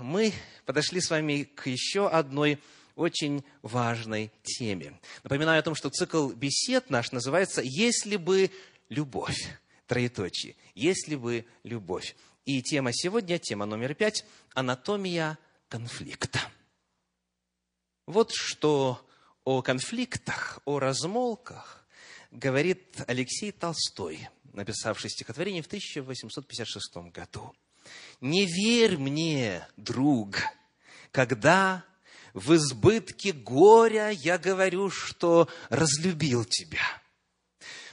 мы 0.00 0.32
подошли 0.66 1.00
с 1.00 1.10
вами 1.10 1.44
к 1.44 1.66
еще 1.66 2.08
одной 2.08 2.58
очень 2.96 3.44
важной 3.62 4.30
теме. 4.42 4.98
Напоминаю 5.22 5.60
о 5.60 5.62
том, 5.62 5.74
что 5.74 5.90
цикл 5.90 6.30
бесед 6.30 6.90
наш 6.90 7.12
называется 7.12 7.62
«Если 7.62 8.16
бы 8.16 8.50
любовь». 8.88 9.38
Троеточие. 9.86 10.56
«Если 10.74 11.16
бы 11.16 11.44
любовь». 11.64 12.14
И 12.44 12.62
тема 12.62 12.90
сегодня, 12.92 13.38
тема 13.38 13.66
номер 13.66 13.94
пять– 13.94 14.24
анатомия 14.54 15.38
конфликта. 15.68 16.40
Вот 18.06 18.32
что 18.32 19.06
о 19.44 19.62
конфликтах, 19.62 20.60
о 20.64 20.78
размолках 20.78 21.86
говорит 22.30 23.02
Алексей 23.06 23.52
Толстой, 23.52 24.28
написавший 24.52 25.10
стихотворение 25.10 25.62
в 25.62 25.66
1856 25.66 26.96
году. 27.12 27.54
«Не 28.20 28.44
верь 28.44 28.98
мне, 28.98 29.66
друг, 29.78 30.42
когда 31.10 31.84
в 32.34 32.54
избытке 32.54 33.32
горя 33.32 34.10
я 34.10 34.36
говорю, 34.36 34.90
что 34.90 35.48
разлюбил 35.70 36.44
тебя. 36.44 36.84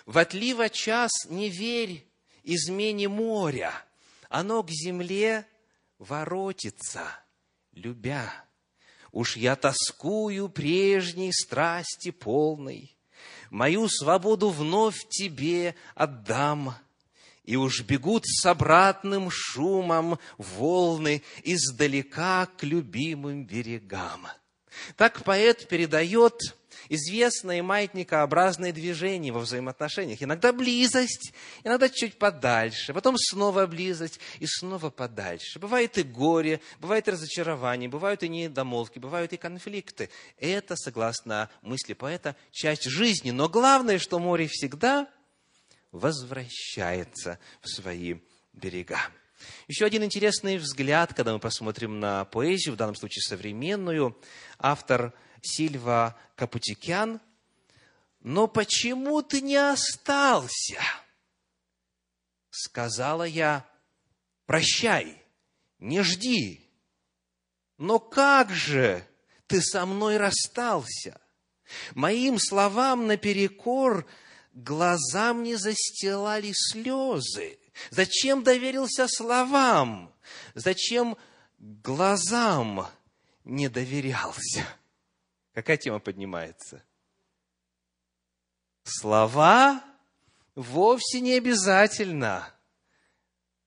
В 0.06 0.18
отлива 0.18 0.70
час 0.70 1.12
не 1.30 1.50
верь 1.50 2.06
измене 2.44 3.08
моря, 3.08 3.72
оно 4.30 4.64
к 4.64 4.70
земле 4.70 5.48
воротится, 5.98 7.08
любя. 7.72 8.32
Уж 9.14 9.38
я 9.38 9.56
тоскую 9.56 10.50
прежней 10.50 11.32
страсти 11.32 12.12
полной, 12.12 12.98
мою 13.50 13.88
свободу 13.88 14.50
вновь 14.50 15.08
тебе 15.08 15.76
отдам– 15.96 16.76
и 17.48 17.56
уж 17.56 17.82
бегут 17.82 18.24
с 18.28 18.46
обратным 18.46 19.32
шумом 19.32 20.20
волны 20.38 21.24
издалека 21.44 22.46
к 22.58 22.64
любимым 22.64 23.46
берегам. 23.46 24.28
Так 24.98 25.24
поэт 25.24 25.68
передает 25.68 26.40
известное 26.90 27.64
маятникообразное 27.64 28.74
движение 28.74 29.32
во 29.32 29.40
взаимоотношениях. 29.40 30.22
Иногда 30.22 30.52
близость, 30.52 31.34
иногда 31.64 31.90
чуть 31.90 32.20
подальше, 32.20 32.94
потом 32.94 33.16
снова 33.18 33.66
близость 33.66 34.20
и 34.40 34.46
снова 34.46 34.90
подальше. 34.90 35.58
Бывает 35.58 35.98
и 35.98 36.04
горе, 36.04 36.60
бывает 36.80 37.08
и 37.08 37.12
разочарование, 37.12 37.90
бывают 37.90 38.24
и 38.24 38.30
недомолвки, 38.30 39.00
бывают 39.00 39.32
и 39.32 39.38
конфликты. 39.38 40.10
Это, 40.38 40.76
согласно 40.76 41.50
мысли 41.62 41.94
поэта, 41.94 42.36
часть 42.52 42.84
жизни. 42.84 43.32
Но 43.32 43.48
главное, 43.48 44.00
что 44.00 44.20
море 44.20 44.48
всегда 44.48 45.08
возвращается 45.92 47.40
в 47.62 47.68
свои 47.70 48.16
берега. 48.54 49.00
Еще 49.68 49.86
один 49.86 50.04
интересный 50.04 50.58
взгляд, 50.58 51.14
когда 51.14 51.34
мы 51.34 51.40
посмотрим 51.40 52.00
на 52.00 52.26
поэзию, 52.26 52.74
в 52.74 52.78
данном 52.78 52.96
случае 52.96 53.22
современную, 53.22 54.20
автор 54.58 55.14
Сильва 55.42 56.18
Капутикян. 56.36 57.22
«Но 58.20 58.48
почему 58.48 59.22
ты 59.22 59.42
не 59.42 59.56
остался?» 59.56 60.82
Сказала 62.50 63.24
я, 63.24 63.66
«Прощай, 64.46 65.24
не 65.80 66.02
жди». 66.02 66.64
«Но 67.78 68.00
как 68.00 68.50
же 68.50 69.06
ты 69.46 69.62
со 69.62 69.86
мной 69.86 70.18
расстался?» 70.18 71.22
Моим 71.94 72.40
словам 72.40 73.08
наперекор 73.08 74.08
глазам 74.58 75.44
не 75.44 75.56
застилали 75.56 76.52
слезы? 76.54 77.60
Зачем 77.92 78.44
доверился 78.44 79.08
словам? 79.08 80.14
Зачем 80.56 81.18
глазам 81.58 82.88
не 83.44 83.70
доверялся? 83.70 84.66
Какая 85.54 85.78
тема 85.78 86.00
поднимается? 86.00 86.84
Слова 88.84 89.84
вовсе 90.56 91.20
не 91.20 91.34
обязательно 91.34 92.52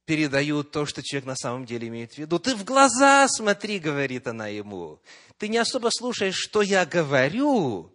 передают 0.06 0.72
то, 0.72 0.86
что 0.86 1.02
человек 1.04 1.26
на 1.26 1.36
самом 1.36 1.66
деле 1.66 1.86
имеет 1.86 2.14
в 2.14 2.18
виду. 2.18 2.40
Ты 2.40 2.56
в 2.56 2.64
глаза 2.64 3.28
смотри, 3.28 3.78
говорит 3.78 4.26
она 4.26 4.48
ему. 4.48 5.00
Ты 5.38 5.48
не 5.48 5.58
особо 5.58 5.90
слушаешь, 5.92 6.34
что 6.34 6.62
я 6.62 6.84
говорю, 6.84 7.92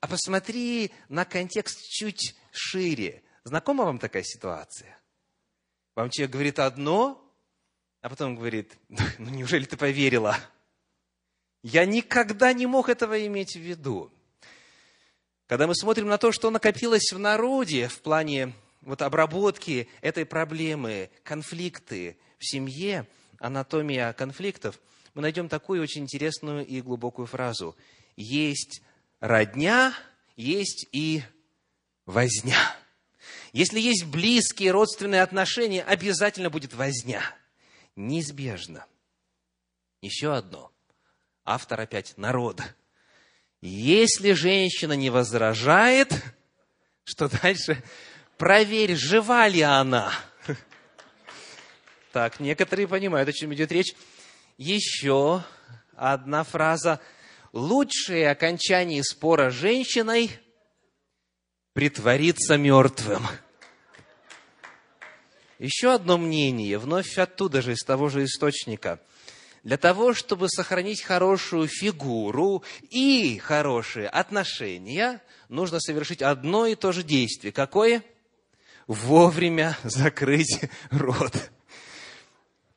а 0.00 0.08
посмотри 0.08 0.92
на 1.08 1.24
контекст 1.24 1.88
чуть 1.88 2.34
шире. 2.52 3.22
Знакома 3.44 3.84
вам 3.84 3.98
такая 3.98 4.22
ситуация? 4.22 4.98
Вам 5.94 6.10
человек 6.10 6.32
говорит 6.32 6.58
одно, 6.58 7.22
а 8.00 8.08
потом 8.08 8.36
говорит, 8.36 8.76
ну 9.18 9.30
неужели 9.30 9.64
ты 9.64 9.76
поверила? 9.76 10.38
Я 11.62 11.84
никогда 11.84 12.52
не 12.52 12.66
мог 12.66 12.88
этого 12.88 13.26
иметь 13.26 13.54
в 13.54 13.60
виду. 13.60 14.10
Когда 15.46 15.66
мы 15.66 15.74
смотрим 15.74 16.06
на 16.06 16.16
то, 16.16 16.32
что 16.32 16.50
накопилось 16.50 17.12
в 17.12 17.18
народе 17.18 17.88
в 17.88 18.00
плане 18.00 18.54
вот 18.80 19.02
обработки 19.02 19.88
этой 20.00 20.24
проблемы, 20.24 21.10
конфликты 21.22 22.16
в 22.38 22.46
семье, 22.46 23.06
анатомия 23.38 24.12
конфликтов, 24.14 24.80
мы 25.12 25.22
найдем 25.22 25.48
такую 25.48 25.82
очень 25.82 26.02
интересную 26.02 26.64
и 26.64 26.80
глубокую 26.80 27.26
фразу. 27.26 27.76
Есть 28.16 28.80
родня, 29.20 29.94
есть 30.36 30.86
и 30.92 31.22
возня. 32.06 32.58
Если 33.52 33.80
есть 33.80 34.04
близкие 34.04 34.72
родственные 34.72 35.22
отношения, 35.22 35.82
обязательно 35.82 36.50
будет 36.50 36.74
возня. 36.74 37.22
Неизбежно. 37.96 38.86
Еще 40.00 40.34
одно. 40.34 40.72
Автор 41.44 41.80
опять 41.80 42.16
народ. 42.16 42.62
Если 43.60 44.32
женщина 44.32 44.94
не 44.94 45.10
возражает, 45.10 46.12
что 47.04 47.28
дальше? 47.28 47.82
Проверь, 48.38 48.94
жива 48.94 49.46
ли 49.48 49.60
она. 49.60 50.12
Так, 52.12 52.40
некоторые 52.40 52.88
понимают, 52.88 53.28
о 53.28 53.32
чем 53.32 53.52
идет 53.52 53.70
речь. 53.70 53.94
Еще 54.56 55.44
одна 55.94 56.44
фраза– 56.44 57.00
лучшее 57.52 58.30
окончание 58.30 59.02
спора 59.02 59.50
с 59.50 59.54
женщиной– 59.54 60.30
притвориться 61.72 62.56
мертвым. 62.56 63.26
Еще 65.58 65.92
одно 65.92 66.18
мнение, 66.18 66.78
вновь 66.78 67.18
оттуда 67.18 67.62
же, 67.62 67.72
из 67.72 67.84
того 67.84 68.08
же 68.08 68.24
источника. 68.24 69.00
Для 69.62 69.76
того, 69.76 70.14
чтобы 70.14 70.48
сохранить 70.48 71.02
хорошую 71.02 71.68
фигуру 71.68 72.64
и 72.88 73.38
хорошие 73.38 74.08
отношения, 74.08 75.22
нужно 75.50 75.80
совершить 75.80 76.22
одно 76.22 76.66
и 76.66 76.74
то 76.74 76.92
же 76.92 77.02
действие. 77.02 77.52
Какое? 77.52 78.02
Вовремя 78.86 79.76
закрыть 79.84 80.60
рот. 80.90 81.50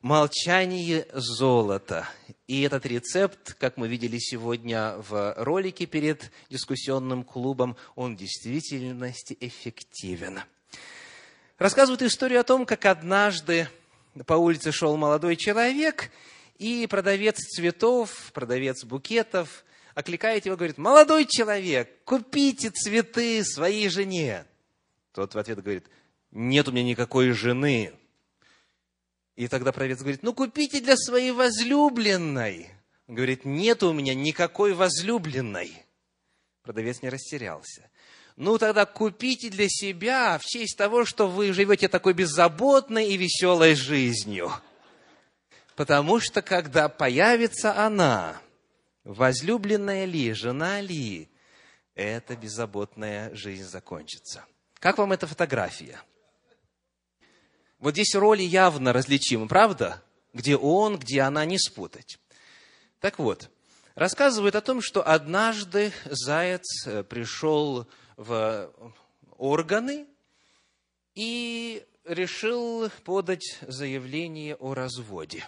Молчание 0.04 1.06
золота. 1.14 2.06
И 2.46 2.60
этот 2.60 2.84
рецепт, 2.84 3.54
как 3.54 3.78
мы 3.78 3.88
видели 3.88 4.18
сегодня 4.18 4.96
в 4.98 5.32
ролике 5.38 5.86
перед 5.86 6.30
дискуссионным 6.50 7.24
клубом, 7.24 7.78
он 7.94 8.14
в 8.14 8.18
действительности 8.18 9.34
эффективен. 9.40 10.40
Рассказывают 11.56 12.02
историю 12.02 12.40
о 12.40 12.44
том, 12.44 12.66
как 12.66 12.84
однажды 12.84 13.66
по 14.26 14.34
улице 14.34 14.72
шел 14.72 14.94
молодой 14.98 15.36
человек, 15.36 16.10
и 16.58 16.86
продавец 16.86 17.38
цветов, 17.38 18.30
продавец 18.34 18.84
букетов 18.84 19.64
окликает 19.94 20.44
его, 20.44 20.56
говорит, 20.56 20.76
«Молодой 20.76 21.24
человек, 21.24 22.04
купите 22.04 22.68
цветы 22.68 23.42
своей 23.42 23.88
жене». 23.88 24.44
Тот 25.14 25.34
в 25.34 25.38
ответ 25.38 25.62
говорит, 25.62 25.86
«Нет 26.30 26.68
у 26.68 26.72
меня 26.72 26.84
никакой 26.84 27.30
жены». 27.30 27.94
И 29.36 29.48
тогда 29.48 29.72
продавец 29.72 29.98
говорит, 29.98 30.22
ну 30.22 30.32
купите 30.32 30.80
для 30.80 30.96
своей 30.96 31.32
возлюбленной. 31.32 32.70
Он 33.08 33.16
говорит, 33.16 33.44
нет 33.44 33.82
у 33.82 33.92
меня 33.92 34.14
никакой 34.14 34.74
возлюбленной. 34.74 35.72
Продавец 36.62 37.02
не 37.02 37.08
растерялся. 37.08 37.90
Ну 38.36 38.58
тогда 38.58 38.86
купите 38.86 39.50
для 39.50 39.68
себя 39.68 40.38
в 40.38 40.44
честь 40.44 40.76
того, 40.76 41.04
что 41.04 41.28
вы 41.28 41.52
живете 41.52 41.88
такой 41.88 42.14
беззаботной 42.14 43.10
и 43.10 43.16
веселой 43.16 43.74
жизнью. 43.74 44.52
Потому 45.76 46.20
что 46.20 46.40
когда 46.40 46.88
появится 46.88 47.76
она, 47.76 48.40
возлюбленная 49.02 50.04
ли, 50.04 50.32
жена 50.32 50.80
ли, 50.80 51.28
эта 51.94 52.36
беззаботная 52.36 53.34
жизнь 53.34 53.64
закончится. 53.64 54.44
Как 54.78 54.98
вам 54.98 55.12
эта 55.12 55.26
фотография? 55.26 56.00
Вот 57.84 57.92
здесь 57.92 58.14
роли 58.14 58.42
явно 58.42 58.94
различимы, 58.94 59.46
правда? 59.46 60.02
Где 60.32 60.56
он, 60.56 60.98
где 60.98 61.20
она, 61.20 61.44
не 61.44 61.58
спутать. 61.58 62.18
Так 62.98 63.18
вот, 63.18 63.50
рассказывают 63.94 64.54
о 64.54 64.62
том, 64.62 64.80
что 64.80 65.06
однажды 65.06 65.92
заяц 66.06 66.86
э, 66.86 67.02
пришел 67.02 67.86
в 68.16 68.72
органы 69.36 70.06
и 71.14 71.84
решил 72.06 72.88
подать 73.04 73.58
заявление 73.60 74.54
о 74.54 74.72
разводе. 74.72 75.46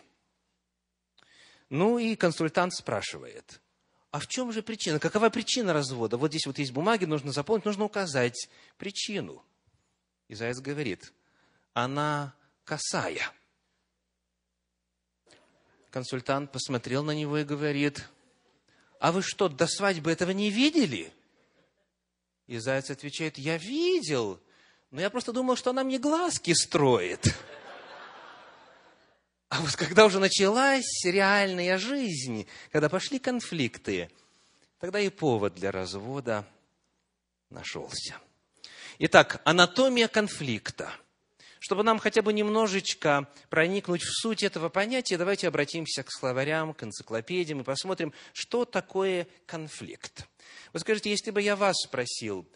Ну 1.70 1.98
и 1.98 2.16
консультант 2.16 2.74
спрашивает, 2.74 3.62
а 4.10 4.18
в 4.18 4.26
чем 4.26 4.52
же 4.52 4.62
причина? 4.62 4.98
Какова 4.98 5.30
причина 5.30 5.72
развода? 5.72 6.18
Вот 6.18 6.32
здесь 6.32 6.44
вот 6.44 6.58
есть 6.58 6.72
бумаги, 6.72 7.06
нужно 7.06 7.32
заполнить, 7.32 7.64
нужно 7.64 7.84
указать 7.84 8.50
причину. 8.76 9.42
И 10.28 10.34
заяц 10.34 10.58
говорит, 10.58 11.14
она 11.76 12.34
косая. 12.64 13.30
Консультант 15.90 16.50
посмотрел 16.50 17.04
на 17.04 17.10
него 17.10 17.36
и 17.36 17.44
говорит, 17.44 18.08
а 18.98 19.12
вы 19.12 19.20
что, 19.20 19.50
до 19.50 19.66
свадьбы 19.66 20.10
этого 20.10 20.30
не 20.30 20.48
видели? 20.50 21.12
И 22.46 22.56
заяц 22.56 22.90
отвечает, 22.90 23.36
я 23.36 23.58
видел, 23.58 24.40
но 24.90 25.02
я 25.02 25.10
просто 25.10 25.34
думал, 25.34 25.54
что 25.56 25.68
она 25.68 25.84
мне 25.84 25.98
глазки 25.98 26.54
строит. 26.54 27.34
А 29.50 29.60
вот 29.60 29.76
когда 29.76 30.06
уже 30.06 30.18
началась 30.18 31.04
реальная 31.04 31.76
жизнь, 31.76 32.46
когда 32.72 32.88
пошли 32.88 33.18
конфликты, 33.18 34.10
тогда 34.78 34.98
и 34.98 35.10
повод 35.10 35.54
для 35.54 35.72
развода 35.72 36.48
нашелся. 37.50 38.16
Итак, 38.98 39.42
анатомия 39.44 40.08
конфликта. 40.08 40.90
Чтобы 41.66 41.82
нам 41.82 41.98
хотя 41.98 42.22
бы 42.22 42.32
немножечко 42.32 43.28
проникнуть 43.50 44.04
в 44.04 44.22
суть 44.22 44.44
этого 44.44 44.68
понятия, 44.68 45.18
давайте 45.18 45.48
обратимся 45.48 46.04
к 46.04 46.12
словарям, 46.12 46.72
к 46.72 46.84
энциклопедиям 46.84 47.60
и 47.60 47.64
посмотрим, 47.64 48.12
что 48.32 48.64
такое 48.64 49.26
конфликт. 49.46 50.28
Вы 50.72 50.78
скажете, 50.78 51.10
если 51.10 51.32
бы 51.32 51.42
я 51.42 51.56
вас 51.56 51.74
спросил, 51.82 52.46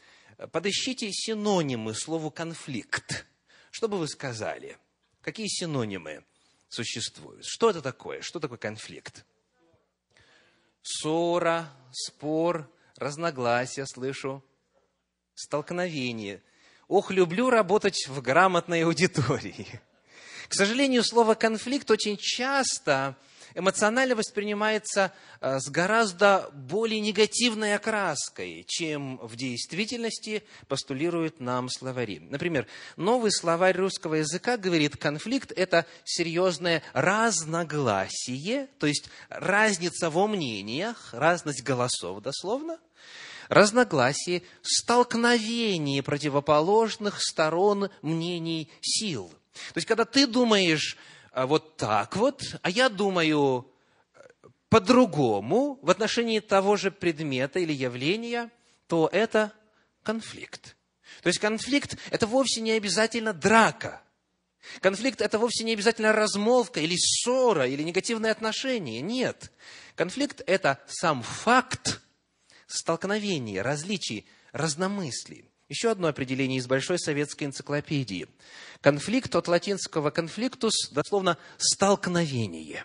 подыщите 0.52 1.10
синонимы 1.10 1.92
слову 1.94 2.30
«конфликт», 2.30 3.26
что 3.72 3.88
бы 3.88 3.98
вы 3.98 4.06
сказали? 4.06 4.78
Какие 5.22 5.48
синонимы 5.48 6.24
существуют? 6.68 7.44
Что 7.44 7.70
это 7.70 7.82
такое? 7.82 8.22
Что 8.22 8.38
такое 8.38 8.58
конфликт? 8.58 9.24
Ссора, 10.82 11.68
спор, 11.90 12.70
разногласия, 12.94 13.86
слышу, 13.86 14.44
столкновение. 15.34 16.44
Ох, 16.90 17.12
люблю 17.12 17.50
работать 17.50 18.08
в 18.08 18.20
грамотной 18.20 18.82
аудитории. 18.82 19.80
К 20.48 20.54
сожалению, 20.54 21.04
слово 21.04 21.34
«конфликт» 21.34 21.88
очень 21.88 22.16
часто 22.16 23.14
эмоционально 23.54 24.16
воспринимается 24.16 25.12
э, 25.40 25.60
с 25.60 25.68
гораздо 25.68 26.50
более 26.52 26.98
негативной 26.98 27.76
окраской, 27.76 28.64
чем 28.66 29.18
в 29.18 29.36
действительности 29.36 30.42
постулируют 30.66 31.38
нам 31.38 31.68
словари. 31.68 32.18
Например, 32.18 32.66
новый 32.96 33.30
словарь 33.30 33.76
русского 33.76 34.16
языка 34.16 34.56
говорит, 34.56 34.96
конфликт– 34.96 35.52
это 35.56 35.86
серьезное 36.02 36.82
разногласие, 36.92 38.66
то 38.80 38.88
есть 38.88 39.08
разница 39.28 40.10
во 40.10 40.26
мнениях, 40.26 41.10
разность 41.12 41.62
голосов 41.62 42.20
дословно, 42.20 42.80
разногласие, 43.50 44.42
столкновение 44.62 46.02
противоположных 46.02 47.20
сторон 47.20 47.90
мнений 48.00 48.70
сил. 48.80 49.28
То 49.74 49.78
есть, 49.78 49.88
когда 49.88 50.04
ты 50.04 50.26
думаешь 50.26 50.96
а, 51.32 51.46
вот 51.46 51.76
так 51.76 52.16
вот, 52.16 52.42
а 52.62 52.70
я 52.70 52.88
думаю 52.88 53.66
э, 54.14 54.20
по-другому 54.68 55.80
в 55.82 55.90
отношении 55.90 56.38
того 56.38 56.76
же 56.76 56.92
предмета 56.92 57.58
или 57.58 57.72
явления, 57.72 58.50
то 58.86 59.10
это 59.12 59.52
конфликт. 60.04 60.76
То 61.22 61.26
есть 61.26 61.40
конфликт– 61.40 61.98
это 62.10 62.28
вовсе 62.28 62.60
не 62.60 62.70
обязательно 62.70 63.32
драка. 63.32 64.00
Конфликт– 64.80 65.20
это 65.22 65.40
вовсе 65.40 65.64
не 65.64 65.72
обязательно 65.72 66.12
размолвка 66.12 66.78
или 66.80 66.94
ссора, 66.96 67.66
или 67.66 67.82
негативные 67.82 68.30
отношения. 68.30 69.00
Нет. 69.00 69.50
Конфликт– 69.96 70.40
это 70.46 70.78
сам 70.86 71.22
факт 71.22 72.00
столкновения, 72.72 73.62
различий, 73.62 74.26
разномыслий. 74.52 75.44
Еще 75.68 75.90
одно 75.90 76.08
определение 76.08 76.58
из 76.58 76.66
Большой 76.66 76.98
советской 76.98 77.44
энциклопедии. 77.44 78.26
Конфликт 78.80 79.34
от 79.36 79.46
латинского 79.46 80.10
конфликтус, 80.10 80.90
дословно 80.90 81.38
столкновение. 81.58 82.84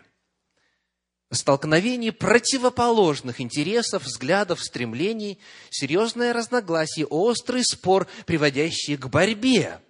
Столкновение 1.32 2.12
противоположных 2.12 3.42
интересов, 3.42 4.04
взглядов, 4.04 4.62
стремлений, 4.62 5.40
серьезное 5.72 6.32
разногласие, 6.32 7.08
острый 7.08 7.64
спор, 7.64 8.08
приводящий 8.28 8.96
к 8.96 9.08
борьбе. 9.08 9.82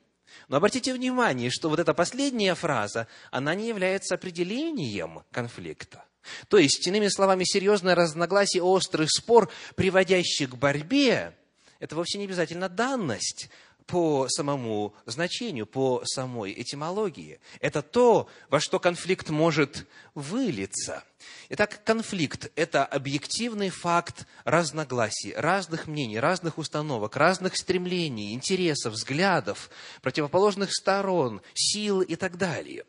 Но 0.47 0.57
обратите 0.57 0.93
внимание, 0.93 1.49
что 1.49 1.67
вот 1.69 1.79
эта 1.79 1.93
последняя 1.93 2.55
фраза, 2.55 3.07
она 3.29 3.55
не 3.55 3.67
является 3.67 4.15
определением 4.15 5.23
конфликта. 5.31 6.04
То 6.47 6.57
есть, 6.57 6.85
иными 6.87 7.07
словами, 7.07 7.43
серьезное 7.43 7.95
разногласие, 7.95 8.63
острый 8.63 9.07
спор, 9.07 9.51
приводящий 9.75 10.47
к 10.47 10.55
борьбе, 10.55 11.35
это 11.79 11.95
вовсе 11.95 12.17
не 12.17 12.25
обязательно 12.25 12.69
данность 12.69 13.49
по 13.85 14.27
самому 14.29 14.95
значению, 15.05 15.67
по 15.67 16.01
самой 16.05 16.59
этимологии. 16.59 17.39
Это 17.59 17.81
то, 17.81 18.27
во 18.49 18.59
что 18.59 18.79
конфликт 18.79 19.29
может 19.29 19.85
вылиться. 20.15 21.03
Итак, 21.49 21.83
конфликт– 21.83 22.51
это 22.55 22.83
объективный 22.83 23.69
факт 23.69 24.25
разногласий, 24.43 25.33
разных 25.35 25.85
мнений, 25.85 26.19
разных 26.19 26.57
установок, 26.57 27.15
разных 27.15 27.55
стремлений, 27.55 28.33
интересов, 28.33 28.93
взглядов, 28.93 29.69
противоположных 30.01 30.73
сторон, 30.73 31.41
сил 31.53 32.01
и 32.01 32.15
так 32.15 32.37
далее. 32.37 32.85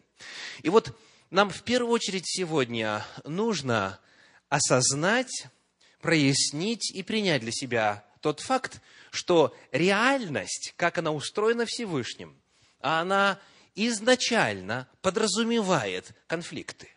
И 0.62 0.70
вот 0.70 0.96
нам 1.30 1.50
в 1.50 1.62
первую 1.62 1.92
очередь 1.92 2.24
сегодня 2.26 3.04
нужно 3.24 3.98
осознать, 4.48 5.46
прояснить 6.00 6.90
и 6.94 7.02
принять 7.02 7.42
для 7.42 7.52
себя 7.52 8.04
тот 8.20 8.40
факт, 8.40 8.80
что 9.10 9.54
реальность, 9.72 10.74
как 10.76 10.98
она 10.98 11.12
устроена 11.12 11.64
Всевышним, 11.66 12.36
она 12.80 13.38
изначально 13.74 14.88
подразумевает 15.02 16.12
конфликты. 16.26 16.88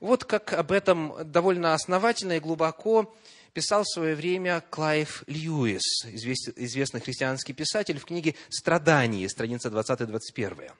Вот 0.00 0.24
как 0.24 0.52
об 0.52 0.72
этом 0.72 1.14
довольно 1.30 1.74
основательно 1.74 2.32
и 2.32 2.40
глубоко 2.40 3.14
писал 3.52 3.82
в 3.82 3.92
свое 3.92 4.14
время 4.14 4.62
Клайв 4.70 5.24
Льюис, 5.26 6.04
известный 6.06 7.00
христианский 7.00 7.52
писатель, 7.52 7.98
в 7.98 8.04
книге 8.04 8.34
«Страдания», 8.48 9.28
страница 9.28 9.68
20-21. 9.68 10.72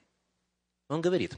Он 0.89 1.01
говорит, 1.01 1.37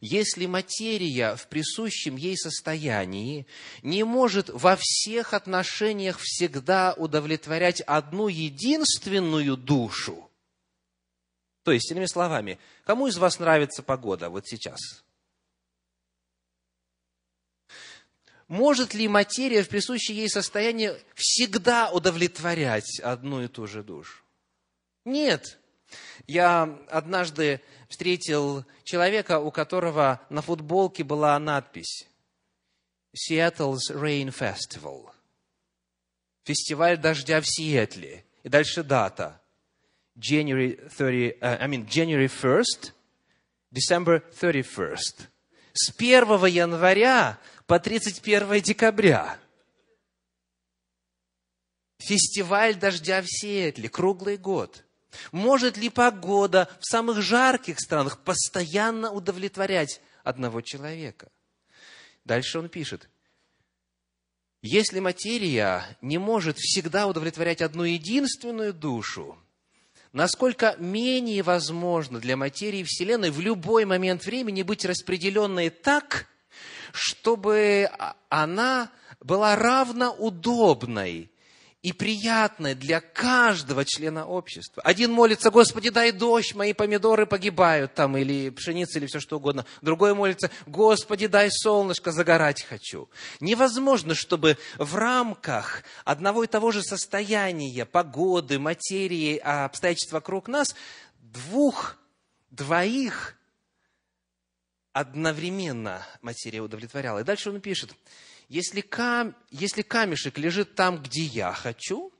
если 0.00 0.46
материя 0.46 1.36
в 1.36 1.48
присущем 1.48 2.16
ей 2.16 2.36
состоянии 2.36 3.46
не 3.82 4.04
может 4.04 4.48
во 4.48 4.74
всех 4.80 5.34
отношениях 5.34 6.18
всегда 6.18 6.94
удовлетворять 6.94 7.82
одну 7.82 8.28
единственную 8.28 9.58
душу, 9.58 10.30
то 11.62 11.72
есть, 11.72 11.90
иными 11.90 12.06
словами, 12.06 12.58
кому 12.84 13.06
из 13.06 13.18
вас 13.18 13.38
нравится 13.38 13.82
погода 13.82 14.30
вот 14.30 14.46
сейчас? 14.46 14.80
Может 18.48 18.94
ли 18.94 19.08
материя 19.08 19.62
в 19.62 19.68
присущем 19.68 20.14
ей 20.14 20.30
состоянии 20.30 20.92
всегда 21.14 21.90
удовлетворять 21.90 22.98
одну 23.00 23.42
и 23.42 23.48
ту 23.48 23.66
же 23.66 23.82
душу? 23.82 24.22
Нет. 25.04 25.58
Я 26.26 26.78
однажды 26.88 27.60
встретил 27.88 28.64
человека, 28.84 29.38
у 29.38 29.50
которого 29.50 30.20
на 30.28 30.42
футболке 30.42 31.04
была 31.04 31.38
надпись 31.38 32.08
Seattle's 33.14 33.90
Rain 33.90 34.28
Festival. 34.28 35.10
Фестиваль 36.44 36.98
дождя 36.98 37.40
в 37.40 37.46
Сиэтле. 37.46 38.24
И 38.42 38.48
дальше 38.48 38.82
дата. 38.82 39.40
January, 40.16 40.76
30, 40.96 41.38
uh, 41.40 41.60
I 41.60 41.66
mean, 41.66 41.86
January 41.86 42.28
1st, 42.28 42.92
December 43.70 44.22
31st. 44.40 45.26
С 45.72 45.92
1 45.94 46.46
января 46.46 47.38
по 47.66 47.78
31 47.78 48.62
декабря. 48.62 49.38
Фестиваль 51.98 52.76
дождя 52.76 53.20
в 53.20 53.26
Сиэтле, 53.26 53.88
круглый 53.88 54.36
год– 54.36 54.82
может 55.32 55.76
ли 55.76 55.88
погода 55.88 56.68
в 56.80 56.86
самых 56.86 57.22
жарких 57.22 57.80
странах 57.80 58.18
постоянно 58.18 59.10
удовлетворять 59.10 60.00
одного 60.24 60.60
человека? 60.60 61.30
Дальше 62.24 62.58
он 62.58 62.68
пишет. 62.68 63.08
Если 64.62 64.98
материя 64.98 65.84
не 66.00 66.18
может 66.18 66.58
всегда 66.58 67.06
удовлетворять 67.06 67.62
одну 67.62 67.84
единственную 67.84 68.74
душу, 68.74 69.38
насколько 70.12 70.74
менее 70.78 71.42
возможно 71.42 72.18
для 72.18 72.36
материи 72.36 72.82
Вселенной 72.82 73.30
в 73.30 73.38
любой 73.40 73.84
момент 73.84 74.24
времени 74.24 74.62
быть 74.62 74.84
распределенной 74.84 75.70
так, 75.70 76.26
чтобы 76.92 77.90
она 78.28 78.90
была 79.20 79.54
равноудобной 79.56 81.30
и 81.86 81.92
приятное 81.92 82.74
для 82.74 83.00
каждого 83.00 83.84
члена 83.84 84.26
общества. 84.26 84.82
Один 84.82 85.12
молится, 85.12 85.52
Господи, 85.52 85.90
дай 85.90 86.10
дождь, 86.10 86.52
мои 86.52 86.72
помидоры 86.72 87.26
погибают 87.26 87.94
там, 87.94 88.16
или 88.16 88.50
пшеница, 88.50 88.98
или 88.98 89.06
все 89.06 89.20
что 89.20 89.36
угодно. 89.36 89.64
Другой 89.82 90.12
молится, 90.12 90.50
Господи, 90.66 91.28
дай 91.28 91.48
солнышко, 91.48 92.10
загорать 92.10 92.64
хочу. 92.64 93.08
Невозможно, 93.38 94.16
чтобы 94.16 94.58
в 94.78 94.96
рамках 94.96 95.84
одного 96.04 96.42
и 96.42 96.48
того 96.48 96.72
же 96.72 96.82
состояния, 96.82 97.84
погоды, 97.84 98.58
материи, 98.58 99.36
обстоятельств 99.36 100.12
вокруг 100.12 100.48
нас, 100.48 100.74
двух, 101.20 101.98
двоих 102.50 103.36
одновременно 104.92 106.04
материя 106.20 106.62
удовлетворяла. 106.62 107.20
И 107.20 107.24
дальше 107.24 107.50
он 107.50 107.60
пишет, 107.60 107.94
если, 108.48 108.80
кам, 108.80 109.36
если 109.50 109.82
камешек 109.82 110.38
лежит 110.38 110.74
там, 110.74 111.02
где 111.02 111.22
я 111.22 111.52
хочу, 111.52 112.12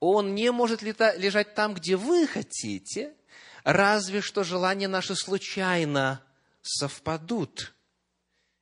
он 0.00 0.34
не 0.34 0.50
может 0.52 0.82
лежать 0.82 1.54
там, 1.54 1.74
где 1.74 1.96
вы 1.96 2.26
хотите, 2.26 3.14
разве 3.64 4.20
что 4.20 4.44
желания 4.44 4.88
наши 4.88 5.14
случайно 5.14 6.22
совпадут. 6.62 7.74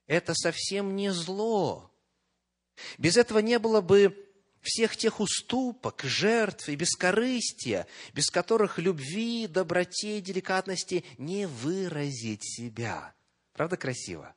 Это 0.07 0.35
совсем 0.35 0.97
не 0.97 1.13
зло. 1.13 1.91
Без 2.99 3.17
этого 3.17 3.39
не 3.39 3.59
было 3.59 3.81
бы 3.81 4.17
всех 4.61 4.97
тех 4.97 5.21
уступок, 5.21 6.03
жертв 6.03 6.69
и 6.69 6.77
бескорыстия, 6.77 7.87
без 8.13 8.31
которых 8.31 8.79
любви, 8.79 9.47
доброте 9.47 10.19
и 10.19 10.23
деликатности 10.23 11.05
не 11.19 11.47
выразить 11.47 12.45
себя. 12.45 13.15
Правда 13.53 13.77
красиво? 13.77 14.35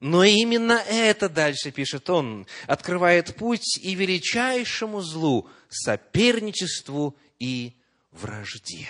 Но 0.00 0.24
именно 0.24 0.82
это, 0.88 1.28
дальше 1.28 1.70
пишет 1.70 2.08
он, 2.08 2.46
открывает 2.66 3.36
путь 3.36 3.78
и 3.78 3.94
величайшему 3.94 5.02
злу, 5.02 5.48
соперничеству 5.68 7.16
и 7.38 7.74
вражде. 8.10 8.88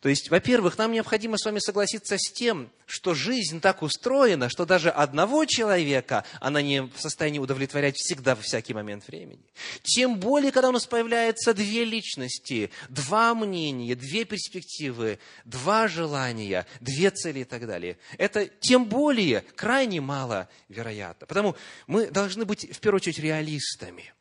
То 0.00 0.08
есть, 0.08 0.30
во-первых, 0.30 0.78
нам 0.78 0.92
необходимо 0.92 1.36
с 1.36 1.44
вами 1.44 1.58
согласиться 1.58 2.16
с 2.16 2.32
тем, 2.32 2.70
что 2.86 3.12
жизнь 3.14 3.60
так 3.60 3.82
устроена, 3.82 4.48
что 4.48 4.64
даже 4.64 4.88
одного 4.88 5.44
человека 5.44 6.24
она 6.40 6.62
не 6.62 6.82
в 6.82 6.92
состоянии 6.96 7.38
удовлетворять 7.38 7.96
всегда, 7.96 8.34
во 8.34 8.40
всякий 8.40 8.72
момент 8.72 9.06
времени. 9.06 9.44
Тем 9.82 10.18
более, 10.18 10.52
когда 10.52 10.70
у 10.70 10.72
нас 10.72 10.86
появляются 10.86 11.52
две 11.52 11.84
личности, 11.84 12.70
два 12.88 13.34
мнения, 13.34 13.94
две 13.94 14.24
перспективы, 14.24 15.18
два 15.44 15.86
желания, 15.86 16.66
две 16.80 17.10
цели 17.10 17.40
и 17.40 17.44
так 17.44 17.66
далее. 17.66 17.98
Это 18.16 18.46
тем 18.46 18.86
более 18.86 19.42
крайне 19.54 20.00
мало 20.00 20.48
вероятно. 20.70 21.26
Потому 21.26 21.56
мы 21.86 22.06
должны 22.06 22.46
быть, 22.46 22.74
в 22.74 22.80
первую 22.80 23.00
очередь, 23.00 23.18
реалистами. 23.18 24.14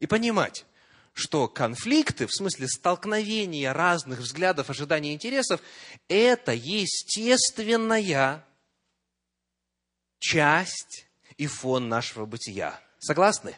И 0.00 0.08
понимать, 0.08 0.66
что 1.12 1.48
конфликты, 1.48 2.26
в 2.26 2.32
смысле 2.32 2.68
столкновения 2.68 3.72
разных 3.72 4.20
взглядов, 4.20 4.70
ожиданий 4.70 5.10
и 5.10 5.14
интересов, 5.14 5.60
это 6.08 6.52
естественная 6.52 8.46
часть 10.18 11.06
и 11.36 11.46
фон 11.46 11.88
нашего 11.88 12.24
бытия. 12.24 12.80
Согласны? 12.98 13.56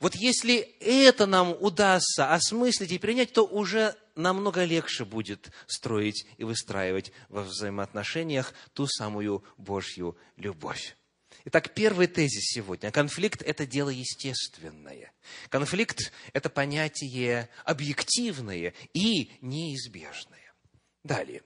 Вот 0.00 0.14
если 0.14 0.56
это 0.80 1.26
нам 1.26 1.56
удастся 1.58 2.34
осмыслить 2.34 2.92
и 2.92 2.98
принять, 2.98 3.32
то 3.32 3.46
уже 3.46 3.96
намного 4.14 4.64
легче 4.64 5.04
будет 5.04 5.50
строить 5.66 6.26
и 6.36 6.44
выстраивать 6.44 7.12
во 7.28 7.42
взаимоотношениях 7.42 8.52
ту 8.72 8.86
самую 8.86 9.44
Божью 9.56 10.16
любовь. 10.36 10.96
Итак, 11.46 11.74
первый 11.74 12.06
тезис 12.06 12.52
сегодня. 12.54 12.90
Конфликт– 12.90 13.42
это 13.46 13.66
дело 13.66 13.90
естественное. 13.90 15.12
Конфликт– 15.50 16.10
это 16.32 16.48
понятие 16.48 17.50
объективное 17.64 18.72
и 18.94 19.30
неизбежное. 19.42 20.54
Далее. 21.02 21.42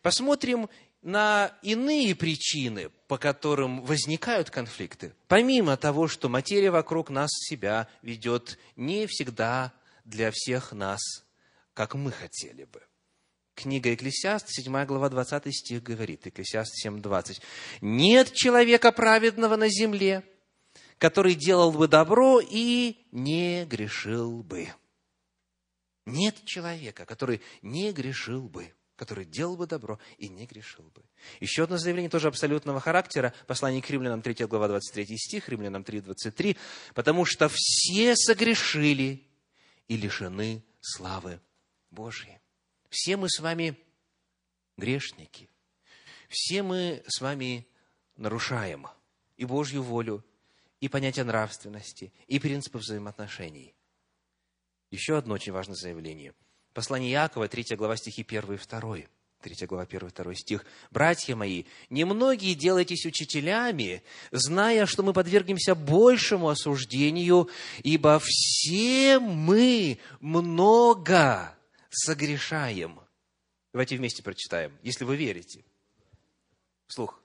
Посмотрим 0.00 0.70
на 1.02 1.54
иные 1.60 2.14
причины, 2.14 2.88
по 3.06 3.18
которым 3.18 3.82
возникают 3.82 4.48
конфликты. 4.48 5.12
Помимо 5.26 5.76
того, 5.76 6.08
что 6.08 6.30
материя 6.30 6.70
вокруг 6.70 7.10
нас 7.10 7.30
себя 7.30 7.86
ведет 8.00 8.58
не 8.76 9.06
всегда 9.06 9.74
для 10.06 10.30
всех 10.32 10.72
нас, 10.72 11.00
как 11.74 11.94
мы 11.94 12.12
хотели 12.12 12.64
бы. 12.64 12.87
Книга 13.58 13.92
Экклесиаст, 13.92 14.46
7 14.48 14.84
глава, 14.84 15.08
20 15.08 15.52
стих 15.52 15.82
говорит, 15.82 16.28
Экклесиаст 16.28 16.76
7, 16.76 17.02
20. 17.02 17.42
«Нет 17.80 18.32
человека 18.32 18.92
праведного 18.92 19.56
на 19.56 19.68
земле, 19.68 20.22
который 20.98 21.34
делал 21.34 21.72
бы 21.72 21.88
добро 21.88 22.40
и 22.40 23.04
не 23.10 23.64
грешил 23.64 24.44
бы». 24.44 24.68
Нет 26.06 26.36
человека, 26.44 27.04
который 27.04 27.42
не 27.60 27.90
грешил 27.90 28.48
бы, 28.48 28.72
который 28.94 29.24
делал 29.24 29.56
бы 29.56 29.66
добро 29.66 29.98
и 30.18 30.28
не 30.28 30.46
грешил 30.46 30.84
бы. 30.94 31.02
Еще 31.40 31.64
одно 31.64 31.78
заявление 31.78 32.10
тоже 32.10 32.28
абсолютного 32.28 32.78
характера. 32.78 33.34
Послание 33.48 33.82
к 33.82 33.90
римлянам, 33.90 34.22
3 34.22 34.46
глава, 34.46 34.68
23 34.68 35.18
стих, 35.18 35.48
римлянам 35.48 35.82
3, 35.82 36.02
23. 36.02 36.56
«Потому 36.94 37.24
что 37.24 37.50
все 37.52 38.14
согрешили 38.14 39.26
и 39.88 39.96
лишены 39.96 40.62
славы 40.80 41.40
Божьей». 41.90 42.38
Все 42.88 43.16
мы 43.16 43.28
с 43.28 43.40
вами 43.40 43.78
грешники. 44.76 45.50
Все 46.28 46.62
мы 46.62 47.02
с 47.06 47.20
вами 47.20 47.66
нарушаем 48.16 48.86
и 49.36 49.44
Божью 49.44 49.82
волю, 49.82 50.24
и 50.80 50.88
понятие 50.88 51.24
нравственности, 51.24 52.12
и 52.26 52.38
принципы 52.38 52.78
взаимоотношений. 52.78 53.74
Еще 54.90 55.16
одно 55.16 55.34
очень 55.34 55.52
важное 55.52 55.74
заявление. 55.74 56.34
Послание 56.72 57.12
Иакова, 57.12 57.48
3 57.48 57.76
глава, 57.76 57.96
стихи 57.96 58.24
1 58.28 58.54
и 58.54 58.58
2. 58.58 58.96
3 59.40 59.66
глава, 59.66 59.84
1 59.84 60.08
и 60.08 60.10
2 60.10 60.34
стих. 60.34 60.64
«Братья 60.90 61.36
мои, 61.36 61.64
немногие 61.90 62.54
делайтесь 62.54 63.06
учителями, 63.06 64.02
зная, 64.30 64.86
что 64.86 65.02
мы 65.02 65.12
подвергнемся 65.12 65.74
большему 65.74 66.48
осуждению, 66.48 67.48
ибо 67.82 68.20
все 68.22 69.18
мы 69.18 69.98
много 70.20 71.57
согрешаем. 71.90 73.00
Давайте 73.72 73.96
вместе 73.96 74.22
прочитаем, 74.22 74.76
если 74.82 75.04
вы 75.04 75.16
верите. 75.16 75.64
Слух. 76.88 77.20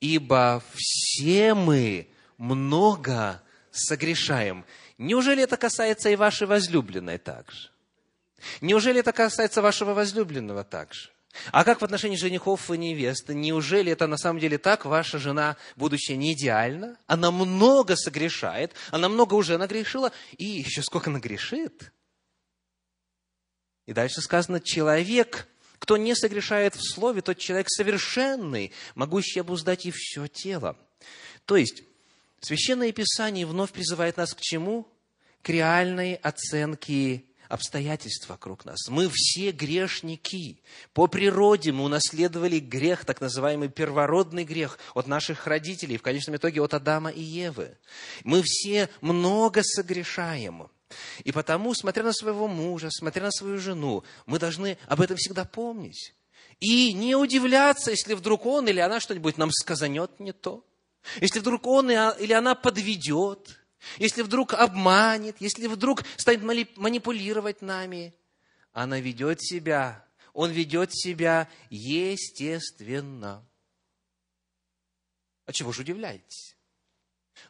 Ибо 0.00 0.62
все 0.74 1.54
мы 1.54 2.08
много 2.38 3.42
согрешаем. 3.70 4.64
Неужели 4.98 5.42
это 5.42 5.56
касается 5.56 6.10
и 6.10 6.16
вашей 6.16 6.46
возлюбленной 6.46 7.18
также? 7.18 7.70
Неужели 8.60 9.00
это 9.00 9.12
касается 9.12 9.62
вашего 9.62 9.94
возлюбленного 9.94 10.64
также? 10.64 11.10
А 11.50 11.64
как 11.64 11.80
в 11.80 11.84
отношении 11.84 12.16
женихов 12.16 12.70
и 12.70 12.76
невесты? 12.76 13.34
Неужели 13.34 13.90
это 13.90 14.06
на 14.06 14.18
самом 14.18 14.38
деле 14.38 14.58
так? 14.58 14.84
Ваша 14.84 15.18
жена, 15.18 15.56
будущая, 15.76 16.16
не 16.16 16.34
идеальна? 16.34 16.98
Она 17.06 17.30
много 17.30 17.96
согрешает, 17.96 18.74
она 18.90 19.08
много 19.08 19.34
уже 19.34 19.56
нагрешила, 19.56 20.12
и 20.36 20.44
еще 20.44 20.82
сколько 20.82 21.08
нагрешит? 21.10 21.92
И 23.86 23.92
дальше 23.92 24.20
сказано, 24.20 24.60
человек, 24.60 25.48
кто 25.78 25.96
не 25.96 26.14
согрешает 26.14 26.76
в 26.76 26.82
слове, 26.82 27.22
тот 27.22 27.38
человек 27.38 27.68
совершенный, 27.68 28.72
могущий 28.94 29.40
обуздать 29.40 29.86
и 29.86 29.90
все 29.90 30.28
тело. 30.28 30.76
То 31.44 31.56
есть, 31.56 31.82
Священное 32.42 32.90
Писание 32.90 33.46
вновь 33.46 33.70
призывает 33.70 34.16
нас 34.16 34.34
к 34.34 34.40
чему? 34.40 34.88
К 35.42 35.50
реальной 35.50 36.14
оценке 36.14 37.24
обстоятельств 37.48 38.28
вокруг 38.28 38.64
нас. 38.64 38.88
Мы 38.88 39.08
все 39.12 39.52
грешники. 39.52 40.60
По 40.92 41.06
природе 41.06 41.70
мы 41.70 41.84
унаследовали 41.84 42.58
грех, 42.58 43.04
так 43.04 43.20
называемый 43.20 43.68
первородный 43.68 44.44
грех, 44.44 44.78
от 44.94 45.06
наших 45.06 45.46
родителей, 45.46 45.98
в 45.98 46.02
конечном 46.02 46.34
итоге 46.34 46.62
от 46.62 46.74
Адама 46.74 47.10
и 47.10 47.22
Евы. 47.22 47.76
Мы 48.24 48.42
все 48.42 48.88
много 49.00 49.62
согрешаем. 49.62 50.68
И 51.24 51.32
потому, 51.32 51.74
смотря 51.74 52.02
на 52.02 52.12
своего 52.12 52.48
мужа, 52.48 52.88
смотря 52.90 53.24
на 53.24 53.30
свою 53.30 53.58
жену, 53.58 54.04
мы 54.26 54.38
должны 54.38 54.78
об 54.86 55.00
этом 55.00 55.16
всегда 55.16 55.44
помнить. 55.44 56.14
И 56.60 56.92
не 56.92 57.16
удивляться, 57.16 57.90
если 57.90 58.14
вдруг 58.14 58.46
он 58.46 58.68
или 58.68 58.80
она 58.80 59.00
что-нибудь 59.00 59.36
нам 59.36 59.50
сказанет 59.50 60.20
не 60.20 60.32
то. 60.32 60.64
Если 61.20 61.40
вдруг 61.40 61.66
он 61.66 61.90
или 61.90 62.32
она 62.32 62.54
подведет. 62.54 63.58
Если 63.98 64.22
вдруг 64.22 64.54
обманет. 64.54 65.36
Если 65.40 65.66
вдруг 65.66 66.04
станет 66.16 66.42
манипулировать 66.76 67.62
нами. 67.62 68.14
Она 68.72 69.00
ведет 69.00 69.42
себя, 69.42 70.06
он 70.32 70.50
ведет 70.50 70.94
себя 70.94 71.48
естественно. 71.68 73.44
А 75.44 75.52
чего 75.52 75.72
же 75.72 75.82
удивляетесь? 75.82 76.56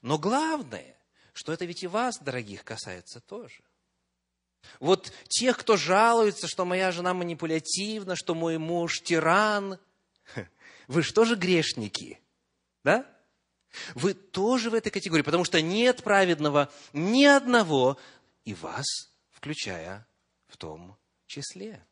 Но 0.00 0.18
главное, 0.18 0.96
что 1.32 1.52
это 1.52 1.64
ведь 1.64 1.82
и 1.82 1.86
вас, 1.86 2.18
дорогих, 2.18 2.64
касается 2.64 3.20
тоже. 3.20 3.62
Вот 4.80 5.12
тех, 5.28 5.58
кто 5.58 5.76
жалуется, 5.76 6.46
что 6.46 6.64
моя 6.64 6.92
жена 6.92 7.14
манипулятивна, 7.14 8.16
что 8.16 8.34
мой 8.34 8.58
муж 8.58 9.00
тиран, 9.00 9.78
вы 10.86 11.02
же 11.02 11.12
тоже 11.12 11.36
грешники, 11.36 12.20
да? 12.84 13.06
Вы 13.94 14.14
тоже 14.14 14.70
в 14.70 14.74
этой 14.74 14.90
категории, 14.90 15.22
потому 15.22 15.44
что 15.44 15.62
нет 15.62 16.02
праведного 16.02 16.70
ни 16.92 17.24
одного, 17.24 17.98
и 18.44 18.54
вас, 18.54 18.84
включая 19.30 20.06
в 20.48 20.56
том 20.56 20.98
числе. 21.26 21.84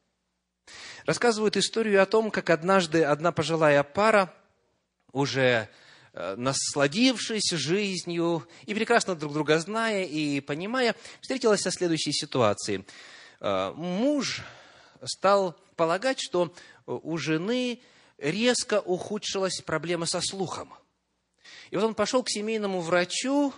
Рассказывают 1.06 1.56
историю 1.56 2.02
о 2.02 2.06
том, 2.06 2.30
как 2.30 2.50
однажды 2.50 3.02
одна 3.02 3.32
пожилая 3.32 3.82
пара, 3.82 4.34
уже 5.12 5.68
насладившись 6.12 7.50
жизнью 7.52 8.46
и 8.66 8.74
прекрасно 8.74 9.14
друг 9.14 9.32
друга 9.32 9.58
зная 9.58 10.04
и 10.04 10.40
понимая, 10.40 10.96
встретилась 11.20 11.60
со 11.60 11.70
следующей 11.70 12.12
ситуацией. 12.12 12.84
Э, 13.40 13.72
муж 13.74 14.42
стал 15.04 15.56
полагать, 15.76 16.20
что 16.20 16.52
у 16.86 17.16
жены 17.16 17.80
резко 18.18 18.80
ухудшилась 18.80 19.60
проблема 19.64 20.06
со 20.06 20.20
слухом. 20.20 20.74
И 21.70 21.76
вот 21.76 21.84
он 21.84 21.94
пошел 21.94 22.22
к 22.22 22.30
семейному 22.30 22.80
врачу 22.80 23.54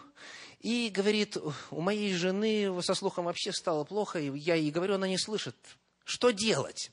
и 0.60 0.90
говорит, 0.94 1.36
у 1.70 1.80
моей 1.80 2.14
жены 2.14 2.82
со 2.82 2.94
слухом 2.94 3.24
вообще 3.24 3.52
стало 3.52 3.84
плохо, 3.84 4.20
и 4.20 4.30
я 4.38 4.54
ей 4.54 4.70
говорю, 4.70 4.94
она 4.94 5.08
не 5.08 5.18
слышит. 5.18 5.56
Что 6.04 6.30
делать? 6.30 6.90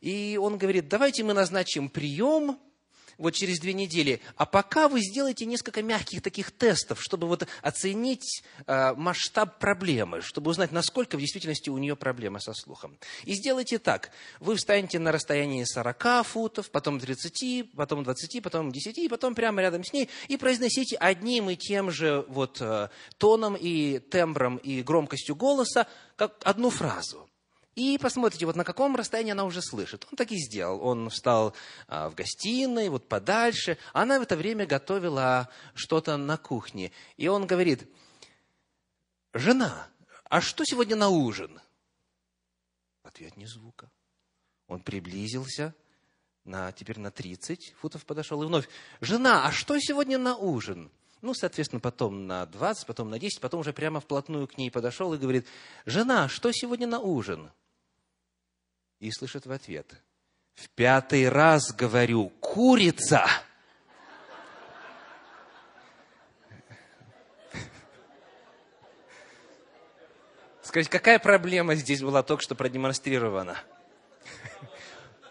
И 0.00 0.38
он 0.40 0.58
говорит, 0.58 0.88
давайте 0.88 1.22
мы 1.22 1.34
назначим 1.34 1.88
прием, 1.88 2.58
вот 3.20 3.34
через 3.34 3.60
две 3.60 3.74
недели. 3.74 4.20
А 4.36 4.46
пока 4.46 4.88
вы 4.88 5.00
сделаете 5.00 5.44
несколько 5.44 5.82
мягких 5.82 6.22
таких 6.22 6.50
тестов, 6.50 7.00
чтобы 7.02 7.28
вот 7.28 7.46
оценить 7.62 8.42
э, 8.66 8.94
масштаб 8.94 9.58
проблемы, 9.58 10.22
чтобы 10.22 10.50
узнать, 10.50 10.72
насколько 10.72 11.16
в 11.16 11.20
действительности 11.20 11.70
у 11.70 11.78
нее 11.78 11.94
проблема 11.96 12.40
со 12.40 12.54
слухом. 12.54 12.98
И 13.24 13.34
сделайте 13.34 13.78
так. 13.78 14.10
Вы 14.40 14.56
встанете 14.56 14.98
на 14.98 15.12
расстоянии 15.12 15.64
40 15.64 16.26
футов, 16.26 16.70
потом 16.70 16.98
30, 16.98 17.72
потом 17.76 18.02
20, 18.02 18.42
потом 18.42 18.72
10, 18.72 18.98
и 18.98 19.08
потом 19.08 19.34
прямо 19.34 19.60
рядом 19.60 19.84
с 19.84 19.92
ней, 19.92 20.08
и 20.28 20.36
произносите 20.36 20.96
одним 20.96 21.50
и 21.50 21.56
тем 21.56 21.90
же 21.90 22.24
вот 22.28 22.60
э, 22.60 22.88
тоном 23.18 23.54
и 23.54 23.98
тембром 23.98 24.56
и 24.56 24.82
громкостью 24.82 25.36
голоса 25.36 25.86
как 26.16 26.36
одну 26.42 26.70
фразу 26.70 27.29
и 27.80 27.96
посмотрите, 27.96 28.44
вот 28.44 28.56
на 28.56 28.64
каком 28.64 28.94
расстоянии 28.94 29.32
она 29.32 29.44
уже 29.44 29.62
слышит. 29.62 30.06
Он 30.10 30.16
так 30.16 30.30
и 30.32 30.36
сделал. 30.36 30.84
Он 30.84 31.08
встал 31.08 31.54
а, 31.88 32.10
в 32.10 32.14
гостиной, 32.14 32.90
вот 32.90 33.08
подальше. 33.08 33.78
Она 33.94 34.18
в 34.18 34.22
это 34.22 34.36
время 34.36 34.66
готовила 34.66 35.48
что-то 35.72 36.18
на 36.18 36.36
кухне. 36.36 36.92
И 37.16 37.26
он 37.28 37.46
говорит, 37.46 37.88
жена, 39.32 39.88
а 40.24 40.42
что 40.42 40.64
сегодня 40.66 40.94
на 40.94 41.08
ужин? 41.08 41.58
Ответ 43.02 43.38
ни 43.38 43.46
звука. 43.46 43.90
Он 44.66 44.82
приблизился, 44.82 45.74
на, 46.44 46.72
теперь 46.72 46.98
на 46.98 47.10
30 47.10 47.76
футов 47.80 48.04
подошел, 48.04 48.42
и 48.42 48.46
вновь, 48.46 48.68
жена, 49.00 49.46
а 49.46 49.52
что 49.52 49.78
сегодня 49.80 50.18
на 50.18 50.36
ужин? 50.36 50.90
Ну, 51.22 51.32
соответственно, 51.32 51.80
потом 51.80 52.26
на 52.26 52.44
20, 52.44 52.86
потом 52.86 53.08
на 53.08 53.18
10, 53.18 53.40
потом 53.40 53.60
уже 53.60 53.72
прямо 53.72 54.00
вплотную 54.00 54.46
к 54.46 54.58
ней 54.58 54.70
подошел 54.70 55.14
и 55.14 55.18
говорит, 55.18 55.46
жена, 55.86 56.28
что 56.28 56.52
сегодня 56.52 56.86
на 56.86 57.00
ужин? 57.00 57.50
И 59.00 59.10
слышит 59.10 59.46
в 59.46 59.52
ответ, 59.52 59.94
в 60.54 60.68
пятый 60.70 61.28
раз 61.28 61.72
говорю, 61.72 62.28
курица. 62.40 63.26
Скажите, 70.62 70.92
какая 70.92 71.18
проблема 71.18 71.74
здесь 71.74 72.02
была 72.02 72.22
только 72.22 72.42
что 72.42 72.54
продемонстрирована? 72.54 73.58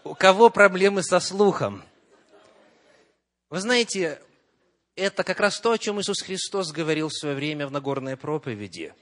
У 0.02 0.14
кого 0.14 0.50
проблемы 0.50 1.02
со 1.02 1.20
слухом? 1.20 1.84
Вы 3.50 3.60
знаете, 3.60 4.20
это 4.96 5.22
как 5.22 5.38
раз 5.38 5.60
то, 5.60 5.70
о 5.70 5.78
чем 5.78 6.00
Иисус 6.00 6.22
Христос 6.22 6.72
говорил 6.72 7.08
в 7.08 7.14
свое 7.14 7.36
время 7.36 7.68
в 7.68 7.70
Нагорной 7.70 8.16
проповеди. 8.16 8.92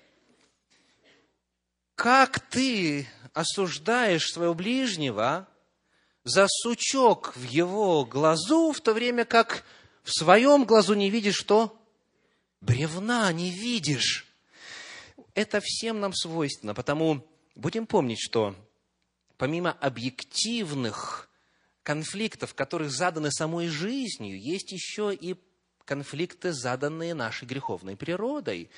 Как 1.99 2.39
ты 2.39 3.09
осуждаешь 3.35 4.31
своего 4.31 4.55
ближнего 4.55 5.49
за 6.23 6.47
сучок 6.47 7.35
в 7.35 7.43
его 7.43 8.05
глазу, 8.05 8.71
в 8.71 8.81
то 8.81 8.95
время 8.95 9.25
как 9.25 9.65
в 10.05 10.13
своем 10.13 10.65
глазу 10.65 10.95
не 10.95 11.11
видишь 11.11 11.35
что? 11.35 11.77
Бревна 12.61 13.33
не 13.33 13.51
видишь. 13.51 14.33
Это 15.35 15.61
всем 15.61 15.99
нам 15.99 16.13
свойственно, 16.15 16.73
потому 16.73 17.27
будем 17.57 17.85
помнить, 17.85 18.21
что 18.21 18.55
помимо 19.37 19.73
объективных 19.73 21.29
конфликтов, 21.83 22.55
которые 22.55 22.91
заданы 22.91 23.33
самой 23.33 23.67
жизнью, 23.67 24.41
есть 24.41 24.71
еще 24.71 25.13
и 25.13 25.35
конфликты, 25.85 26.53
заданные 26.53 27.15
нашей 27.15 27.49
греховной 27.49 27.97
природой. 27.97 28.71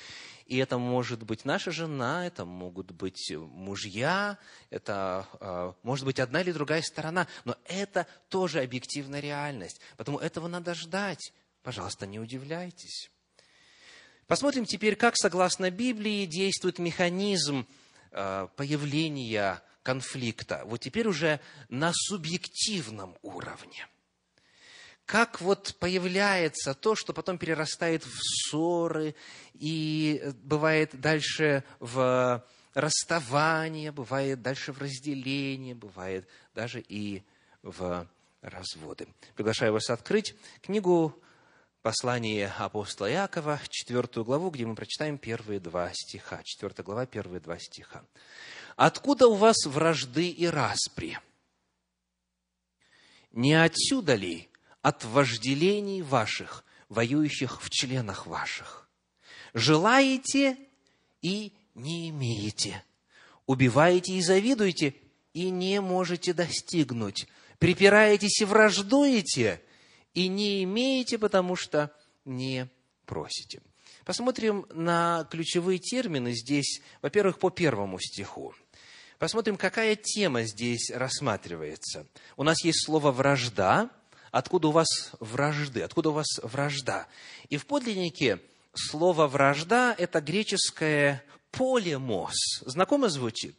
И 0.51 0.57
это 0.57 0.77
может 0.77 1.23
быть 1.23 1.45
наша 1.45 1.71
жена, 1.71 2.27
это 2.27 2.43
могут 2.43 2.91
быть 2.91 3.31
мужья, 3.31 4.37
это 4.69 5.25
э, 5.39 5.71
может 5.81 6.03
быть 6.03 6.19
одна 6.19 6.41
или 6.41 6.51
другая 6.51 6.81
сторона. 6.81 7.25
Но 7.45 7.55
это 7.63 8.05
тоже 8.27 8.59
объективная 8.59 9.21
реальность. 9.21 9.79
Поэтому 9.95 10.19
этого 10.19 10.49
надо 10.49 10.73
ждать. 10.73 11.31
Пожалуйста, 11.63 12.05
не 12.05 12.19
удивляйтесь. 12.19 13.09
Посмотрим 14.27 14.65
теперь, 14.65 14.97
как, 14.97 15.15
согласно 15.15 15.71
Библии, 15.71 16.25
действует 16.25 16.79
механизм 16.79 17.65
э, 18.11 18.49
появления 18.57 19.63
конфликта. 19.83 20.63
Вот 20.65 20.81
теперь 20.81 21.07
уже 21.07 21.39
на 21.69 21.93
субъективном 21.93 23.15
уровне 23.21 23.87
как 25.11 25.41
вот 25.41 25.75
появляется 25.77 26.73
то, 26.73 26.95
что 26.95 27.11
потом 27.11 27.37
перерастает 27.37 28.05
в 28.05 28.17
ссоры 28.21 29.13
и 29.55 30.23
бывает 30.41 30.91
дальше 30.93 31.65
в 31.81 32.41
расставание, 32.73 33.91
бывает 33.91 34.41
дальше 34.41 34.71
в 34.71 34.77
разделение, 34.77 35.75
бывает 35.75 36.29
даже 36.55 36.79
и 36.79 37.23
в 37.61 38.07
разводы. 38.41 39.09
Приглашаю 39.35 39.73
вас 39.73 39.89
открыть 39.89 40.33
книгу 40.61 41.13
послание 41.81 42.53
апостола 42.57 43.11
Иакова, 43.11 43.59
четвертую 43.69 44.23
главу, 44.23 44.49
где 44.49 44.65
мы 44.65 44.75
прочитаем 44.75 45.17
первые 45.17 45.59
два 45.59 45.91
стиха. 45.93 46.41
Четвертая 46.45 46.85
глава, 46.85 47.05
первые 47.05 47.41
два 47.41 47.59
стиха. 47.59 48.05
«Откуда 48.77 49.27
у 49.27 49.35
вас 49.35 49.65
вражды 49.65 50.29
и 50.29 50.47
распри? 50.47 51.19
Не 53.33 53.61
отсюда 53.61 54.15
ли 54.15 54.50
от 54.81 55.05
вожделений 55.05 56.01
ваших, 56.01 56.63
воюющих 56.89 57.61
в 57.61 57.69
членах 57.69 58.27
ваших. 58.27 58.89
Желаете 59.53 60.57
и 61.21 61.53
не 61.75 62.09
имеете. 62.09 62.83
Убиваете 63.45 64.13
и 64.13 64.21
завидуете, 64.21 64.95
и 65.33 65.49
не 65.49 65.81
можете 65.81 66.33
достигнуть. 66.33 67.27
Припираетесь 67.59 68.41
и 68.41 68.45
враждуете, 68.45 69.61
и 70.13 70.27
не 70.27 70.63
имеете, 70.63 71.17
потому 71.17 71.55
что 71.55 71.93
не 72.25 72.69
просите. 73.05 73.61
Посмотрим 74.05 74.65
на 74.73 75.27
ключевые 75.29 75.79
термины 75.79 76.33
здесь, 76.33 76.81
во-первых, 77.01 77.39
по 77.39 77.49
первому 77.49 77.99
стиху. 77.99 78.53
Посмотрим, 79.19 79.57
какая 79.57 79.95
тема 79.95 80.43
здесь 80.43 80.89
рассматривается. 80.89 82.07
У 82.37 82.43
нас 82.43 82.63
есть 82.63 82.83
слово 82.85 83.11
«вражда», 83.11 83.91
откуда 84.31 84.69
у 84.69 84.71
вас 84.71 84.87
вражды, 85.19 85.81
откуда 85.81 86.09
у 86.09 86.13
вас 86.13 86.39
вражда. 86.41 87.07
И 87.49 87.57
в 87.57 87.65
подлиннике 87.65 88.39
слово 88.73 89.27
вражда– 89.27 89.93
это 89.97 90.21
греческое 90.21 91.23
полемос. 91.51 92.35
Знакомо 92.65 93.09
звучит? 93.09 93.55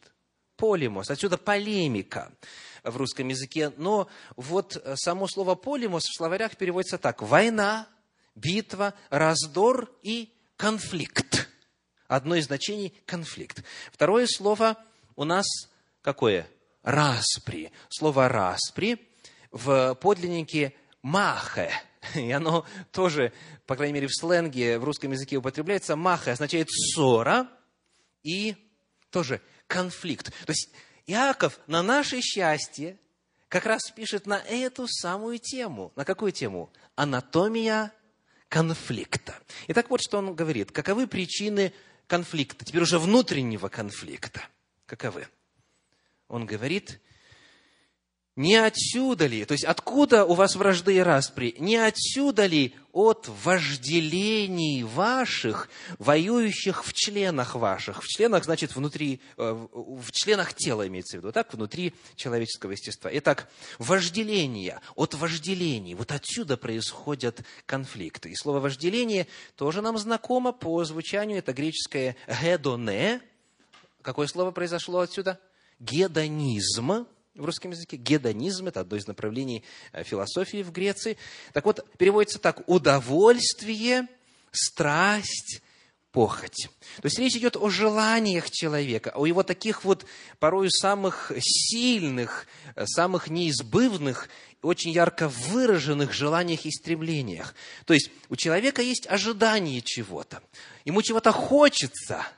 Полемос. 0.57 1.09
Отсюда 1.09 1.37
полемика 1.37 2.31
в 2.83 2.97
русском 2.97 3.27
языке. 3.27 3.71
Но 3.77 4.07
вот 4.35 4.81
само 4.95 5.27
слово 5.27 5.55
полемос 5.55 6.03
в 6.03 6.17
словарях 6.17 6.57
переводится 6.57 6.97
так. 6.97 7.21
Война, 7.21 7.87
битва, 8.35 8.93
раздор 9.09 9.91
и 10.01 10.33
конфликт. 10.57 11.49
Одно 12.07 12.35
из 12.35 12.45
значений– 12.45 12.93
конфликт. 13.05 13.63
Второе 13.91 14.27
слово 14.27 14.77
у 15.15 15.23
нас 15.23 15.45
какое? 16.01 16.47
Распри. 16.83 17.71
Слово 17.89 18.27
распри 18.27 18.99
в 19.53 19.95
подлиннике 19.95 20.75
«махе». 21.01 21.71
И 22.15 22.29
оно 22.31 22.65
тоже, 22.91 23.31
по 23.65 23.77
крайней 23.77 23.93
мере, 23.93 24.07
в 24.07 24.13
сленге, 24.13 24.77
в 24.77 24.83
русском 24.83 25.13
языке 25.13 25.37
употребляется. 25.37 25.95
«Махе» 25.95 26.31
означает 26.31 26.67
ссора 26.69 27.47
и 28.23 28.55
тоже 29.09 29.39
конфликт. 29.67 30.33
То 30.45 30.51
есть 30.51 30.69
Иаков 31.05 31.59
на 31.67 31.81
наше 31.81 32.19
счастье 32.19 32.97
как 33.47 33.65
раз 33.65 33.91
пишет 33.91 34.25
на 34.25 34.39
эту 34.39 34.87
самую 34.87 35.37
тему. 35.37 35.93
На 35.95 36.03
какую 36.03 36.31
тему? 36.31 36.73
Анатомия 36.95 37.93
конфликта. 38.49 39.35
Итак, 39.67 39.89
вот 39.89 40.01
что 40.01 40.17
он 40.17 40.33
говорит. 40.33 40.71
Каковы 40.71 41.07
причины 41.07 41.73
конфликта, 42.07 42.65
теперь 42.65 42.81
уже 42.81 42.97
внутреннего 42.97 43.67
конфликта? 43.67 44.41
Каковы? 44.87 45.27
Он 46.27 46.45
говорит, 46.45 46.99
Не 48.35 48.55
отсюда 48.55 49.27
ли, 49.27 49.45
то 49.45 49.51
есть 49.51 49.63
откуда 49.63 50.25
у 50.25 50.33
вас 50.33 50.55
вражды 50.55 50.95
и 50.95 50.99
распри? 50.99 51.55
Не 51.59 51.77
отсюда 51.77 52.47
ли 52.47 52.73
от 52.91 53.29
вожделений 53.43 54.81
ваших, 54.81 55.69
воюющих 55.99 56.83
в 56.83 56.93
членах 56.93 57.53
ваших? 57.53 58.03
В 58.03 58.07
членах, 58.07 58.43
значит, 58.45 58.75
внутри, 58.75 59.21
э, 59.37 59.67
в 59.71 60.11
членах 60.11 60.55
тела 60.55 60.87
имеется 60.87 61.17
в 61.17 61.19
виду, 61.19 61.31
так, 61.31 61.53
внутри 61.53 61.93
человеческого 62.15 62.71
естества. 62.71 63.11
Итак, 63.13 63.49
вожделение, 63.77 64.81
от 64.95 65.13
вожделений, 65.13 65.93
вот 65.93 66.11
отсюда 66.11 66.57
происходят 66.57 67.41
конфликты. 67.67 68.31
И 68.31 68.35
слово 68.35 68.59
вожделение 68.59 69.27
тоже 69.55 69.83
нам 69.83 69.95
знакомо 69.99 70.53
по 70.53 70.83
звучанию, 70.85 71.37
это 71.37 71.53
греческое 71.53 72.15
«гедоне». 72.27 73.21
Какое 74.01 74.25
слово 74.25 74.49
произошло 74.49 75.01
отсюда? 75.01 75.39
Гедонизм 75.79 77.05
в 77.35 77.45
русском 77.45 77.71
языке. 77.71 77.97
Гедонизм– 77.97 78.67
это 78.67 78.81
одно 78.81 78.97
из 78.97 79.07
направлений 79.07 79.63
э, 79.91 80.03
философии 80.03 80.61
в 80.63 80.71
Греции. 80.71 81.17
Так 81.51 81.65
вот, 81.65 81.85
переводится 81.97 82.39
так– 82.39 82.61
удовольствие, 82.67 84.07
страсть, 84.51 85.61
похоть. 86.11 86.69
То 87.01 87.05
есть 87.05 87.17
речь 87.17 87.35
идет 87.35 87.57
о 87.57 87.69
желаниях 87.69 88.51
человека, 88.51 89.11
о 89.15 89.25
его 89.25 89.41
таких 89.41 89.83
вот 89.83 90.05
порою 90.39 90.69
самых 90.69 91.31
сильных, 91.39 92.45
э, 92.75 92.85
самых 92.85 93.29
неизбывных, 93.29 94.29
очень 94.61 94.91
ярко 94.91 95.27
выраженных 95.27 96.13
желаниях 96.13 96.65
и 96.65 96.71
стремлениях. 96.71 97.55
То 97.85 97.93
есть 97.93 98.11
у 98.29 98.35
человека 98.35 98.81
есть 98.81 99.07
ожидание 99.07 99.81
чего-то, 99.81 100.41
ему 100.85 101.01
чего-то 101.01 101.31
хочется– 101.31 102.25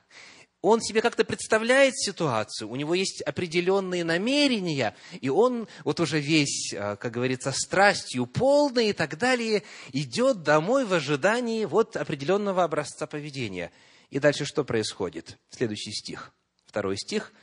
он 0.65 0.81
себе 0.81 1.01
как-то 1.01 1.23
представляет 1.23 1.97
ситуацию, 1.97 2.69
у 2.69 2.75
него 2.75 2.95
есть 2.95 3.21
определенные 3.21 4.03
намерения, 4.03 4.95
и 5.21 5.29
он 5.29 5.67
вот 5.83 5.99
уже 5.99 6.19
весь, 6.19 6.73
а, 6.73 6.95
как 6.95 7.11
говорится, 7.11 7.51
страстью 7.51 8.25
полный 8.25 8.89
и 8.89 8.93
так 8.93 9.17
далее, 9.17 9.63
идет 9.93 10.43
домой 10.43 10.85
в 10.85 10.93
ожидании 10.93 11.65
вот 11.65 11.95
определенного 11.95 12.63
образца 12.63 13.05
поведения. 13.05 13.71
И 14.09 14.19
дальше 14.19 14.45
что 14.45 14.63
происходит? 14.63 15.37
Следующий 15.49 15.91
стих, 15.91 16.33
второй 16.65 16.97
стих. 16.97 17.33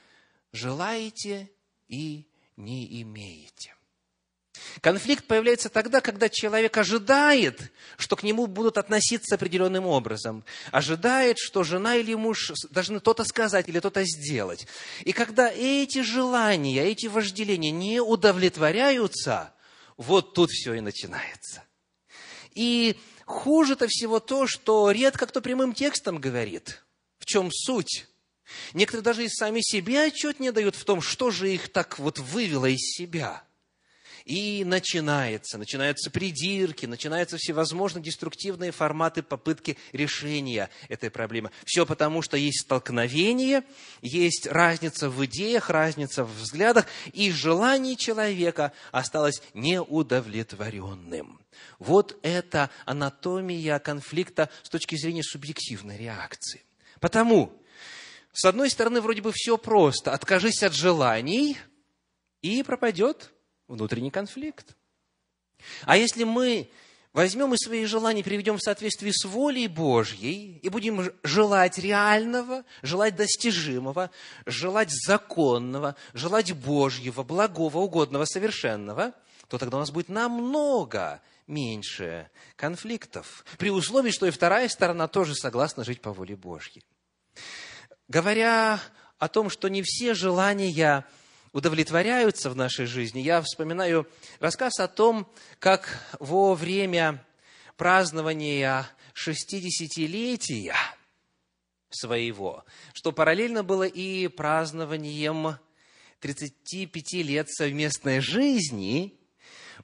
«Желаете 0.52 1.50
и 1.88 2.26
не 2.56 3.02
имеете». 3.02 3.74
Конфликт 4.80 5.26
появляется 5.26 5.68
тогда, 5.68 6.00
когда 6.00 6.28
человек 6.28 6.76
ожидает, 6.76 7.72
что 7.96 8.16
к 8.16 8.22
нему 8.22 8.46
будут 8.46 8.78
относиться 8.78 9.34
определенным 9.34 9.86
образом. 9.86 10.44
Ожидает, 10.70 11.38
что 11.38 11.62
жена 11.62 11.96
или 11.96 12.14
муж 12.14 12.52
должны 12.70 13.00
то-то 13.00 13.24
сказать 13.24 13.68
или 13.68 13.80
то-то 13.80 14.04
сделать. 14.04 14.66
И 15.04 15.12
когда 15.12 15.50
эти 15.50 16.02
желания, 16.02 16.84
эти 16.84 17.06
вожделения 17.06 17.70
не 17.70 18.00
удовлетворяются, 18.00 19.52
вот 19.96 20.34
тут 20.34 20.50
все 20.50 20.74
и 20.74 20.80
начинается. 20.80 21.62
И 22.54 22.96
хуже-то 23.24 23.86
всего 23.88 24.20
то, 24.20 24.46
что 24.46 24.90
редко 24.90 25.26
кто 25.26 25.40
прямым 25.40 25.74
текстом 25.74 26.18
говорит. 26.18 26.82
В 27.18 27.26
чем 27.26 27.50
суть? 27.52 28.06
Некоторые 28.74 29.04
даже 29.04 29.24
и 29.24 29.28
сами 29.28 29.60
себе 29.62 30.02
отчет 30.02 30.40
не 30.40 30.50
дают 30.50 30.76
в 30.76 30.84
том, 30.84 31.00
что 31.00 31.30
же 31.30 31.52
их 31.52 31.72
так 31.72 31.98
вот 31.98 32.18
вывело 32.18 32.66
из 32.66 32.80
себя– 32.80 33.44
и 34.24 34.64
начинается, 34.64 35.58
начинаются 35.58 36.10
придирки, 36.10 36.86
начинаются 36.86 37.36
всевозможные 37.36 38.02
деструктивные 38.02 38.72
форматы 38.72 39.22
попытки 39.22 39.76
решения 39.92 40.70
этой 40.88 41.10
проблемы. 41.10 41.50
Все 41.64 41.86
потому, 41.86 42.22
что 42.22 42.36
есть 42.36 42.62
столкновение, 42.62 43.64
есть 44.00 44.46
разница 44.46 45.08
в 45.10 45.24
идеях, 45.26 45.70
разница 45.70 46.24
в 46.24 46.34
взглядах, 46.38 46.86
и 47.12 47.30
желание 47.30 47.96
человека 47.96 48.72
осталось 48.90 49.42
неудовлетворенным. 49.54 51.40
Вот 51.78 52.18
это 52.22 52.70
анатомия 52.86 53.78
конфликта 53.78 54.48
с 54.62 54.68
точки 54.68 54.96
зрения 54.96 55.22
субъективной 55.22 55.96
реакции. 55.96 56.62
Потому, 57.00 57.52
с 58.32 58.44
одной 58.44 58.70
стороны, 58.70 59.00
вроде 59.00 59.22
бы 59.22 59.32
все 59.34 59.58
просто. 59.58 60.12
Откажись 60.12 60.62
от 60.62 60.72
желаний, 60.72 61.58
и 62.42 62.62
пропадет 62.64 63.30
внутренний 63.72 64.10
конфликт. 64.10 64.76
А 65.84 65.96
если 65.96 66.24
мы 66.24 66.70
возьмем 67.12 67.54
и 67.54 67.56
свои 67.56 67.84
желания 67.84 68.24
приведем 68.24 68.56
в 68.56 68.62
соответствии 68.62 69.10
с 69.10 69.24
волей 69.24 69.68
Божьей 69.68 70.58
и 70.62 70.68
будем 70.68 71.12
желать 71.22 71.78
реального, 71.78 72.64
желать 72.82 73.16
достижимого, 73.16 74.10
желать 74.46 74.90
законного, 74.90 75.96
желать 76.14 76.52
Божьего, 76.52 77.22
благого, 77.22 77.78
угодного, 77.78 78.24
совершенного, 78.24 79.12
то 79.48 79.58
тогда 79.58 79.76
у 79.76 79.80
нас 79.80 79.90
будет 79.90 80.08
намного 80.08 81.20
меньше 81.46 82.30
конфликтов, 82.56 83.44
при 83.58 83.70
условии, 83.70 84.10
что 84.10 84.26
и 84.26 84.30
вторая 84.30 84.68
сторона 84.68 85.08
тоже 85.08 85.34
согласна 85.34 85.84
жить 85.84 86.00
по 86.00 86.12
воле 86.12 86.36
Божьей. 86.36 86.84
Говоря 88.08 88.80
о 89.18 89.28
том, 89.28 89.50
что 89.50 89.68
не 89.68 89.82
все 89.82 90.14
желания 90.14 91.04
удовлетворяются 91.52 92.50
в 92.50 92.56
нашей 92.56 92.86
жизни, 92.86 93.20
я 93.20 93.42
вспоминаю 93.42 94.08
рассказ 94.40 94.80
о 94.80 94.88
том, 94.88 95.30
как 95.58 95.98
во 96.18 96.54
время 96.54 97.24
празднования 97.76 98.88
шестидесятилетия 99.12 100.74
своего, 101.90 102.64
что 102.94 103.12
параллельно 103.12 103.62
было 103.62 103.84
и 103.84 104.28
празднованием 104.28 105.58
35 106.20 107.12
лет 107.24 107.50
совместной 107.50 108.20
жизни, 108.20 109.18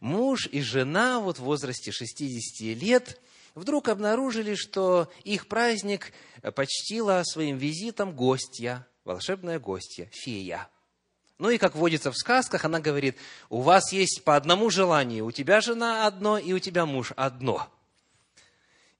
муж 0.00 0.48
и 0.50 0.62
жена 0.62 1.20
вот 1.20 1.38
в 1.38 1.42
возрасте 1.42 1.92
60 1.92 2.80
лет 2.80 3.20
вдруг 3.54 3.88
обнаружили, 3.88 4.54
что 4.54 5.12
их 5.24 5.48
праздник 5.48 6.12
почтила 6.54 7.22
своим 7.24 7.58
визитом 7.58 8.14
гостья, 8.14 8.86
волшебная 9.04 9.58
гостья, 9.58 10.08
фея– 10.12 10.70
ну 11.38 11.50
и 11.50 11.58
как 11.58 11.76
водится 11.76 12.10
в 12.10 12.16
сказках, 12.16 12.64
она 12.64 12.80
говорит, 12.80 13.16
у 13.48 13.60
вас 13.60 13.92
есть 13.92 14.24
по 14.24 14.34
одному 14.34 14.70
желанию, 14.70 15.24
у 15.24 15.30
тебя 15.30 15.60
жена 15.60 16.06
одно, 16.06 16.36
и 16.36 16.52
у 16.52 16.58
тебя 16.58 16.84
муж 16.84 17.12
одно. 17.16 17.72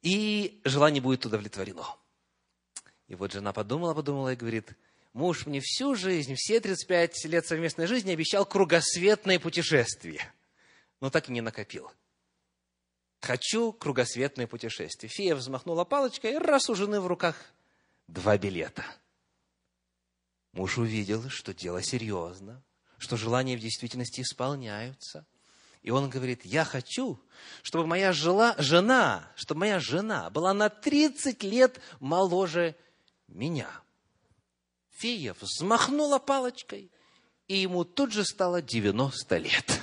И 0.03 0.61
желание 0.65 1.03
будет 1.03 1.27
удовлетворено. 1.27 1.85
И 3.09 3.17
вот 3.17 3.33
жена 3.33 3.53
подумала, 3.53 3.93
подумала 3.93 4.33
и 4.33 4.37
говорит, 4.37 4.73
муж 5.13 5.47
мне 5.47 5.61
всю 5.61 5.97
жизнь, 5.97 6.35
все 6.37 6.61
35 6.61 7.25
лет 7.25 7.45
совместной 7.45 7.89
жизни 7.89 8.13
обещал 8.13 8.47
кругосветное 8.47 9.41
путешествие, 9.41 10.33
но 11.01 11.11
так 11.11 11.29
и 11.29 11.33
не 11.33 11.41
накопил. 11.41 11.91
Хочу 13.21 13.73
кругосветное 13.73 14.47
путешествие. 14.47 15.11
Фея 15.11 15.35
взмахнула 15.35 15.85
палочкой, 15.85 16.35
и 16.35 16.39
раз 16.39 16.71
у 16.71 16.77
жены 16.77 17.01
в 17.01 17.09
руках 17.09 17.35
два 18.07 18.39
билета– 18.39 18.85
Муж 20.59 20.77
увидел, 20.77 21.31
что 21.31 21.55
дело 21.55 21.81
серьезно, 21.85 22.65
что 22.99 23.17
желания 23.17 23.57
в 23.57 23.61
действительности 23.61 24.23
исполняются. 24.23 25.25
И 25.83 25.93
он 25.93 26.11
говорит, 26.11 26.45
я 26.45 26.65
хочу, 26.65 27.23
чтобы 27.63 27.87
моя 27.87 28.13
жила, 28.13 28.57
жена, 28.59 29.31
чтобы 29.37 29.61
моя 29.61 29.79
жена 29.79 30.31
была 30.31 30.53
на 30.55 30.69
30 30.69 31.45
лет 31.45 31.81
моложе 32.01 32.75
меня. 33.29 33.71
Фея 34.97 35.37
взмахнула 35.41 36.19
палочкой, 36.19 36.91
и 37.47 37.59
ему 37.59 37.85
тут 37.85 38.11
же 38.13 38.25
стало 38.25 38.61
90 38.61 39.37
лет. 39.37 39.81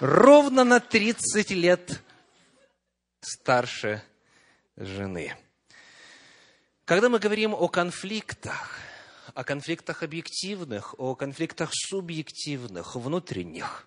Ровно 0.00 0.64
на 0.64 0.80
30 0.80 1.50
лет 1.50 2.00
старше 3.20 4.02
жены. 4.76 5.36
Когда 6.84 7.08
мы 7.08 7.20
говорим 7.20 7.54
о 7.54 7.68
конфликтах, 7.68 8.76
о 9.34 9.44
конфликтах 9.44 10.02
объективных, 10.02 10.98
о 10.98 11.14
конфликтах 11.14 11.70
субъективных, 11.72 12.96
внутренних, 12.96 13.86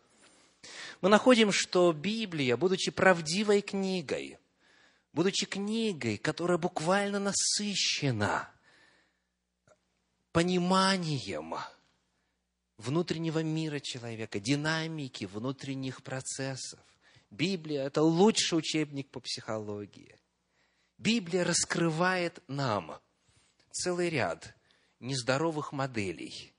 мы 1.01 1.09
находим, 1.09 1.51
что 1.51 1.91
Библия, 1.91 2.55
будучи 2.55 2.91
правдивой 2.91 3.61
книгой, 3.61 4.39
будучи 5.11 5.45
книгой, 5.45 6.17
которая 6.17 6.57
буквально 6.57 7.19
насыщена 7.19 8.49
пониманием 10.31 11.55
внутреннего 12.77 13.43
мира 13.43 13.81
человека, 13.81 14.39
динамики 14.39 15.25
внутренних 15.25 16.01
процессов. 16.01 16.79
Библия– 17.29 17.83
это 17.87 18.01
лучший 18.01 18.57
учебник 18.57 19.09
по 19.09 19.19
психологии– 19.19 20.15
Библия 20.97 21.43
раскрывает 21.43 22.41
нам 22.47 22.99
целый 23.71 24.09
ряд 24.09 24.55
нездоровых 24.99 25.71
моделей 25.71 26.53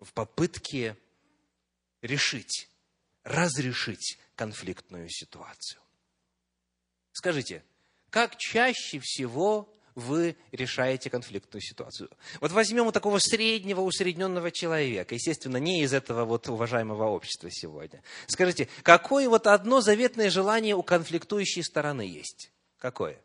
в 0.00 0.12
попытке 0.12 0.96
решить, 2.02 2.68
разрешить 3.22 4.18
конфликтную 4.34 5.08
ситуацию. 5.08 5.80
Скажите, 7.12 7.62
как 8.10 8.36
чаще 8.36 8.98
всего 9.00 9.72
вы 9.94 10.36
решаете 10.50 11.10
конфликтную 11.10 11.62
ситуацию? 11.62 12.10
Вот 12.40 12.50
возьмем 12.52 12.86
у 12.86 12.92
такого 12.92 13.18
среднего, 13.18 13.82
усредненного 13.82 14.50
человека, 14.50 15.14
естественно, 15.14 15.58
не 15.58 15.82
из 15.82 15.92
этого 15.92 16.24
вот 16.24 16.48
уважаемого 16.48 17.04
общества 17.04 17.50
сегодня. 17.50 18.02
Скажите, 18.26 18.68
какое 18.82 19.28
вот 19.28 19.46
одно 19.46 19.80
заветное 19.80 20.30
желание 20.30 20.74
у 20.74 20.82
конфликтующей 20.82 21.62
стороны 21.62 22.02
есть? 22.02 22.50
Какое? 22.78 23.20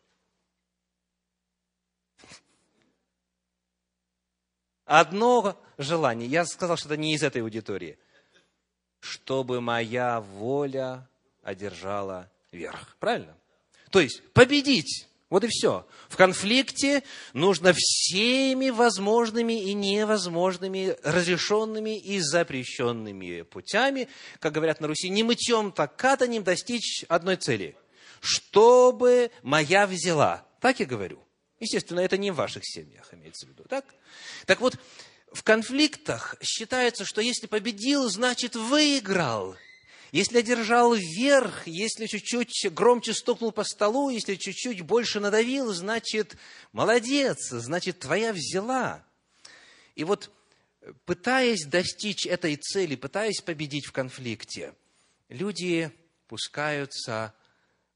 Одно 4.89 5.56
желание. 5.78 6.28
Я 6.28 6.45
сказал, 6.45 6.75
что 6.75 6.88
это 6.88 6.97
не 6.97 7.13
из 7.13 7.21
этой 7.21 7.43
аудитории. 7.43 7.99
Чтобы 8.99 9.62
моя 9.62 10.19
воля 10.19 11.08
одержала 11.43 12.28
верх. 12.52 12.97
Правильно? 12.99 13.38
То 13.91 13.99
есть 13.99 14.23
победить. 14.34 15.08
Вот 15.30 15.43
и 15.43 15.47
все. 15.47 15.86
В 16.10 16.17
конфликте 16.17 17.04
нужно 17.34 17.75
всеми 17.78 18.71
возможными 18.71 19.62
и 19.62 19.75
невозможными, 19.75 20.95
разрешенными 21.04 21.95
и 21.95 22.19
запрещенными 22.19 23.43
путями, 23.43 24.10
как 24.39 24.54
говорят 24.54 24.82
на 24.82 24.88
Руси, 24.88 25.10
не 25.10 25.21
мытьем, 25.21 25.71
так 25.71 25.95
катанем 25.97 26.43
достичь 26.43 27.06
одной 27.08 27.36
цели. 27.36 27.78
Чтобы 28.21 29.30
моя 29.43 29.86
взяла. 29.86 30.43
Так 30.60 30.80
я 30.80 30.88
говорю. 30.88 31.23
Естественно, 31.60 32.00
это 32.00 32.17
не 32.17 32.32
в 32.32 32.36
ваших 32.36 32.63
семьях 32.65 33.13
имеется 33.13 33.45
в 33.45 33.50
виду. 33.50 33.63
Так? 33.69 33.86
Так 34.45 34.62
вот, 34.62 34.78
в 35.32 35.43
конфликтах 35.43 36.36
считается, 36.41 37.06
что 37.06 37.22
если 37.22 37.48
победил, 37.48 38.10
значит 38.10 38.56
выиграл– 38.56 39.56
если 40.12 40.39
одержал 40.39 40.95
вверх, 40.95 41.67
если 41.67 42.08
чуть-чуть 42.08 42.74
громче 42.74 43.13
стукнул 43.13 43.52
по 43.52 43.63
столу, 43.63 44.10
если 44.10 44.36
чуть-чуть 44.36 44.82
больше 44.82 45.19
надавил, 45.19 45.72
значит, 45.72 46.36
молодец, 46.72 47.50
значит, 47.50 48.00
твоя 48.00 48.34
взяла. 48.34 49.06
И 49.95 50.04
вот, 50.04 50.32
пытаясь 51.06 51.65
достичь 51.65 52.26
этой 52.26 52.56
цели, 52.56 52.95
пытаясь 52.95 53.41
победить 53.41 53.86
в 53.86 53.91
конфликте, 53.91 54.74
люди 55.28 55.91
пускаются 56.28 57.34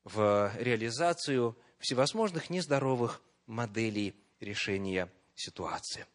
в 0.03 0.51
реализацию 0.59 1.57
всевозможных 1.79 2.51
нездоровых 2.51 3.21
моделей 3.45 4.15
решения 4.39 5.11
ситуации. 5.35 6.05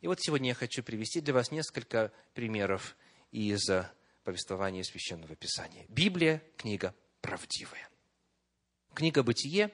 И 0.00 0.06
вот 0.06 0.20
сегодня 0.20 0.48
я 0.50 0.54
хочу 0.54 0.82
привести 0.82 1.20
для 1.20 1.34
вас 1.34 1.50
несколько 1.50 2.12
примеров 2.34 2.96
из 3.30 3.68
повествование 4.24 4.84
Священного 4.84 5.34
Писания. 5.36 5.84
Библия– 5.88 6.42
книга 6.56 6.94
правдивая. 7.20 7.88
Книга 8.94 9.22
«Бытие», 9.22 9.70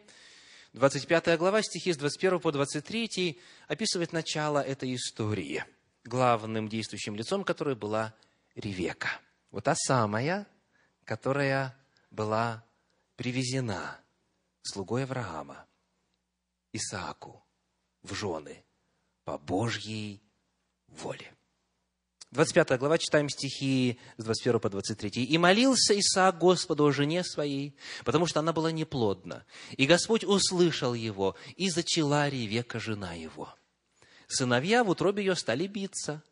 25 0.73 1.39
глава, 1.39 1.63
стихи 1.63 1.93
с 1.93 1.99
21 1.99 2.41
по 2.41 2.51
23, 2.51 3.39
описывает 3.69 4.13
начало 4.13 4.59
этой 4.59 4.95
истории, 4.95 5.65
главным 6.05 6.69
действующим 6.69 7.15
лицом 7.15 7.45
которой 7.45 7.75
была 7.75 8.15
Ревека. 8.55 9.21
Вот 9.51 9.65
та 9.65 9.75
самая, 9.75 10.47
которая 11.05 11.77
была 12.11 12.65
привезена 13.17 14.01
слугой 14.63 15.05
Авраама, 15.05 15.67
Исааку, 16.73 17.45
в 18.03 18.15
жены 18.15 18.65
по 19.25 19.39
Божьей 19.39 20.23
воле. 20.89 21.33
25 22.33 22.79
глава, 22.79 22.97
читаем 22.97 23.29
стихи 23.29 23.99
с 24.17 24.25
21 24.25 24.59
по 24.59 24.71
23. 24.71 25.23
«И 25.23 25.39
молился 25.39 25.99
Исаак 25.99 26.39
Господу 26.39 26.87
о 26.87 26.93
жене 26.93 27.25
своей, 27.25 27.77
потому 28.05 28.27
что 28.27 28.41
она 28.41 28.55
была 28.55 28.73
неплодна. 28.73 29.45
И 29.73 29.87
Господь 29.87 30.25
услышал 30.25 30.95
его, 30.95 31.37
и 31.57 31.69
зачала 31.69 32.31
Ревека 32.31 32.81
жена 32.81 33.13
его. 33.13 33.55
Сыновья 34.29 34.83
в 34.83 34.89
утробе 34.89 35.25
ее 35.25 35.37
стали 35.37 35.67
биться. 35.67 36.23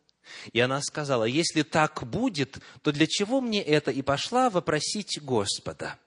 И 0.53 0.59
она 0.59 0.81
сказала, 0.81 1.25
если 1.25 1.61
так 1.61 2.03
будет, 2.03 2.57
то 2.81 2.91
для 2.91 3.05
чего 3.05 3.39
мне 3.39 3.61
это? 3.61 3.91
И 3.91 4.01
пошла 4.01 4.49
вопросить 4.49 5.21
Господа. 5.21 5.99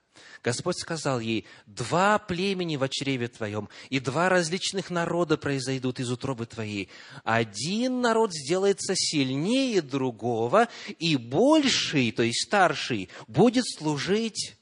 Господь 0.45 0.77
сказал 0.77 1.19
ей, 1.19 1.47
два 1.65 2.19
племени 2.19 2.77
в 2.77 2.87
чреве 2.89 3.27
твоем, 3.29 3.67
и 3.89 3.99
два 3.99 4.29
различных 4.29 4.91
народа 4.91 5.37
произойдут 5.37 5.99
из 5.99 6.11
утробы 6.11 6.45
твоей. 6.45 6.87
Один 7.23 7.99
народ 8.01 8.31
сделается 8.31 8.93
сильнее 8.95 9.81
другого, 9.81 10.67
и 10.99 11.17
больший, 11.17 12.11
то 12.11 12.21
есть 12.21 12.45
старший, 12.45 13.09
будет 13.25 13.65
служить 13.67 14.55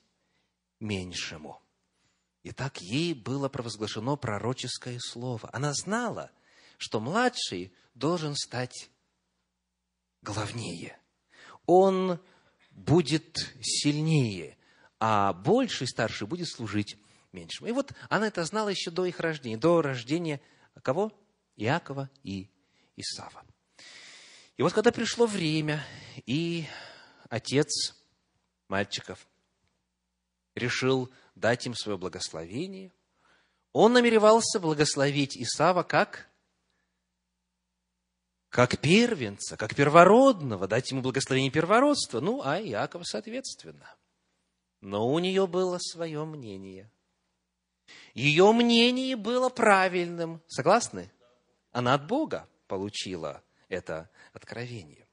меньшему. 0.80 1.62
Итак, 2.44 2.80
ей 2.80 3.14
было 3.14 3.50
провозглашено 3.50 4.16
пророческое 4.16 5.00
слово. 5.02 5.50
Она 5.52 5.74
знала, 5.74 6.32
что 6.78 7.02
младший 7.02 7.74
должен 7.94 8.36
стать 8.36 8.90
главнее. 10.22 10.98
Он 11.66 12.22
будет 12.72 13.54
сильнее– 13.62 14.58
а 15.06 15.34
больший, 15.34 15.86
старший 15.86 16.28
будет 16.28 16.48
служить 16.48 16.98
меньшему. 17.34 17.68
И 17.68 17.74
вот 17.74 17.92
она 18.08 18.28
это 18.28 18.46
знала 18.46 18.70
еще 18.70 18.90
до 18.90 19.04
их 19.04 19.20
рождения, 19.20 19.58
до 19.58 19.82
рождения 19.82 20.40
кого? 20.82 21.12
Иакова 21.58 22.10
и 22.24 22.50
Исава. 22.96 23.44
И 24.56 24.64
вот 24.64 24.72
когда 24.72 24.94
пришло 24.94 25.26
время, 25.26 25.86
и 26.26 26.66
отец 27.28 27.98
мальчиков 28.70 29.28
решил 30.56 31.12
дать 31.36 31.66
им 31.66 31.76
свое 31.76 31.98
благословение, 31.98 32.94
он 33.74 33.92
намеревался 33.92 34.62
благословить 34.62 35.36
Исава 35.36 35.84
как? 35.84 36.30
Как 38.48 38.80
первенца, 38.80 39.58
как 39.58 39.76
первородного, 39.76 40.66
дать 40.66 40.92
ему 40.92 41.02
благословение 41.02 41.52
первородства, 41.52 42.22
ну, 42.22 42.42
а 42.42 42.62
Иакова 42.62 43.04
соответственно– 43.04 43.94
но 44.84 45.08
у 45.08 45.18
нее 45.20 45.48
было 45.48 45.78
свое 45.80 46.26
мнение. 46.26 46.92
Ее 48.14 48.52
мнение 48.52 49.16
было 49.16 49.48
правильным. 49.48 50.42
Согласны? 50.48 51.10
Она 51.72 51.94
от 51.94 52.06
Бога 52.06 52.50
получила 52.68 53.42
это 53.70 54.10
откровение. 54.34 55.08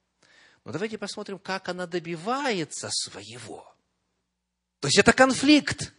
Но 0.65 0.73
давайте 0.73 0.97
посмотрим, 0.97 1.39
как 1.39 1.69
она 1.69 1.87
добивается 1.87 2.89
своего. 2.91 3.73
То 4.81 4.89
есть 4.89 4.97
это 4.97 5.13
конфликт. 5.13 5.93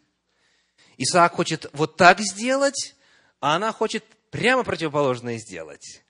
Исаак 0.99 1.33
хочет 1.33 1.71
вот 1.73 1.97
так 1.97 2.21
сделать, 2.21 2.95
а 3.41 3.57
она 3.57 3.73
хочет 3.73 4.05
прямо 4.31 4.65
противоположное 4.65 5.39
сделать. 5.39 6.05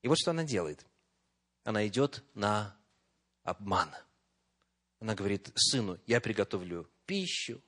И 0.00 0.08
вот 0.08 0.18
что 0.18 0.30
она 0.30 0.44
делает. 0.44 0.86
Она 1.62 1.86
идет 1.86 2.24
на 2.32 2.74
обман– 3.44 3.94
она 5.00 5.14
говорит 5.14 5.50
сыну, 5.56 5.98
я 6.06 6.20
приготовлю 6.20 6.88
пищу, 7.06 7.60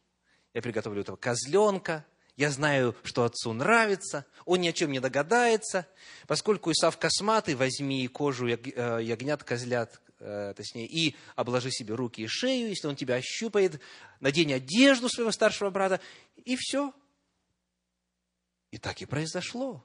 я 0.52 0.60
приготовлю 0.60 1.00
этого 1.00 1.16
козленка, 1.16 2.06
я 2.36 2.50
знаю, 2.50 2.94
что 3.04 3.24
отцу 3.24 3.52
нравится, 3.52 4.26
он 4.44 4.60
ни 4.60 4.68
о 4.68 4.72
чем 4.72 4.92
не 4.92 5.00
догадается. 5.00 5.86
Поскольку 6.26 6.70
Исав 6.72 6.98
косматый, 6.98 7.54
возьми 7.54 8.06
кожу 8.08 8.48
э, 8.48 9.02
ягнят, 9.02 9.44
козлят, 9.44 10.00
э, 10.18 10.54
точнее, 10.56 10.86
и 10.86 11.14
обложи 11.36 11.70
себе 11.70 11.94
руки 11.94 12.22
и 12.22 12.26
шею, 12.26 12.68
если 12.68 12.86
он 12.86 12.96
тебя 12.96 13.16
ощупает, 13.16 13.80
надень 14.20 14.52
одежду 14.52 15.08
своего 15.08 15.30
старшего 15.30 15.70
брата, 15.70 16.00
и 16.36 16.56
все. 16.56 16.92
И 18.70 18.78
так 18.78 19.00
и 19.02 19.06
произошло. 19.06 19.84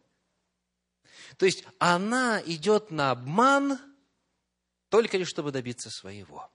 То 1.38 1.46
есть 1.46 1.66
она 1.80 2.42
идет 2.46 2.92
на 2.92 3.12
обман 3.12 3.80
только 4.90 5.18
лишь, 5.18 5.28
чтобы 5.28 5.52
добиться 5.52 5.90
своего 5.90 6.50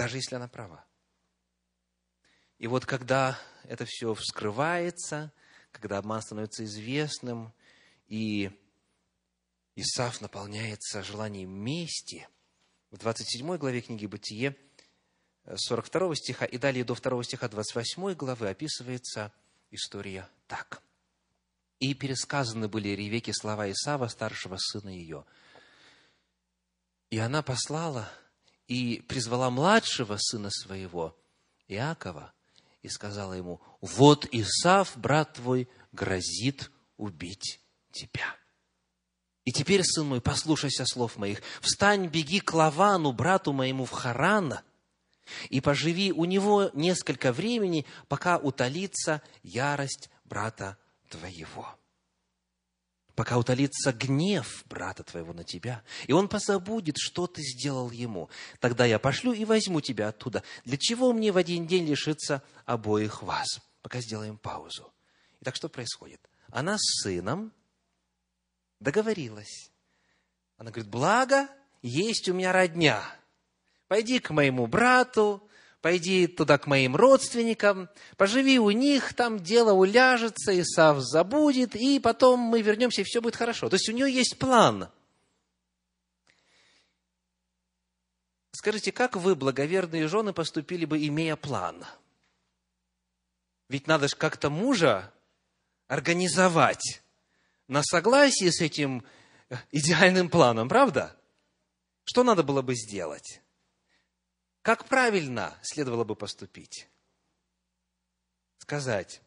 даже 0.00 0.16
если 0.16 0.36
она 0.36 0.48
права. 0.48 0.82
И 2.58 2.66
вот 2.66 2.86
когда 2.86 3.38
это 3.64 3.84
все 3.84 4.14
вскрывается, 4.14 5.30
когда 5.72 5.98
обман 5.98 6.22
становится 6.22 6.64
известным, 6.64 7.52
и 8.06 8.50
Исаф 9.76 10.22
наполняется 10.22 11.02
желанием 11.02 11.50
мести, 11.50 12.26
в 12.90 12.96
27 12.96 13.58
главе 13.58 13.82
книги 13.82 14.06
«Бытие», 14.06 14.56
42 15.54 16.14
стиха 16.14 16.46
и 16.46 16.56
далее 16.56 16.82
до 16.82 16.94
2 16.94 17.22
стиха 17.22 17.50
28 17.50 18.14
главы 18.14 18.48
описывается 18.48 19.34
история 19.70 20.26
так. 20.46 20.82
«И 21.78 21.92
пересказаны 21.92 22.68
были 22.68 22.88
Ревеке 22.88 23.34
слова 23.34 23.70
Исава, 23.70 24.08
старшего 24.08 24.56
сына 24.56 24.88
ее. 24.88 25.26
И 27.10 27.18
она 27.18 27.42
послала 27.42 28.10
и 28.70 29.00
призвала 29.00 29.50
младшего 29.50 30.16
сына 30.16 30.48
своего, 30.48 31.18
Иакова, 31.66 32.32
и 32.82 32.88
сказала 32.88 33.32
ему, 33.32 33.60
вот 33.80 34.28
Исав, 34.30 34.96
брат 34.96 35.34
твой, 35.34 35.68
грозит 35.90 36.70
убить 36.96 37.60
тебя. 37.90 38.36
И 39.44 39.50
теперь, 39.50 39.82
сын 39.82 40.06
мой, 40.06 40.20
послушайся 40.20 40.84
слов 40.86 41.16
моих. 41.16 41.42
Встань, 41.60 42.06
беги 42.06 42.38
к 42.38 42.54
Лавану, 42.54 43.10
брату 43.10 43.52
моему 43.52 43.84
в 43.86 43.90
Харана, 43.90 44.62
и 45.48 45.60
поживи 45.60 46.12
у 46.12 46.24
него 46.24 46.70
несколько 46.72 47.32
времени, 47.32 47.86
пока 48.06 48.38
утолится 48.38 49.20
ярость 49.42 50.10
брата 50.24 50.78
твоего 51.08 51.74
пока 53.14 53.38
утолится 53.38 53.92
гнев 53.92 54.64
брата 54.66 55.02
твоего 55.02 55.32
на 55.32 55.44
тебя, 55.44 55.82
и 56.06 56.12
он 56.12 56.28
позабудет, 56.28 56.96
что 56.98 57.26
ты 57.26 57.42
сделал 57.42 57.90
ему. 57.90 58.30
Тогда 58.58 58.84
я 58.84 58.98
пошлю 58.98 59.32
и 59.32 59.44
возьму 59.44 59.80
тебя 59.80 60.08
оттуда. 60.08 60.42
Для 60.64 60.76
чего 60.76 61.12
мне 61.12 61.32
в 61.32 61.36
один 61.36 61.66
день 61.66 61.86
лишиться 61.86 62.42
обоих 62.66 63.22
вас? 63.22 63.60
Пока 63.82 64.00
сделаем 64.00 64.38
паузу. 64.38 64.92
Итак, 65.40 65.56
что 65.56 65.68
происходит? 65.68 66.20
Она 66.48 66.76
с 66.78 67.02
сыном 67.02 67.52
договорилась. 68.78 69.70
Она 70.56 70.70
говорит, 70.70 70.90
благо, 70.90 71.48
есть 71.82 72.28
у 72.28 72.34
меня 72.34 72.52
родня. 72.52 73.02
Пойди 73.88 74.18
к 74.18 74.30
моему 74.30 74.66
брату, 74.66 75.48
пойди 75.80 76.26
туда 76.26 76.58
к 76.58 76.66
моим 76.66 76.94
родственникам, 76.94 77.88
поживи 78.16 78.58
у 78.58 78.70
них, 78.70 79.14
там 79.14 79.38
дело 79.38 79.72
уляжется, 79.72 80.58
Исав 80.60 81.00
забудет, 81.00 81.74
и 81.74 81.98
потом 81.98 82.40
мы 82.40 82.62
вернемся, 82.62 83.00
и 83.00 83.04
все 83.04 83.20
будет 83.20 83.36
хорошо. 83.36 83.68
То 83.68 83.74
есть 83.76 83.88
у 83.88 83.92
нее 83.92 84.12
есть 84.12 84.38
план. 84.38 84.88
Скажите, 88.52 88.92
как 88.92 89.16
вы, 89.16 89.34
благоверные 89.34 90.06
жены, 90.06 90.32
поступили 90.32 90.84
бы, 90.84 91.06
имея 91.06 91.36
план? 91.36 91.84
Ведь 93.68 93.86
надо 93.86 94.08
же 94.08 94.16
как-то 94.16 94.50
мужа 94.50 95.12
организовать 95.86 97.02
на 97.68 97.82
согласии 97.82 98.50
с 98.50 98.60
этим 98.60 99.04
идеальным 99.70 100.28
планом, 100.28 100.68
правда? 100.68 101.16
Что 102.04 102.22
надо 102.22 102.42
было 102.42 102.60
бы 102.60 102.74
сделать? 102.74 103.39
Как 104.62 104.86
правильно 104.86 105.58
следовало 105.62 106.04
бы 106.04 106.16
поступить? 106.16 106.88
Сказать, 108.58 109.22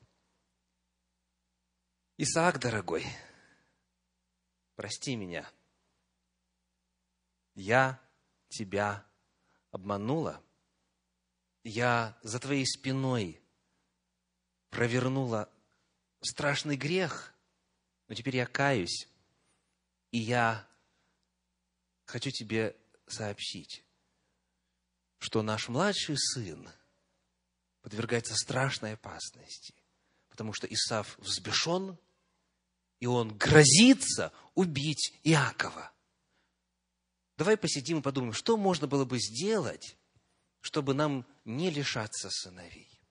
Исаак, 2.17 2.59
дорогой, 2.59 3.05
прости 4.75 5.15
меня. 5.15 5.49
Я 7.55 7.99
тебя 8.49 9.05
обманула. 9.71 10.41
Я 11.63 12.17
за 12.21 12.39
твоей 12.39 12.65
спиной 12.67 13.41
провернула 14.69 15.51
страшный 16.21 16.77
грех, 16.77 17.33
но 18.07 18.15
теперь 18.15 18.35
я 18.35 18.45
каюсь, 18.45 19.07
и 20.11 20.19
я 20.19 20.67
хочу 22.05 22.29
тебе 22.29 22.75
сообщить, 23.07 23.82
что 25.23 25.41
наш 25.41 25.69
младший 25.69 26.17
сын 26.17 26.69
подвергается 27.81 28.35
страшной 28.35 28.93
опасности, 28.93 29.73
потому 30.27 30.51
что 30.51 30.67
Исав 30.67 31.17
взбешен, 31.17 31.97
и 32.99 33.05
он 33.05 33.37
грозится 33.37 34.33
убить 34.53 35.17
Иакова. 35.23 35.93
Давай 37.37 37.55
посидим 37.55 37.99
и 37.99 38.01
подумаем, 38.01 38.33
что 38.33 38.57
можно 38.57 38.85
было 38.85 39.05
бы 39.05 39.17
сделать, 39.17 39.97
чтобы 40.59 40.93
нам 40.93 41.25
не 41.45 41.69
лишаться 41.69 42.29
сыновей. 42.29 43.01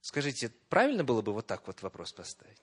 Скажите, 0.00 0.50
правильно 0.68 1.02
было 1.02 1.22
бы 1.22 1.32
вот 1.32 1.48
так 1.48 1.66
вот 1.66 1.82
вопрос 1.82 2.12
поставить? 2.12 2.62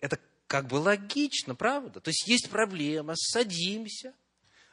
Это 0.00 0.18
как 0.46 0.66
бы 0.66 0.76
логично, 0.76 1.54
правда? 1.54 2.00
То 2.00 2.08
есть 2.08 2.26
есть 2.26 2.48
проблема, 2.48 3.14
садимся– 3.16 4.14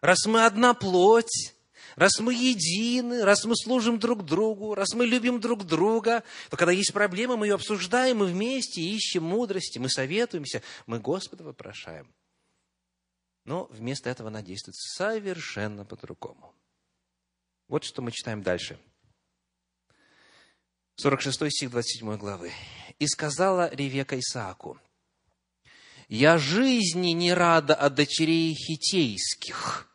раз 0.03 0.25
мы 0.25 0.45
одна 0.45 0.73
плоть, 0.73 1.55
раз 1.95 2.19
мы 2.19 2.33
едины, 2.33 3.23
раз 3.23 3.45
мы 3.45 3.55
служим 3.55 3.99
друг 3.99 4.25
другу, 4.25 4.75
раз 4.75 4.93
мы 4.93 5.05
любим 5.05 5.39
друг 5.39 5.63
друга, 5.63 6.23
то 6.49 6.57
когда 6.57 6.73
есть 6.73 6.91
проблема, 6.91 7.37
мы 7.37 7.47
ее 7.47 7.55
обсуждаем, 7.55 8.17
мы 8.17 8.25
вместе 8.25 8.81
ищем 8.81 9.23
мудрости, 9.23 9.79
мы 9.79 9.89
советуемся, 9.89 10.61
мы 10.87 10.99
Господа 10.99 11.45
вопрошаем. 11.45 12.13
Но 13.45 13.65
вместо 13.71 14.09
этого 14.09 14.27
она 14.27 14.41
действует 14.41 14.75
совершенно 14.75 15.85
по-другому. 15.85 16.53
Вот 17.69 17.85
что 17.85 18.01
мы 18.01 18.11
читаем 18.11 18.43
дальше. 18.43 18.77
46 20.97 21.49
стих 21.49 21.71
27 21.71 22.17
главы. 22.17 22.51
«И 22.99 23.07
сказала 23.07 23.73
Ревека 23.73 24.19
Исааку, 24.19 24.77
«Я 26.09 26.37
жизни 26.37 27.11
не 27.11 27.33
рада 27.33 27.73
от 27.73 27.95
дочерей 27.95 28.53
хитейских, 28.53 29.89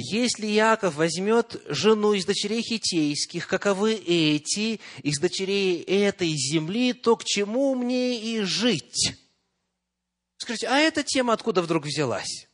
если 0.00 0.46
Иаков 0.46 0.94
возьмет 0.94 1.60
жену 1.66 2.12
из 2.12 2.24
дочерей 2.24 2.62
хитейских, 2.62 3.48
каковы 3.48 3.94
эти, 3.94 4.80
из 5.02 5.18
дочерей 5.18 5.82
этой 5.82 6.28
земли, 6.36 6.92
то 6.92 7.16
к 7.16 7.24
чему 7.24 7.74
мне 7.74 8.20
и 8.20 8.42
жить? 8.42 9.18
Скажите, 10.36 10.68
а 10.68 10.78
эта 10.78 11.02
тема 11.02 11.32
откуда 11.32 11.62
вдруг 11.62 11.84
взялась? 11.84 12.48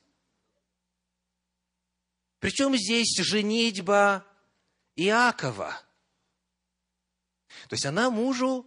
Причем 2.39 2.75
здесь 2.77 3.15
женитьба 3.19 4.27
Иакова? 4.97 5.83
То 7.69 7.75
есть 7.75 7.85
она 7.85 8.09
мужу 8.09 8.67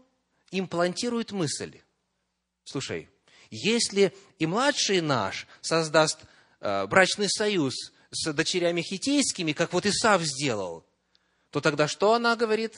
имплантирует 0.52 1.32
мысль. 1.32 1.82
Слушай, 2.63 3.10
если 3.50 4.16
и 4.38 4.46
младший 4.46 5.02
наш 5.02 5.48
создаст 5.62 6.20
э, 6.60 6.86
брачный 6.86 7.28
союз 7.28 7.74
с 8.23 8.34
дочерями 8.34 8.82
хитейскими, 8.82 9.53
как 9.53 9.73
вот 9.73 9.86
Исав 9.86 10.21
сделал, 10.23 10.86
то 11.51 11.62
тогда 11.62 11.88
что 11.88 12.13
она 12.13 12.36
говорит 12.36 12.75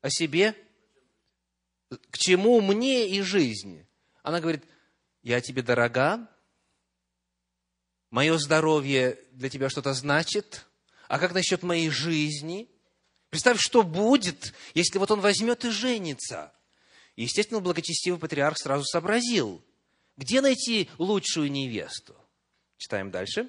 о 0.00 0.10
себе? 0.10 0.56
К 2.10 2.18
чему 2.18 2.60
мне 2.60 3.08
и 3.08 3.20
жизнь? 3.22 3.86
Она 4.22 4.40
говорит, 4.40 4.64
я 5.22 5.40
тебе 5.40 5.62
дорога, 5.62 6.28
мое 8.10 8.38
здоровье 8.38 9.18
для 9.32 9.50
тебя 9.50 9.68
что-то 9.68 9.92
значит, 9.94 10.66
а 11.08 11.18
как 11.18 11.34
насчет 11.34 11.62
моей 11.62 11.90
жизни? 11.90 12.68
Представь, 13.30 13.58
что 13.60 13.82
будет, 13.82 14.54
если 14.74 14.98
вот 14.98 15.10
он 15.10 15.20
возьмет 15.20 15.64
и 15.64 15.70
женится. 15.70 16.52
естественно, 17.16 17.60
благочестивый 17.60 18.20
патриарх 18.20 18.58
сразу 18.58 18.84
сообразил, 18.84 19.62
где 20.16 20.40
найти 20.40 20.88
лучшую 20.98 21.50
невесту. 21.50 22.14
Читаем 22.76 23.10
дальше. 23.10 23.48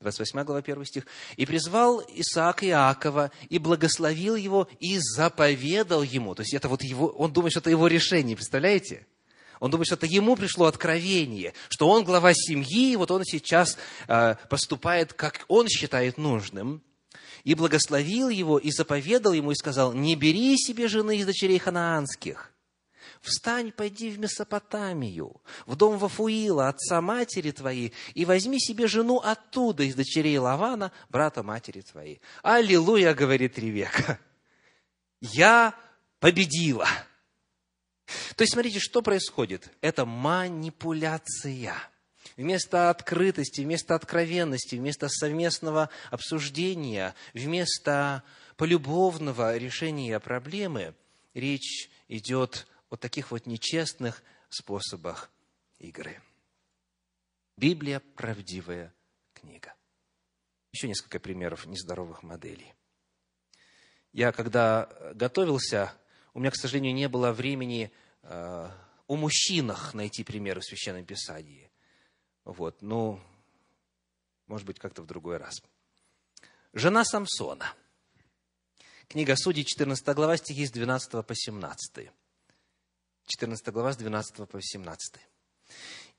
28 0.00 0.44
глава, 0.44 0.60
1 0.60 0.84
стих. 0.86 1.06
«И 1.36 1.44
призвал 1.44 2.02
Исаак 2.14 2.64
Иакова, 2.64 3.30
и 3.50 3.58
благословил 3.58 4.34
его, 4.34 4.66
и 4.78 4.98
заповедал 4.98 6.02
ему». 6.02 6.34
То 6.34 6.40
есть 6.40 6.54
это 6.54 6.70
вот 6.70 6.82
его, 6.82 7.08
он 7.08 7.32
думает, 7.32 7.52
что 7.52 7.60
это 7.60 7.68
его 7.68 7.86
решение, 7.86 8.34
представляете? 8.34 9.06
Он 9.60 9.70
думает, 9.70 9.88
что 9.88 9.96
это 9.96 10.06
ему 10.06 10.36
пришло 10.36 10.64
откровение, 10.64 11.52
что 11.68 11.86
он 11.90 12.04
глава 12.04 12.32
семьи, 12.32 12.92
и 12.92 12.96
вот 12.96 13.10
он 13.10 13.24
сейчас 13.24 13.76
э, 14.08 14.36
поступает, 14.48 15.12
как 15.12 15.44
он 15.48 15.68
считает 15.68 16.16
нужным. 16.16 16.80
И 17.44 17.54
благословил 17.54 18.30
его, 18.30 18.56
и 18.56 18.70
заповедал 18.70 19.34
ему, 19.34 19.50
и 19.50 19.54
сказал, 19.54 19.92
«Не 19.92 20.16
бери 20.16 20.56
себе 20.56 20.88
жены 20.88 21.18
из 21.18 21.26
дочерей 21.26 21.58
ханаанских, 21.58 22.49
Встань, 23.20 23.70
пойди 23.70 24.10
в 24.10 24.18
Месопотамию, 24.18 25.42
в 25.66 25.76
дом 25.76 25.98
Вафуила, 25.98 26.68
отца 26.68 27.02
матери 27.02 27.50
твоей, 27.50 27.92
и 28.14 28.24
возьми 28.24 28.58
себе 28.58 28.86
жену 28.86 29.18
оттуда, 29.18 29.82
из 29.82 29.94
дочерей 29.94 30.38
Лавана, 30.38 30.90
брата 31.10 31.42
матери 31.42 31.82
твоей. 31.82 32.22
Аллилуйя, 32.42 33.12
говорит 33.12 33.58
Ревека. 33.58 34.18
Я 35.20 35.74
победила. 36.18 36.88
То 38.36 38.42
есть, 38.42 38.54
смотрите, 38.54 38.78
что 38.78 39.02
происходит? 39.02 39.70
Это 39.82 40.06
манипуляция. 40.06 41.74
Вместо 42.38 42.88
открытости, 42.88 43.60
вместо 43.60 43.94
откровенности, 43.94 44.76
вместо 44.76 45.10
совместного 45.10 45.90
обсуждения, 46.10 47.14
вместо 47.34 48.22
полюбовного 48.56 49.58
решения 49.58 50.18
проблемы, 50.20 50.94
речь 51.34 51.90
идет 52.08 52.66
вот 52.90 53.00
таких 53.00 53.30
вот 53.30 53.46
нечестных 53.46 54.22
способах 54.48 55.30
игры. 55.78 56.20
Библия– 57.56 58.00
правдивая 58.16 58.92
книга. 59.32 59.74
Еще 60.72 60.88
несколько 60.88 61.20
примеров 61.20 61.66
нездоровых 61.66 62.22
моделей. 62.22 62.74
Я, 64.12 64.32
когда 64.32 64.88
готовился, 65.14 65.92
у 66.34 66.40
меня, 66.40 66.50
к 66.50 66.56
сожалению, 66.56 66.94
не 66.94 67.08
было 67.08 67.32
времени 67.32 67.92
э, 68.22 68.70
о 69.06 69.16
мужчинах 69.16 69.94
найти 69.94 70.24
примеры 70.24 70.60
в 70.60 70.64
Священном 70.64 71.04
Писании. 71.04 71.70
Вот, 72.44 72.82
ну, 72.82 73.20
может 74.46 74.66
быть, 74.66 74.78
как-то 74.78 75.02
в 75.02 75.06
другой 75.06 75.36
раз. 75.36 75.62
Жена 76.72 77.04
Самсона. 77.04 77.72
Книга 79.08 79.34
Судей, 79.36 79.64
14 79.64 80.06
глава, 80.14 80.36
стихи 80.36 80.66
с 80.66 80.70
12 80.72 81.24
по 81.24 81.34
17. 81.34 82.10
14 83.30 83.68
глава 83.68 83.92
с 83.92 83.96
12 83.96 84.36
по 84.48 84.58
18. 84.58 85.14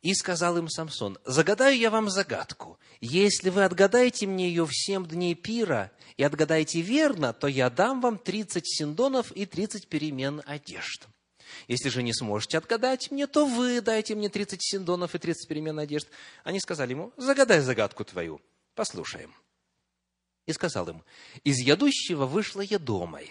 И 0.02 0.14
сказал 0.14 0.58
им 0.58 0.70
Самсон, 0.70 1.20
«Загадаю 1.26 1.78
я 1.78 1.90
вам 1.90 2.10
загадку. 2.10 2.80
Если 3.02 3.50
вы 3.50 3.66
отгадаете 3.66 4.28
мне 4.28 4.48
ее 4.48 4.66
в 4.66 4.72
семь 4.72 5.06
дней 5.06 5.36
пира 5.36 5.92
и 6.16 6.24
отгадаете 6.24 6.80
верно, 6.80 7.34
то 7.34 7.48
я 7.48 7.70
дам 7.70 8.00
вам 8.00 8.18
тридцать 8.18 8.66
синдонов 8.66 9.34
и 9.34 9.46
тридцать 9.46 9.90
перемен 9.90 10.42
одежд. 10.46 11.08
Если 11.68 11.90
же 11.90 12.02
не 12.02 12.14
сможете 12.14 12.58
отгадать 12.58 13.12
мне, 13.12 13.28
то 13.28 13.46
вы 13.46 13.82
дайте 13.82 14.16
мне 14.16 14.30
тридцать 14.30 14.64
синдонов 14.64 15.14
и 15.14 15.20
тридцать 15.20 15.50
перемен 15.50 15.78
одежд». 15.80 16.08
Они 16.46 16.62
сказали 16.62 16.92
ему, 16.92 17.12
«Загадай 17.18 17.60
загадку 17.60 18.06
твою, 18.06 18.42
послушаем». 18.74 19.36
И 20.46 20.54
сказал 20.54 20.88
им, 20.88 21.04
«Из 21.44 21.60
ядущего 21.60 22.26
вышло 22.26 22.62
едомое, 22.62 23.30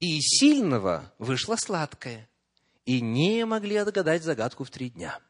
и 0.00 0.18
из 0.18 0.38
сильного 0.38 1.12
вышло 1.18 1.56
сладкое, 1.56 2.28
и 2.86 3.00
не 3.00 3.44
могли 3.46 3.76
отгадать 3.76 4.22
загадку 4.22 4.64
в 4.64 4.70
три 4.70 4.90
дня». 4.90 5.20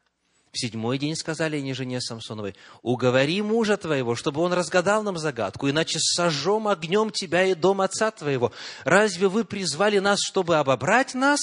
В 0.55 0.59
седьмой 0.61 0.99
день 0.99 1.17
сказали 1.17 1.57
они 1.57 1.75
жене 1.75 2.01
Самсоновой, 2.01 2.55
«Уговори 2.83 3.43
мужа 3.43 3.77
твоего, 3.77 4.15
чтобы 4.15 4.41
он 4.41 4.53
разгадал 4.53 5.03
нам 5.03 5.19
загадку, 5.19 5.69
иначе 5.69 5.99
сожжем 5.99 6.69
огнем 6.69 7.11
тебя 7.11 7.45
и 7.45 7.55
дом 7.55 7.81
отца 7.81 8.13
твоего. 8.13 8.53
Разве 8.85 9.27
вы 9.27 9.45
призвали 9.45 9.99
нас, 9.99 10.21
чтобы 10.23 10.57
обобрать 10.57 11.15
нас?» 11.15 11.41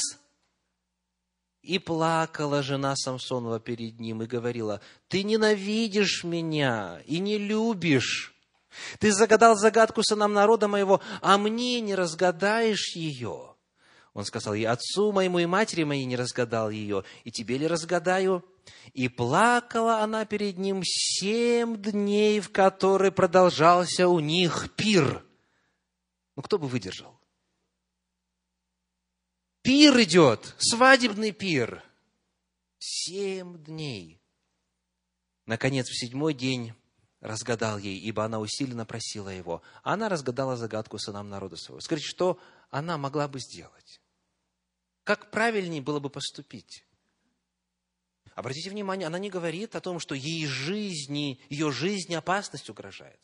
И 1.61 1.77
плакала 1.77 2.63
жена 2.63 2.95
Самсонова 2.95 3.59
перед 3.59 3.99
ним 3.99 4.23
и 4.23 4.27
говорила, 4.27 4.79
«Ты 5.09 5.23
ненавидишь 5.23 6.23
меня 6.23 7.01
и 7.05 7.19
не 7.19 7.37
любишь. 7.37 8.33
Ты 8.99 9.11
загадал 9.11 9.57
загадку 9.57 10.03
сынам 10.03 10.31
народа 10.31 10.69
моего, 10.69 11.01
а 11.21 11.37
мне 11.37 11.81
не 11.81 11.95
разгадаешь 11.95 12.95
ее». 12.95 13.50
Он 14.13 14.25
сказал, 14.25 14.53
«И 14.53 14.63
отцу 14.63 15.11
моему 15.11 15.39
и 15.39 15.45
матери 15.45 15.83
моей 15.83 16.05
не 16.05 16.15
разгадал 16.15 16.69
ее, 16.69 17.03
и 17.23 17.31
тебе 17.31 17.57
ли 17.57 17.67
разгадаю?» 17.67 18.45
И 18.93 19.07
плакала 19.07 19.99
она 19.99 20.25
перед 20.25 20.57
ним 20.57 20.81
семь 20.83 21.77
дней, 21.77 22.39
в 22.39 22.51
которые 22.51 23.11
продолжался 23.11 24.07
у 24.07 24.19
них 24.19 24.69
пир. 24.75 25.25
Ну, 26.35 26.43
кто 26.43 26.57
бы 26.57 26.67
выдержал? 26.67 27.19
Пир 29.61 29.99
идет, 30.01 30.55
свадебный 30.57 31.31
пир. 31.31 31.83
Семь 32.79 33.63
дней. 33.63 34.19
Наконец, 35.45 35.87
в 35.87 35.97
седьмой 35.99 36.33
день 36.33 36.73
разгадал 37.19 37.77
ей, 37.77 37.97
ибо 37.99 38.25
она 38.25 38.39
усиленно 38.39 38.85
просила 38.85 39.29
его. 39.29 39.61
Она 39.83 40.09
разгадала 40.09 40.57
загадку 40.57 40.97
сынам 40.97 41.29
народа 41.29 41.57
своего. 41.57 41.79
Скажите, 41.79 42.09
что 42.09 42.39
она 42.69 42.97
могла 42.97 43.27
бы 43.27 43.39
сделать? 43.39 44.00
Как 45.03 45.31
правильнее 45.31 45.81
было 45.81 45.99
бы 45.99 46.09
поступить? 46.09 46.85
Обратите 48.35 48.69
внимание, 48.69 49.07
она 49.07 49.19
не 49.19 49.29
говорит 49.29 49.75
о 49.75 49.81
том, 49.81 49.99
что 49.99 50.15
ей 50.15 50.45
жизни, 50.45 51.39
ее 51.49 51.71
жизни 51.71 52.15
опасность 52.15 52.69
угрожает. 52.69 53.19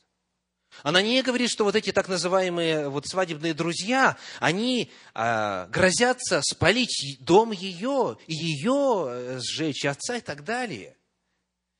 Она 0.83 1.01
не 1.01 1.21
говорит, 1.21 1.49
что 1.49 1.63
вот 1.63 1.75
эти 1.75 1.91
так 1.91 2.07
называемые 2.09 2.89
вот 2.89 3.07
свадебные 3.07 3.53
друзья, 3.53 4.17
они 4.39 4.91
э, 5.13 5.67
грозятся 5.69 6.41
спалить 6.41 7.17
дом 7.21 7.51
ее, 7.51 8.17
ее 8.27 9.05
э, 9.07 9.39
сжечь, 9.39 9.85
отца 9.85 10.17
и 10.17 10.21
так 10.21 10.43
далее. 10.43 10.97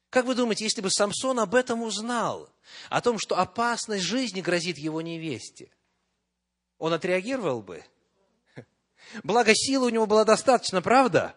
Как 0.09 0.25
вы 0.25 0.35
думаете, 0.35 0.63
если 0.63 0.81
бы 0.81 0.89
Самсон 0.89 1.39
об 1.39 1.53
этом 1.53 1.83
узнал, 1.83 2.49
о 2.89 3.01
том, 3.01 3.19
что 3.19 3.37
опасность 3.37 4.05
жизни 4.05 4.41
грозит 4.41 4.77
его 4.77 5.01
невесте, 5.01 5.69
он 6.77 6.93
отреагировал 6.93 7.61
бы? 7.61 7.83
Благо, 9.23 9.53
силы 9.55 9.87
у 9.87 9.89
него 9.89 10.05
было 10.05 10.25
достаточно, 10.25 10.81
правда? 10.81 11.35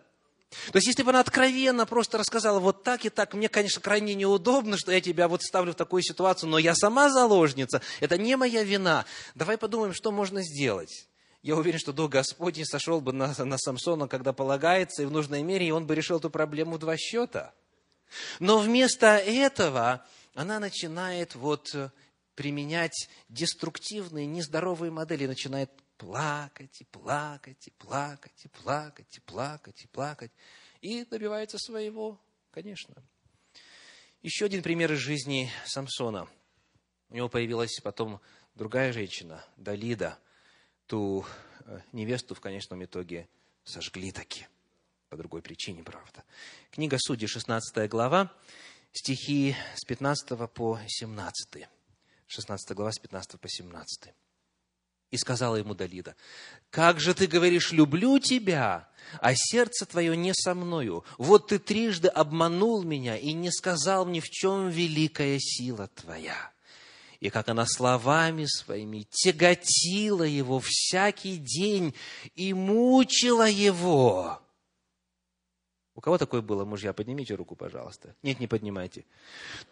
То 0.72 0.76
есть, 0.76 0.88
если 0.88 1.04
бы 1.04 1.10
она 1.10 1.20
откровенно 1.20 1.86
просто 1.86 2.18
рассказала 2.18 2.58
вот 2.58 2.82
так 2.82 3.04
и 3.04 3.08
так, 3.08 3.34
мне, 3.34 3.48
конечно, 3.48 3.80
крайне 3.80 4.14
неудобно, 4.14 4.76
что 4.76 4.90
я 4.90 5.00
тебя 5.00 5.28
вот 5.28 5.42
ставлю 5.42 5.72
в 5.72 5.76
такую 5.76 6.02
ситуацию, 6.02 6.50
но 6.50 6.58
я 6.58 6.74
сама 6.74 7.08
заложница, 7.08 7.80
это 8.00 8.18
не 8.18 8.36
моя 8.36 8.64
вина. 8.64 9.04
Давай 9.36 9.58
подумаем, 9.58 9.94
что 9.94 10.10
можно 10.10 10.42
сделать. 10.42 11.08
Я 11.42 11.56
уверен, 11.56 11.78
что 11.78 11.92
Дух 11.92 12.10
Господень 12.10 12.64
сошел 12.64 13.00
бы 13.00 13.12
на, 13.12 13.32
на 13.38 13.58
Самсона, 13.58 14.08
когда 14.08 14.32
полагается, 14.32 15.02
и 15.02 15.06
в 15.06 15.12
нужной 15.12 15.42
мере, 15.42 15.68
и 15.68 15.70
он 15.70 15.86
бы 15.86 15.94
решил 15.94 16.18
эту 16.18 16.30
проблему 16.30 16.76
в 16.76 16.78
два 16.78 16.96
счета. 16.96 17.54
Но 18.40 18.58
вместо 18.58 19.16
этого 19.16 20.04
она 20.34 20.58
начинает 20.58 21.36
вот 21.36 21.74
применять 22.34 23.08
деструктивные, 23.28 24.26
нездоровые 24.26 24.90
модели, 24.90 25.26
начинает 25.26 25.70
плакать 26.00 26.80
и 26.80 26.84
плакать 26.84 27.66
и 27.66 27.70
плакать 27.72 28.44
и 28.46 28.48
плакать 28.48 29.16
и 29.18 29.20
плакать 29.20 29.84
и 29.84 29.86
плакать. 29.86 30.32
И 30.80 31.04
добивается 31.04 31.58
своего, 31.58 32.18
конечно. 32.50 32.94
Еще 34.22 34.46
один 34.46 34.62
пример 34.62 34.90
из 34.94 34.98
жизни 34.98 35.50
Самсона. 35.66 36.26
У 37.10 37.14
него 37.16 37.28
появилась 37.28 37.78
потом 37.82 38.18
другая 38.54 38.94
женщина, 38.94 39.44
Далида. 39.58 40.18
Ту 40.86 41.26
э, 41.66 41.80
невесту 41.92 42.34
в 42.34 42.40
конечном 42.40 42.82
итоге 42.82 43.28
сожгли 43.64 44.10
таки. 44.10 44.46
По 45.10 45.18
другой 45.18 45.42
причине, 45.42 45.82
правда. 45.82 46.24
Книга 46.70 46.96
Судьи, 46.98 47.26
16 47.26 47.90
глава, 47.90 48.32
стихи 48.92 49.54
с 49.74 49.84
15 49.84 50.50
по 50.50 50.80
17. 50.86 51.68
16 52.26 52.70
глава, 52.74 52.90
с 52.90 52.98
15 52.98 53.38
по 53.38 53.48
17. 53.48 54.14
И 55.10 55.16
сказала 55.16 55.56
ему 55.56 55.74
Далида, 55.74 56.14
«Как 56.70 57.00
же 57.00 57.14
ты 57.14 57.26
говоришь, 57.26 57.72
люблю 57.72 58.18
тебя, 58.18 58.88
а 59.20 59.34
сердце 59.34 59.86
твое 59.86 60.16
не 60.16 60.32
со 60.34 60.54
мною? 60.54 61.04
Вот 61.18 61.48
ты 61.48 61.58
трижды 61.58 62.08
обманул 62.08 62.84
меня 62.84 63.16
и 63.16 63.32
не 63.32 63.50
сказал 63.50 64.06
мне, 64.06 64.20
в 64.20 64.30
чем 64.30 64.68
великая 64.68 65.38
сила 65.40 65.88
твоя». 65.88 66.52
И 67.18 67.28
как 67.28 67.48
она 67.48 67.66
словами 67.66 68.46
своими 68.46 69.06
тяготила 69.10 70.22
его 70.22 70.58
всякий 70.58 71.36
день 71.36 71.94
и 72.34 72.54
мучила 72.54 73.48
его. 73.48 74.40
У 75.94 76.00
кого 76.00 76.16
такое 76.16 76.40
было, 76.40 76.64
мужья? 76.64 76.94
Поднимите 76.94 77.34
руку, 77.34 77.56
пожалуйста. 77.56 78.14
Нет, 78.22 78.40
не 78.40 78.46
поднимайте. 78.46 79.04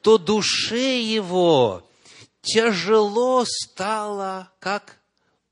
То 0.03 0.19
душе 0.19 1.01
его 1.01 1.89
тяжело 2.43 3.47
стало, 3.47 4.53
как 4.59 4.99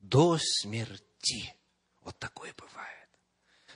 до 0.09 0.38
смерти. 0.40 1.54
Вот 2.02 2.18
такое 2.18 2.54
бывает. 2.57 3.09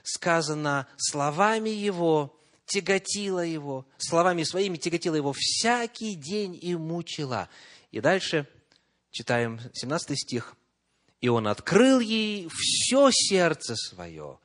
Сказано 0.03 0.87
словами 0.97 1.69
его, 1.69 2.39
тяготила 2.65 3.45
его, 3.45 3.85
словами 3.97 4.43
своими 4.43 4.77
тяготила 4.77 5.15
его 5.15 5.33
всякий 5.35 6.15
день 6.15 6.57
и 6.59 6.75
мучила. 6.75 7.49
И 7.91 7.99
дальше 7.99 8.47
читаем 9.11 9.59
17 9.73 10.17
стих. 10.17 10.55
И 11.19 11.27
он 11.27 11.47
открыл 11.47 11.99
ей 11.99 12.49
все 12.51 13.09
сердце 13.11 13.75
свое 13.75 14.39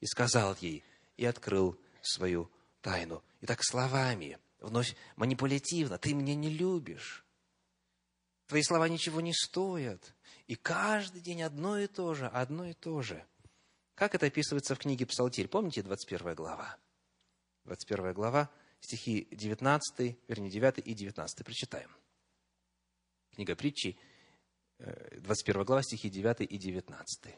и 0.00 0.06
сказал 0.06 0.56
ей, 0.60 0.84
и 1.16 1.24
открыл 1.24 1.78
свою 2.02 2.50
тайну. 2.82 3.22
Итак, 3.40 3.60
словами, 3.62 4.38
вновь 4.60 4.94
манипулятивно, 5.16 5.96
ты 5.98 6.12
меня 6.12 6.34
не 6.34 6.50
любишь. 6.50 7.24
Твои 8.48 8.62
слова 8.62 8.88
ничего 8.88 9.20
не 9.20 9.32
стоят. 9.32 10.14
И 10.48 10.56
каждый 10.56 11.20
день 11.20 11.42
одно 11.42 11.78
и 11.78 11.86
то 11.86 12.14
же, 12.14 12.26
одно 12.26 12.64
и 12.66 12.72
то 12.72 13.02
же. 13.02 13.22
Как 13.94 14.14
это 14.14 14.26
описывается 14.26 14.74
в 14.74 14.78
книге 14.78 15.04
Псалтирь? 15.04 15.46
Помните 15.46 15.82
21 15.82 16.34
глава? 16.34 16.76
21 17.64 18.14
глава, 18.14 18.50
стихи 18.80 19.28
19, 19.30 20.16
вернее, 20.26 20.50
9 20.50 20.78
и 20.78 20.94
19. 20.94 21.44
Прочитаем. 21.44 21.90
Книга 23.34 23.54
притчи, 23.56 23.98
21 24.78 25.60
э, 25.60 25.64
глава, 25.64 25.82
стихи 25.82 26.08
9 26.08 26.40
и 26.40 26.56
19. 26.56 27.34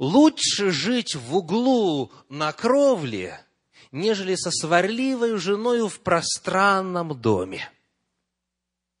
«Лучше 0.00 0.70
жить 0.72 1.14
в 1.14 1.36
углу 1.36 2.10
на 2.28 2.52
кровле, 2.52 3.46
нежели 3.92 4.34
со 4.34 4.50
сварливой 4.50 5.36
женою 5.36 5.86
в 5.88 6.00
пространном 6.00 7.20
доме». 7.20 7.70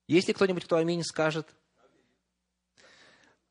Есть 0.06 0.28
ли 0.28 0.34
кто-нибудь, 0.34 0.66
кто 0.66 0.76
аминь 0.76 1.02
скажет? 1.02 1.52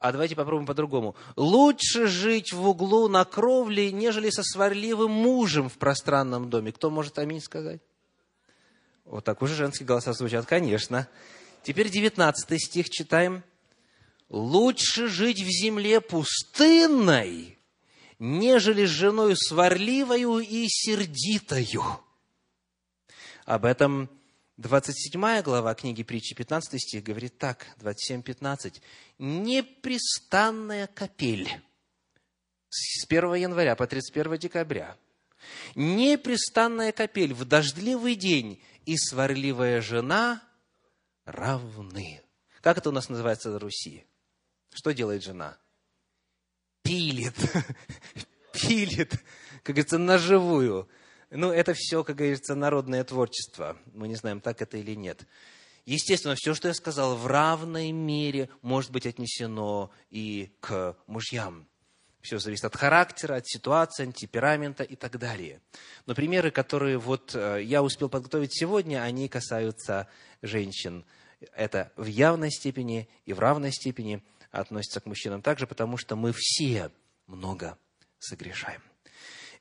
А 0.02 0.12
давайте 0.12 0.36
попробуем 0.36 0.66
по-другому. 0.66 1.16
Лучше 1.36 2.08
жить 2.08 2.54
в 2.54 2.68
углу 2.68 3.08
на 3.08 3.24
кровле, 3.24 3.92
нежели 3.92 4.32
со 4.32 4.42
сварливым 4.42 5.12
мужем 5.12 5.70
в 5.70 5.78
пространном 5.78 6.50
доме. 6.50 6.72
Кто 6.72 6.90
может 6.90 7.20
аминь 7.20 7.40
сказать? 7.40 7.82
Вот 9.06 9.24
так 9.24 9.44
уже 9.44 9.54
женские 9.54 9.86
голоса 9.86 10.14
звучат, 10.14 10.48
конечно. 10.48 11.08
Теперь 11.62 11.90
девятнадцатый 11.90 12.58
стих 12.58 12.90
читаем. 12.90 13.44
Лучше 14.28 15.08
жить 15.08 15.40
в 15.40 15.50
земле 15.50 16.02
пустынной, 16.02 17.60
нежели 18.18 18.88
с 18.88 18.90
женой 18.90 19.36
сварливою 19.38 20.40
и 20.40 20.66
сердитою. 20.68 21.84
Об 23.46 23.66
этом 23.66 24.10
27 24.62 25.42
глава 25.42 25.74
книги 25.74 26.04
притчи, 26.04 26.36
15 26.36 26.80
стих, 26.80 27.04
говорит 27.04 27.38
так, 27.40 27.66
27-15. 27.80 28.80
«Непрестанная 29.18 30.86
капель 30.88 31.50
с 32.70 33.06
1 33.08 33.34
января 33.36 33.76
по 33.76 33.88
31 33.88 34.38
декабря 34.38 34.98
Непрестанная 35.74 36.92
капель 36.92 37.34
в 37.34 37.46
дождливый 37.46 38.14
день 38.16 38.62
и 38.86 38.98
сварливая 38.98 39.82
жена 39.82 40.44
равны. 41.26 42.22
Как 42.62 42.78
это 42.78 42.90
у 42.90 42.94
нас 42.94 43.10
называется 43.10 43.50
на 43.50 43.58
Руси? 43.58 44.06
Что 44.74 44.92
делает 44.92 45.24
жена? 45.24 45.58
Пилит. 46.84 47.36
Пилит. 48.54 49.12
Как 49.64 49.76
говорится, 49.76 49.98
наживую. 49.98 50.88
Ну, 51.32 51.50
это 51.50 51.74
все, 51.74 52.04
как 52.04 52.18
говорится, 52.18 52.56
народное 52.56 53.06
творчество. 53.06 53.78
Мы 53.94 54.10
не 54.10 54.16
знаем, 54.16 54.42
так 54.42 54.62
это 54.62 54.78
или 54.78 54.96
нет. 54.96 55.26
Естественно, 55.86 56.36
все, 56.36 56.54
что 56.54 56.68
я 56.68 56.74
сказал, 56.74 57.16
в 57.16 57.26
равной 57.26 57.92
мере 57.92 58.50
может 58.62 58.92
быть 58.92 59.06
отнесено 59.06 59.92
и 60.10 60.52
к 60.60 60.98
мужьям. 61.08 61.68
Все 62.20 62.38
зависит 62.38 62.66
от 62.66 62.76
характера, 62.76 63.36
от 63.36 63.48
ситуации, 63.48 64.10
от 64.10 64.16
темперамента 64.16 64.84
и 64.84 64.96
так 64.96 65.18
далее. 65.18 65.62
Но 66.06 66.14
примеры, 66.14 66.52
которые 66.52 67.00
вот 67.00 67.34
э, 67.34 67.64
я 67.64 67.82
успел 67.82 68.10
подготовить 68.10 68.54
сегодня, 68.54 69.02
они 69.02 69.28
касаются 69.30 70.08
женщин. 70.42 71.06
Это 71.54 71.92
в 71.96 72.06
явной 72.06 72.52
степени 72.52 73.10
и 73.26 73.34
в 73.34 73.40
равной 73.40 73.72
степени 73.72 74.22
относится 74.52 75.00
к 75.00 75.06
мужчинам 75.06 75.42
также, 75.42 75.66
потому 75.66 75.98
что 75.98 76.16
мы 76.16 76.34
все 76.36 76.92
много 77.26 77.78
согрешаем. 78.20 78.82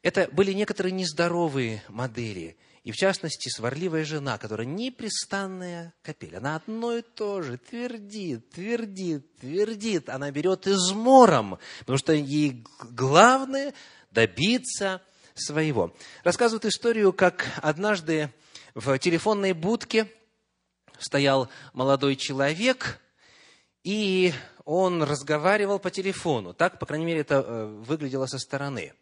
Это 0.03 0.29
были 0.33 0.53
некоторые 0.53 0.93
нездоровые 0.93 1.83
модели. 1.89 2.57
И 2.85 2.93
в 2.93 2.97
частности, 2.97 3.51
сварливая 3.51 4.05
жена, 4.05 4.39
которая 4.39 4.67
непрестанная 4.67 5.93
капель. 6.03 6.37
Она 6.37 6.57
одно 6.57 6.97
и 6.97 7.03
то 7.03 7.43
же 7.43 7.59
твердит, 7.59 8.51
твердит, 8.51 9.37
твердит. 9.37 10.09
Она 10.09 10.31
берет 10.31 10.67
измором, 10.67 11.59
потому 11.81 11.99
что 11.99 12.15
ей 12.15 12.65
главное 12.91 13.75
добиться 14.11 15.03
своего. 15.35 15.95
Рассказывают 16.25 16.65
историю, 16.65 17.13
как 17.13 17.47
однажды 17.61 18.33
в 18.75 18.99
телефонной 18.99 19.53
будке 19.53 20.11
стоял 20.99 21.51
молодой 21.75 22.17
человек, 22.17 23.01
и 23.85 24.33
он 24.65 25.03
разговаривал 25.03 25.79
по 25.79 25.91
телефону. 25.91 26.55
Так, 26.55 26.79
по 26.79 26.87
крайней 26.87 27.07
мере, 27.07 27.21
это 27.21 27.45
э, 27.47 27.67
выглядело 27.67 28.27
со 28.27 28.39
стороны. 28.39 28.95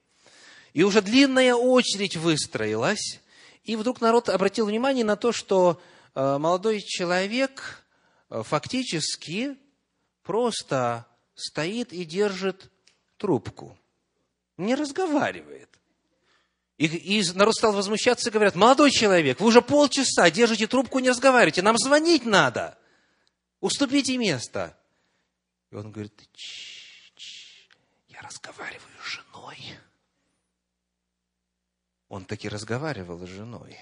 И 0.73 0.83
уже 0.83 1.01
длинная 1.03 1.55
очередь 1.55 2.17
выстроилась, 2.17 3.21
и 3.65 3.77
вдруг 3.77 4.01
народ 4.01 4.29
обратил 4.29 4.67
внимание 4.67 5.05
на 5.05 5.17
то, 5.17 5.33
что 5.33 5.81
э, 6.15 6.39
молодой 6.39 6.81
человек 6.81 7.85
э, 8.31 8.43
фактически 8.43 9.57
просто 10.23 11.07
стоит 11.35 11.93
и 11.93 12.05
держит 12.05 12.71
трубку, 13.17 13.79
не 14.57 14.75
разговаривает. 14.75 15.69
И, 16.77 16.87
и 16.87 17.33
народ 17.35 17.55
стал 17.55 17.73
возмущаться 17.73 18.29
и 18.29 18.33
говорят, 18.33 18.55
молодой 18.55 18.91
человек, 18.91 19.41
вы 19.41 19.49
уже 19.49 19.63
полчаса 19.63 20.31
держите 20.31 20.67
трубку, 20.67 21.01
не 21.01 21.11
разговариваете, 21.11 21.63
нам 21.63 21.77
звонить 21.77 22.25
надо, 22.25 22.79
уступите 23.61 24.17
место. 24.17 24.77
И 25.71 25.75
он 25.75 25.91
говорит, 25.91 26.15
Ч 26.35 27.11
-ч 27.17 27.21
-ч, 27.21 27.69
я 28.09 28.23
разговариваю 28.23 28.97
с 29.03 29.07
женой. 29.07 29.59
Он 32.09 32.25
таки 32.25 32.49
разговаривал 32.49 33.19
с 33.27 33.29
женой. 33.29 33.79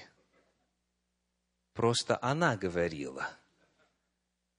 Просто 1.73 2.19
она 2.23 2.57
говорила, 2.57 3.29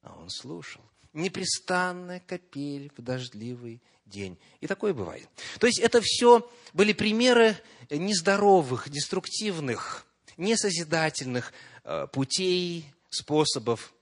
а 0.01 0.15
он 0.17 0.29
слушал. 0.29 0.81
Непрестанная 1.13 2.19
капель 2.19 2.91
в 2.95 3.01
дождливый 3.01 3.81
день. 4.05 4.37
И 4.61 4.67
такое 4.67 4.93
бывает. 4.93 5.27
То 5.59 5.67
есть 5.67 5.79
это 5.79 5.99
все 6.01 6.49
были 6.73 6.93
примеры 6.93 7.57
нездоровых, 7.89 8.89
деструктивных, 8.89 10.05
несозидательных 10.37 11.51
э, 11.83 12.07
путей, 12.07 12.93
способов 13.09 13.93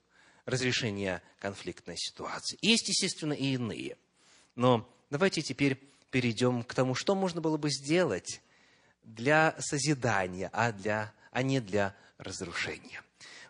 разрешения 0.45 1.23
конфликтной 1.39 1.97
ситуации. 1.97 2.57
Есть, 2.61 2.89
естественно, 2.89 3.33
и 3.33 3.53
иные. 3.53 3.97
Но 4.55 4.89
давайте 5.09 5.41
теперь 5.41 5.75
перейдем 6.11 6.63
к 6.63 6.73
тому, 6.73 6.95
что 6.95 7.15
можно 7.15 7.41
было 7.41 7.57
бы 7.57 7.69
сделать 7.69 8.41
для 9.05 9.55
созидания, 9.59 10.49
а, 10.51 10.71
для, 10.71 11.13
а 11.31 11.41
не 11.41 11.61
для 11.61 11.95
разрушения. 12.17 13.01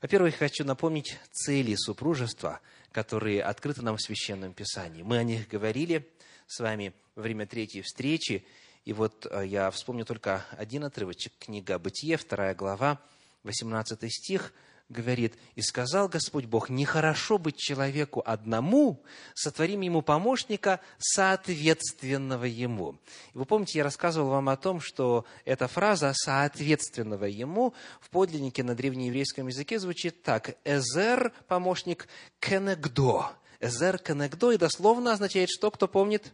Во-первых, 0.01 0.35
хочу 0.35 0.63
напомнить 0.63 1.17
цели 1.31 1.75
супружества, 1.75 2.59
которые 2.91 3.41
открыты 3.43 3.81
нам 3.81 3.97
в 3.97 4.01
Священном 4.01 4.53
Писании. 4.53 5.01
Мы 5.01 5.17
о 5.17 5.23
них 5.23 5.47
говорили 5.47 6.07
с 6.47 6.59
вами 6.59 6.93
во 7.15 7.23
время 7.23 7.47
третьей 7.47 7.81
встречи, 7.81 8.45
и 8.83 8.93
вот 8.93 9.25
э, 9.29 9.45
я 9.47 9.71
вспомню 9.71 10.05
только 10.05 10.45
один 10.51 10.83
отрывочек, 10.83 11.33
книга 11.39 11.79
«Бытие», 11.79 12.17
вторая 12.17 12.53
глава, 12.53 13.01
18 13.43 14.13
стих– 14.13 14.53
говорит, 14.89 15.36
«И 15.55 15.61
сказал 15.61 16.07
Господь 16.07 16.45
Бог, 16.45 16.69
нехорошо 16.69 17.38
быть 17.38 17.57
человеку 17.57 18.21
одному, 18.25 19.03
сотворим 19.33 19.81
ему 19.81 20.01
помощника, 20.01 20.79
соответственного 20.99 22.45
ему». 22.45 22.97
Вы 23.33 23.45
помните, 23.45 23.79
я 23.79 23.83
рассказывал 23.83 24.29
вам 24.29 24.49
о 24.49 24.57
том, 24.57 24.79
что 24.79 25.25
эта 25.43 25.67
фраза 25.67 26.13
«соответственного 26.13 27.25
ему» 27.25 27.73
в 27.99 28.09
подлиннике 28.09 28.63
на 28.63 28.75
древнееврейском 28.75 29.47
языке 29.47 29.79
звучит 29.79 30.21
так. 30.21 30.55
«Эзер»– 30.63 31.33
помощник 31.47 32.07
«кенегдо». 32.39 33.31
«Эзер 33.59 33.97
кенегдо» 33.97 34.51
и 34.51 34.57
дословно 34.57 35.13
означает 35.13 35.49
что, 35.49 35.71
кто 35.71 35.88
помнит? 35.88 36.33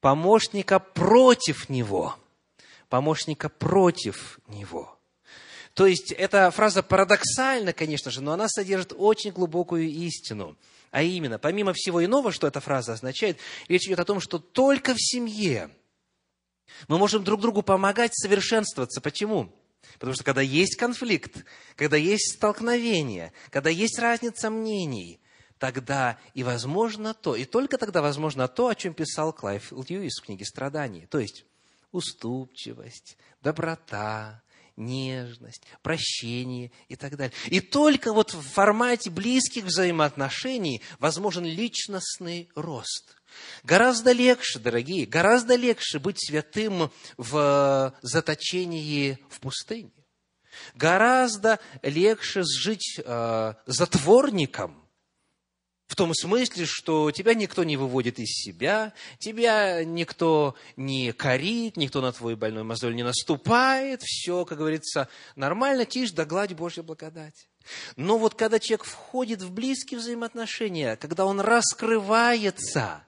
Помощника 0.00 0.78
против 0.78 1.70
него. 1.70 2.16
Помощника 2.90 3.48
против 3.48 4.38
него– 4.46 4.92
то 5.76 5.86
есть, 5.86 6.10
эта 6.10 6.50
фраза 6.50 6.82
парадоксальна, 6.82 7.74
конечно 7.74 8.10
же, 8.10 8.22
но 8.22 8.32
она 8.32 8.48
содержит 8.48 8.94
очень 8.96 9.30
глубокую 9.30 9.84
истину. 9.84 10.56
А 10.90 11.02
именно, 11.02 11.38
помимо 11.38 11.74
всего 11.74 12.02
иного, 12.02 12.32
что 12.32 12.46
эта 12.46 12.60
фраза 12.60 12.94
означает, 12.94 13.36
речь 13.68 13.86
идет 13.86 14.00
о 14.00 14.06
том, 14.06 14.18
что 14.18 14.38
только 14.38 14.94
в 14.94 14.98
семье 14.98 15.68
мы 16.88 16.96
можем 16.96 17.24
друг 17.24 17.42
другу 17.42 17.60
помогать 17.60 18.12
совершенствоваться. 18.14 19.02
Почему? 19.02 19.52
Потому 19.98 20.14
что 20.14 20.24
когда 20.24 20.40
есть 20.40 20.76
конфликт, 20.76 21.44
когда 21.74 21.98
есть 21.98 22.36
столкновение, 22.36 23.34
когда 23.50 23.68
есть 23.68 23.98
разница 23.98 24.48
мнений, 24.48 25.20
тогда 25.58 26.18
и 26.32 26.42
возможно 26.42 27.12
то, 27.12 27.36
и 27.36 27.44
только 27.44 27.76
тогда 27.76 28.00
возможно 28.00 28.48
то, 28.48 28.68
о 28.68 28.74
чем 28.74 28.94
писал 28.94 29.34
Клайв 29.34 29.72
Льюис 29.72 30.22
в 30.22 30.24
книге 30.24 30.46
«Страдания». 30.46 31.06
То 31.06 31.18
есть 31.18 31.44
уступчивость, 31.92 33.18
доброта, 33.42 34.42
нежность, 34.76 35.62
прощение 35.82 36.70
и 36.88 36.96
так 36.96 37.16
далее. 37.16 37.34
И 37.46 37.60
только 37.60 38.12
вот 38.12 38.34
в 38.34 38.42
формате 38.42 39.10
близких 39.10 39.64
взаимоотношений 39.64 40.82
возможен 40.98 41.44
личностный 41.44 42.50
рост. 42.54 43.16
Гораздо 43.64 44.12
легче, 44.12 44.58
дорогие, 44.58 45.06
гораздо 45.06 45.56
легче 45.56 45.98
быть 45.98 46.18
святым 46.24 46.90
в 47.16 47.94
заточении 48.02 49.18
в 49.28 49.40
пустыне. 49.40 49.92
Гораздо 50.74 51.58
легче 51.82 52.42
жить 52.42 52.98
э, 53.04 53.54
затворником– 53.66 54.82
в 55.86 55.94
том 55.94 56.12
смысле, 56.14 56.66
что 56.66 57.10
тебя 57.10 57.34
никто 57.34 57.64
не 57.64 57.76
выводит 57.76 58.18
из 58.18 58.28
себя, 58.30 58.92
тебя 59.18 59.84
никто 59.84 60.56
не 60.76 61.12
корит, 61.12 61.76
никто 61.76 62.00
на 62.00 62.12
твой 62.12 62.34
больной 62.34 62.64
мозоль 62.64 62.94
не 62.94 63.04
наступает, 63.04 64.02
все, 64.02 64.44
как 64.44 64.58
говорится, 64.58 65.08
нормально, 65.36 65.84
тишь 65.84 66.10
да 66.10 66.24
гладь 66.24 66.54
Божья 66.54 66.82
благодать. 66.82 67.48
Но 67.96 68.18
вот 68.18 68.34
когда 68.34 68.58
человек 68.58 68.84
входит 68.84 69.42
в 69.42 69.52
близкие 69.52 69.98
взаимоотношения, 69.98 70.96
когда 70.96 71.24
он 71.24 71.40
раскрывается, 71.40 73.04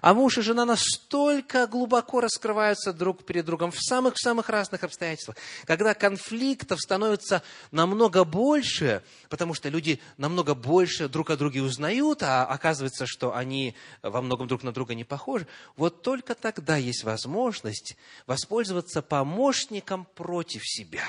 а 0.00 0.14
муж 0.14 0.38
и 0.38 0.42
жена 0.42 0.64
настолько 0.64 1.66
глубоко 1.66 2.20
раскрываются 2.20 2.92
друг 2.92 3.24
перед 3.24 3.44
другом 3.44 3.70
в 3.70 3.80
самых-самых 3.80 4.48
разных 4.48 4.84
обстоятельствах, 4.84 5.36
когда 5.64 5.94
конфликтов 5.94 6.80
становится 6.80 7.42
намного 7.70 8.24
больше, 8.24 9.02
потому 9.28 9.54
что 9.54 9.68
люди 9.68 10.00
намного 10.16 10.54
больше 10.54 11.08
друг 11.08 11.30
о 11.30 11.36
друге 11.36 11.62
узнают, 11.62 12.22
а 12.22 12.44
оказывается, 12.44 13.06
что 13.06 13.34
они 13.34 13.74
во 14.02 14.22
многом 14.22 14.48
друг 14.48 14.62
на 14.62 14.72
друга 14.72 14.94
не 14.94 15.04
похожи, 15.04 15.46
вот 15.76 16.02
только 16.02 16.34
тогда 16.34 16.76
есть 16.76 17.04
возможность 17.04 17.96
воспользоваться 18.26 19.02
помощником 19.02 20.06
против 20.14 20.62
себя. 20.64 21.04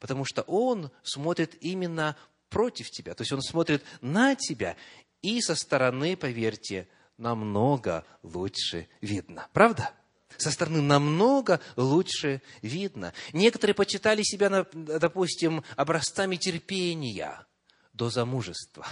Потому 0.00 0.24
что 0.24 0.42
он 0.42 0.90
смотрит 1.02 1.56
именно 1.60 2.16
против 2.48 2.90
тебя. 2.90 3.14
То 3.14 3.22
есть 3.22 3.32
он 3.32 3.42
смотрит 3.42 3.84
на 4.00 4.34
тебя 4.34 4.76
и 5.22 5.40
со 5.40 5.54
стороны, 5.54 6.16
поверьте, 6.16 6.86
намного 7.16 8.04
лучше 8.22 8.88
видно. 9.00 9.48
Правда? 9.52 9.90
Со 10.36 10.50
стороны 10.50 10.80
намного 10.80 11.60
лучше 11.76 12.42
видно. 12.60 13.12
Некоторые 13.32 13.74
почитали 13.74 14.22
себя, 14.22 14.66
допустим, 14.72 15.62
образцами 15.76 16.36
терпения 16.36 17.46
до 17.92 18.10
замужества. 18.10 18.86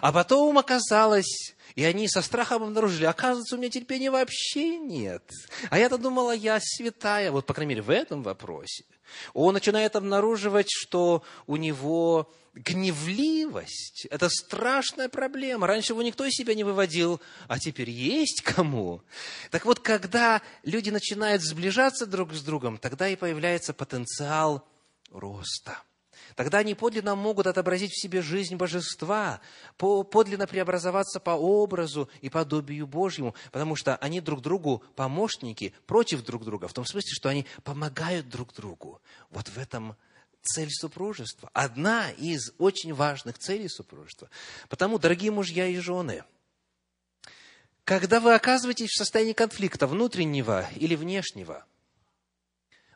А 0.00 0.12
потом 0.12 0.58
оказалось, 0.58 1.54
и 1.74 1.84
они 1.84 2.08
со 2.08 2.22
страхом 2.22 2.62
обнаружили, 2.62 3.04
оказывается, 3.04 3.56
у 3.56 3.58
меня 3.58 3.70
терпения 3.70 4.10
вообще 4.10 4.78
нет. 4.78 5.28
А 5.70 5.78
я-то 5.78 5.98
думала, 5.98 6.32
я 6.32 6.58
святая, 6.60 7.30
вот, 7.30 7.46
по 7.46 7.54
крайней 7.54 7.70
мере, 7.70 7.82
в 7.82 7.90
этом 7.90 8.22
вопросе. 8.22 8.84
Он 9.32 9.54
начинает 9.54 9.96
обнаруживать, 9.96 10.68
что 10.70 11.22
у 11.46 11.56
него 11.56 12.32
гневливость– 12.54 14.06
это 14.10 14.28
страшная 14.28 15.08
проблема. 15.08 15.66
Раньше 15.66 15.92
его 15.92 16.02
никто 16.02 16.24
из 16.24 16.32
себя 16.32 16.54
не 16.54 16.64
выводил, 16.64 17.20
а 17.48 17.58
теперь 17.58 17.90
есть 17.90 18.42
кому. 18.42 19.02
Так 19.50 19.64
вот, 19.64 19.80
когда 19.80 20.42
люди 20.62 20.90
начинают 20.90 21.42
сближаться 21.42 22.06
друг 22.06 22.32
с 22.32 22.42
другом, 22.42 22.78
тогда 22.78 23.08
и 23.08 23.16
появляется 23.16 23.74
потенциал 23.74 24.66
роста– 25.10 25.82
Тогда 26.34 26.58
они 26.58 26.74
подлинно 26.74 27.14
могут 27.14 27.46
отобразить 27.46 27.92
в 27.92 28.00
себе 28.00 28.20
жизнь 28.20 28.56
божества, 28.56 29.40
подлинно 29.76 30.46
преобразоваться 30.46 31.20
по 31.20 31.30
образу 31.30 32.08
и 32.22 32.28
подобию 32.28 32.86
Божьему, 32.86 33.34
потому 33.52 33.76
что 33.76 33.96
они 33.96 34.20
друг 34.20 34.40
другу 34.40 34.82
помощники 34.96 35.74
против 35.86 36.24
друг 36.24 36.44
друга, 36.44 36.66
в 36.66 36.72
том 36.72 36.84
смысле, 36.84 37.10
что 37.12 37.28
они 37.28 37.46
помогают 37.62 38.28
друг 38.28 38.52
другу. 38.52 39.00
Вот 39.30 39.48
в 39.48 39.58
этом 39.58 39.96
цель 40.44 40.70
супружества. 40.70 41.50
Одна 41.52 42.10
из 42.12 42.52
очень 42.58 42.94
важных 42.94 43.38
целей 43.38 43.68
супружества. 43.68 44.30
Потому, 44.68 44.98
дорогие 44.98 45.30
мужья 45.30 45.66
и 45.66 45.76
жены, 45.78 46.24
когда 47.84 48.20
вы 48.20 48.34
оказываетесь 48.34 48.90
в 48.90 48.96
состоянии 48.96 49.32
конфликта 49.32 49.86
внутреннего 49.86 50.68
или 50.76 50.94
внешнего, 50.94 51.66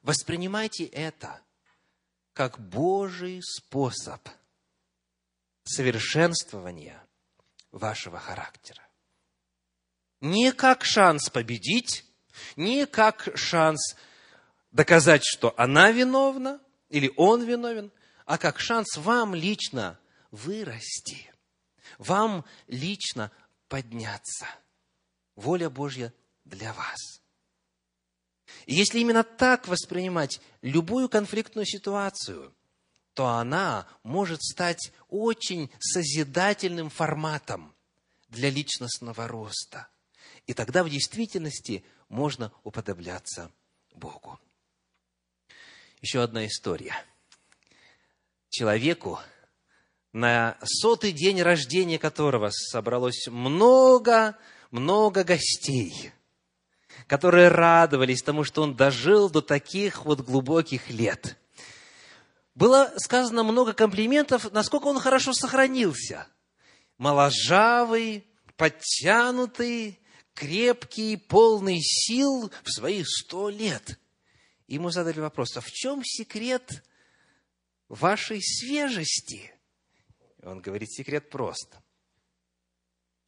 воспринимайте 0.03 0.85
это– 0.85 1.41
как 2.39 2.61
Божий 2.61 3.43
способ 3.43 4.21
совершенствования 5.65 7.05
вашего 7.73 8.21
характера. 8.21 8.81
Не 10.21 10.53
как 10.53 10.85
шанс 10.85 11.31
победить, 11.31 12.05
не 12.55 12.87
как 12.87 13.31
шанс 13.35 13.97
доказать, 14.71 15.25
что 15.25 15.53
она 15.57 15.91
виновна 15.91 16.61
или 16.89 17.13
он 17.17 17.45
виновен, 17.45 17.91
а 18.25 18.39
как 18.39 18.61
шанс 18.61 18.97
вам 18.97 19.35
лично 19.35 19.99
вырасти, 20.31 21.33
вам 21.99 22.45
лично 22.67 23.31
подняться. 23.69 24.47
Воля 25.37 25.71
Божья 25.71 26.13
для 26.45 26.73
вас. 26.73 27.23
И 28.67 28.75
если 28.75 28.99
именно 28.99 29.25
так 29.25 29.69
воспринимать 29.69 30.41
любую 30.63 31.09
конфликтную 31.09 31.67
ситуацию, 31.67 32.55
то 33.15 33.27
она 33.27 33.87
может 34.03 34.43
стать 34.43 34.93
очень 35.09 35.71
созидательным 35.79 36.89
форматом 36.91 37.75
для 38.29 38.51
личностного 38.51 39.27
роста. 39.27 39.89
И 40.47 40.55
тогда 40.55 40.85
в 40.85 40.91
действительности 40.91 41.85
можно 42.09 42.53
уподобляться 42.63 43.51
Богу. 43.95 44.39
Еще 46.01 46.23
одна 46.23 46.47
история. 46.47 46.95
Человеку, 48.51 49.19
на 50.13 50.57
сотый 50.63 51.13
день 51.13 51.43
рождения 51.43 51.99
которого 51.99 52.51
собралось 52.51 53.27
много, 53.29 54.37
много 54.71 55.25
гостей– 55.25 56.13
которые 57.09 57.49
радовались 57.49 58.23
тому, 58.23 58.45
что 58.45 58.63
он 58.63 58.77
дожил 58.77 59.31
до 59.31 59.41
таких 59.41 60.05
вот 60.05 60.21
глубоких 60.21 60.91
лет. 60.91 61.37
Было 62.55 62.93
сказано 62.97 63.43
много 63.45 63.73
комплиментов, 63.73 64.53
насколько 64.53 64.87
он 64.87 64.99
хорошо 64.99 65.33
сохранился. 65.33 66.27
Моложавый, 66.99 68.27
подтянутый, 68.57 70.01
крепкий, 70.35 71.17
полный 71.17 71.79
сил 71.81 72.51
в 72.63 72.71
свои 72.71 73.05
сто 73.05 73.49
лет. 73.49 73.99
Ему 74.69 74.91
задали 74.91 75.19
вопрос, 75.19 75.57
а 75.57 75.61
в 75.61 75.71
чем 75.73 76.05
секрет 76.05 76.85
вашей 77.89 78.41
свежести? 78.41 79.53
Он 80.43 80.61
говорит, 80.61 80.93
секрет 80.93 81.29
прост 81.31 81.75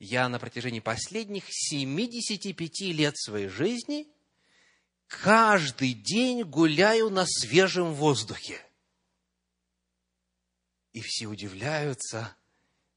я 0.01 0.31
на 0.31 0.39
протяжении 0.39 0.81
последних 0.81 1.45
75 1.47 2.81
лет 2.93 3.19
своей 3.19 3.49
жизни 3.49 4.09
каждый 5.07 5.93
день 5.93 6.43
гуляю 6.43 7.11
на 7.11 7.27
свежем 7.27 7.93
воздухе. 7.93 8.61
И 10.93 11.03
все 11.03 11.27
удивляются 11.27 12.35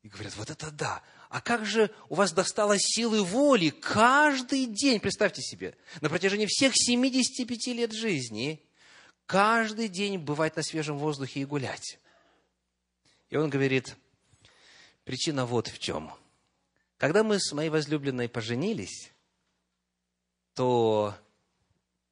и 0.01 0.07
говорят, 0.07 0.35
вот 0.37 0.49
это 0.49 0.71
да. 0.71 1.03
А 1.33 1.41
как 1.41 1.65
же 1.65 1.89
у 2.09 2.15
вас 2.15 2.31
достало 2.31 2.77
силы 2.77 3.23
воли 3.23 3.69
каждый 3.69 4.67
день, 4.67 4.99
представьте 4.99 5.41
себе, 5.41 5.75
на 5.99 6.09
протяжении 6.09 6.45
всех 6.45 6.73
75 6.75 7.67
лет 7.75 7.91
жизни, 7.91 8.63
каждый 9.25 9.87
день 9.87 10.19
бывать 10.19 10.55
на 10.55 10.61
свежем 10.61 10.97
воздухе 10.97 11.41
и 11.41 11.45
гулять. 11.45 11.97
И 13.29 13.35
он 13.35 13.49
говорит, 13.49 13.95
причина 15.03 15.45
вот 15.45 15.67
в 15.67 15.79
чем– 15.79 16.13
когда 17.03 17.21
мы 17.21 17.37
с 17.37 17.51
моей 17.51 17.69
возлюбленной 17.69 18.29
поженились, 18.29 19.11
то 20.53 21.13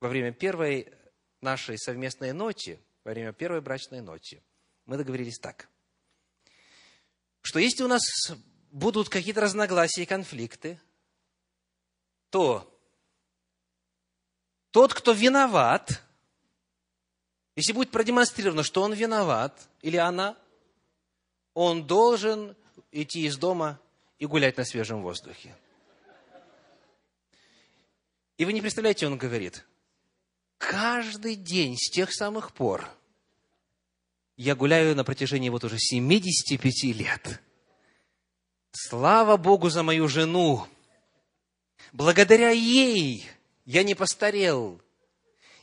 во 0.01 0.09
время 0.09 0.34
первой 0.34 0.91
нашей 1.39 1.78
совместной 1.78 2.34
ночи, 2.34 2.78
во 3.05 3.11
время 3.11 3.32
первой 3.32 3.61
брачной 3.61 4.01
ночи, 4.01 4.43
мы 4.86 4.97
договорились 4.97 5.39
так, 5.39 5.69
что 7.41 7.59
если 7.59 7.84
у 7.84 7.88
нас 7.88 8.01
будут 8.72 9.09
какие-то 9.09 9.41
разногласия 9.41 10.03
и 10.03 10.05
конфликты, 10.05 10.80
то 12.30 12.67
тот, 14.72 14.93
кто 14.93 15.11
виноват, 15.11 16.01
если 17.55 17.74
будет 17.74 17.91
продемонстрировано, 17.91 18.63
что 18.63 18.82
он 18.82 18.93
виноват 18.93 19.69
или 19.82 19.97
она, 19.97 20.38
он 21.53 21.86
должен 21.86 22.55
идти 22.91 23.26
из 23.26 23.38
дома 23.38 23.80
и 24.17 24.26
гулять 24.26 24.57
на 24.57 24.63
свежем 24.63 25.01
воздухе. 25.03 25.55
И 28.38 28.45
вы 28.45 28.53
не 28.53 28.61
представляете, 28.61 29.05
он 29.05 29.17
говорит, 29.17 29.65
каждый 30.57 31.36
день 31.36 31.76
с 31.78 31.91
тех 31.91 32.13
самых 32.13 32.53
пор 32.53 32.89
я 34.38 34.55
гуляю 34.55 34.95
на 34.95 35.03
протяжении 35.03 35.49
вот 35.49 35.63
уже 35.63 35.78
75 35.78 36.84
лет. 36.95 37.41
Слава 38.72 39.38
Богу 39.38 39.69
за 39.69 39.84
мою 39.84 40.07
жену. 40.07 40.67
Благодаря 41.91 42.51
ей 42.51 43.30
я 43.65 43.84
не 43.84 43.95
постарел, 43.95 44.82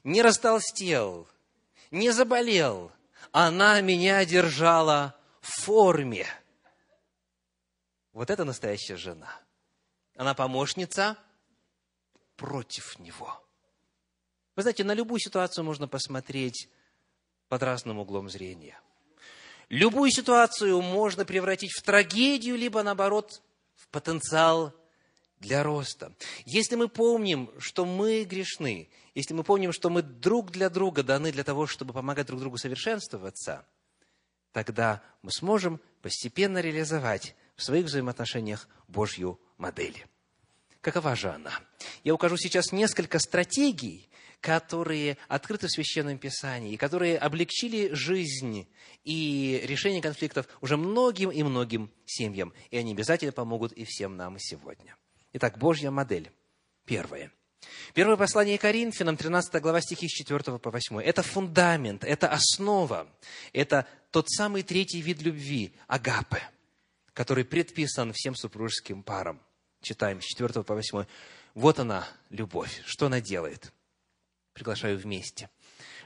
не 0.04 0.20
растолстел, 0.22 1.26
не 1.90 2.10
заболел. 2.10 2.92
Она 3.32 3.80
меня 3.80 4.24
держала 4.24 5.18
в 5.40 5.62
форме. 5.62 6.26
Вот 8.12 8.30
это 8.30 8.44
настоящая 8.44 8.96
жена. 8.96 9.40
Она 10.16 10.34
помощница 10.34 11.16
против 12.36 12.98
него. 12.98 13.42
Вы 14.56 14.62
знаете, 14.62 14.84
на 14.84 14.92
любую 14.92 15.20
ситуацию 15.20 15.64
можно 15.64 15.86
посмотреть 15.86 16.68
под 17.48 17.62
разным 17.62 17.98
углом 17.98 18.28
зрения. 18.28 18.78
Любую 19.68 20.10
ситуацию 20.10 20.80
можно 20.80 21.24
превратить 21.24 21.72
в 21.72 21.82
трагедию, 21.82 22.56
либо, 22.56 22.82
наоборот, 22.82 23.42
в 23.74 23.88
потенциал 23.88 24.74
для 25.40 25.62
роста. 25.62 26.12
Если 26.46 26.74
мы 26.74 26.88
помним, 26.88 27.50
что 27.58 27.84
мы 27.84 28.24
грешны, 28.24 28.88
если 29.14 29.34
мы 29.34 29.44
помним, 29.44 29.72
что 29.72 29.90
мы 29.90 30.02
друг 30.02 30.50
для 30.50 30.70
друга 30.70 31.02
даны 31.02 31.32
для 31.32 31.44
того, 31.44 31.66
чтобы 31.66 31.92
помогать 31.92 32.26
друг 32.26 32.40
другу 32.40 32.56
совершенствоваться, 32.56 33.66
тогда 34.52 35.02
мы 35.22 35.30
сможем 35.32 35.80
постепенно 36.00 36.58
реализовать 36.58 37.36
в 37.54 37.62
своих 37.62 37.86
взаимоотношениях 37.86 38.68
Божью 38.88 39.38
модель. 39.58 40.06
Какова 40.80 41.14
же 41.14 41.30
она? 41.30 41.52
Я 42.04 42.14
укажу 42.14 42.36
сейчас 42.36 42.72
несколько 42.72 43.18
стратегий, 43.18 44.07
которые 44.40 45.16
открыты 45.28 45.66
в 45.66 45.70
Священном 45.70 46.18
Писании, 46.18 46.76
которые 46.76 47.18
облегчили 47.18 47.92
жизнь 47.92 48.68
и 49.04 49.60
решение 49.64 50.00
конфликтов 50.00 50.46
уже 50.60 50.76
многим 50.76 51.30
и 51.30 51.42
многим 51.42 51.90
семьям. 52.06 52.52
И 52.70 52.76
они 52.76 52.92
обязательно 52.92 53.32
помогут 53.32 53.72
и 53.72 53.84
всем 53.84 54.16
нам 54.16 54.38
сегодня. 54.38 54.96
Итак, 55.32 55.58
Божья 55.58 55.90
модель. 55.90 56.30
Первое. 56.84 57.32
Первое 57.92 58.16
послание 58.16 58.56
Коринфянам, 58.56 59.16
13 59.16 59.60
глава 59.60 59.80
стихи 59.80 60.08
с 60.08 60.12
4 60.12 60.58
по 60.58 60.70
8. 60.70 61.00
Это 61.00 61.22
фундамент, 61.22 62.04
это 62.04 62.28
основа, 62.28 63.08
это 63.52 63.86
тот 64.10 64.30
самый 64.30 64.62
третий 64.62 65.00
вид 65.00 65.20
любви– 65.22 65.72
агапы– 65.86 66.40
который 67.18 67.44
предписан 67.44 68.12
всем 68.12 68.36
супружеским 68.36 69.02
парам. 69.02 69.40
Читаем 69.82 70.22
с 70.22 70.24
4 70.24 70.62
по 70.62 70.74
8. 70.76 71.04
Вот 71.54 71.80
она, 71.80 72.06
любовь. 72.30 72.80
Что 72.86 73.06
она 73.06 73.20
делает? 73.20 73.72
Приглашаю 74.58 74.98
вместе. 74.98 75.50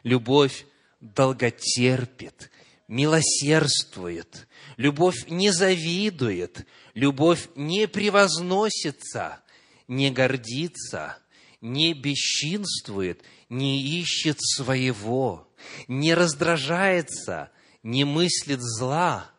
Любовь 0.02 0.66
долготерпит, 1.00 2.50
милосердствует, 2.86 4.46
любовь 4.76 5.24
не 5.28 5.50
завидует, 5.50 6.66
любовь 6.92 7.48
не 7.56 7.88
превозносится, 7.88 9.40
не 9.88 10.10
гордится, 10.10 11.16
не 11.62 11.94
бесчинствует, 11.94 13.22
не 13.48 13.80
ищет 14.02 14.36
своего, 14.38 15.50
не 15.88 16.12
раздражается, 16.12 17.50
не 17.82 18.04
мыслит 18.04 18.60
зла, 18.60 19.30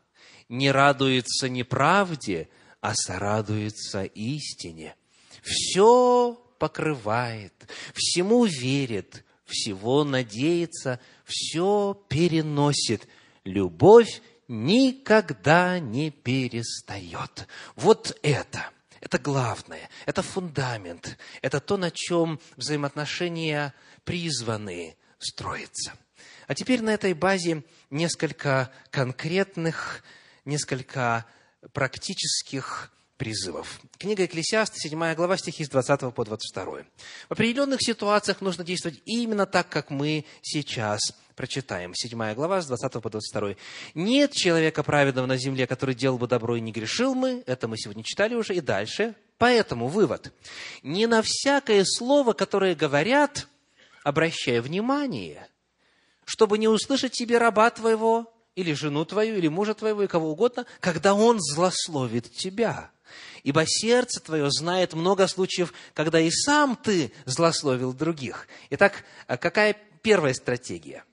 не 0.49 0.71
радуется 0.71 1.49
неправде, 1.49 2.49
а 2.81 2.95
сорадуется 2.95 4.05
истине. 4.05 4.95
Все 5.43 6.42
покрывает, 6.63 7.67
всему 7.93 8.45
верит, 8.45 9.25
всего 9.43 10.05
надеется, 10.05 11.01
все 11.25 12.01
переносит. 12.07 13.05
Любовь 13.43 14.21
никогда 14.47 15.79
не 15.79 16.09
перестает. 16.09 17.49
Вот 17.75 18.17
это, 18.23 18.69
это 19.01 19.19
главное, 19.19 19.89
это 20.05 20.21
фундамент, 20.21 21.17
это 21.41 21.59
то, 21.59 21.75
на 21.75 21.91
чем 21.91 22.39
взаимоотношения 22.55 23.73
призваны 24.05 24.95
строиться. 25.19 25.91
А 26.47 26.55
теперь 26.55 26.81
на 26.81 26.91
этой 26.91 27.13
базе 27.13 27.65
несколько 27.89 28.71
конкретных, 28.89 30.01
несколько 30.45 31.25
практических 31.73 32.89
призывов. 33.23 33.79
Книга 33.99 34.25
Экклесиаст, 34.25 34.73
7 34.75 35.13
глава, 35.15 35.37
стихи 35.37 35.63
с 35.63 35.69
20 35.69 36.13
по 36.13 36.25
22. 36.25 36.65
В 37.29 37.31
определенных 37.31 37.79
ситуациях 37.81 38.41
нужно 38.41 38.65
действовать 38.65 39.01
именно 39.05 39.45
так, 39.45 39.69
как 39.69 39.89
мы 39.89 40.25
сейчас 40.41 40.99
прочитаем. 41.33 41.93
7 41.95 42.33
глава, 42.33 42.61
с 42.61 42.67
20 42.67 43.01
по 43.01 43.09
22. 43.09 43.55
«Нет 43.95 44.33
человека 44.33 44.83
праведного 44.83 45.25
на 45.25 45.37
земле, 45.37 45.67
который 45.67 45.95
делал 45.95 46.17
бы 46.17 46.27
добро 46.27 46.57
и 46.57 46.59
не 46.59 46.73
грешил 46.73 47.15
мы». 47.15 47.43
Это 47.45 47.69
мы 47.69 47.77
сегодня 47.77 48.03
читали 48.03 48.35
уже. 48.35 48.55
И 48.55 48.59
дальше. 48.59 49.15
Поэтому 49.37 49.87
вывод. 49.87 50.33
Не 50.81 51.07
на 51.07 51.21
всякое 51.21 51.85
слово, 51.85 52.33
которое 52.33 52.75
говорят, 52.75 53.47
обращая 54.03 54.61
внимание, 54.61 55.47
чтобы 56.25 56.57
не 56.57 56.67
услышать 56.67 57.13
тебе 57.13 57.37
раба 57.37 57.69
твоего, 57.69 58.33
или 58.55 58.73
жену 58.73 59.05
твою, 59.05 59.37
или 59.37 59.47
мужа 59.47 59.73
твоего, 59.75 60.03
и 60.03 60.07
кого 60.07 60.31
угодно, 60.31 60.65
когда 60.81 61.13
он 61.13 61.39
злословит 61.39 62.29
тебя. 62.29 62.91
Ибо 63.43 63.65
сердце 63.67 64.21
твое 64.21 64.49
знает 64.49 64.93
много 64.93 65.27
случаев, 65.27 65.73
когда 65.93 66.19
и 66.19 66.31
сам 66.31 66.77
ты 66.77 67.11
злословил 67.25 67.93
других. 67.93 68.47
Итак, 68.69 69.03
а 69.27 69.37
какая 69.37 69.75
первая 70.01 70.33
стратегия? 70.33 71.03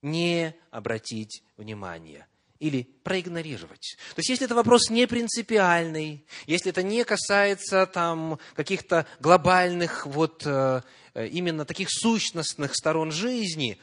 Не 0.00 0.54
обратить 0.70 1.42
внимания 1.56 2.28
или 2.60 2.84
проигнорировать. 3.02 3.96
То 4.14 4.20
есть, 4.20 4.28
если 4.30 4.46
это 4.46 4.54
вопрос 4.54 4.88
не 4.90 5.06
принципиальный, 5.06 6.24
если 6.46 6.70
это 6.70 6.82
не 6.82 7.04
касается 7.04 7.86
там 7.86 8.38
каких-то 8.54 9.06
глобальных 9.18 10.06
вот 10.06 10.46
э, 10.46 10.82
именно 11.14 11.64
таких 11.64 11.88
сущностных 11.90 12.74
сторон 12.74 13.10
жизни, 13.10 13.78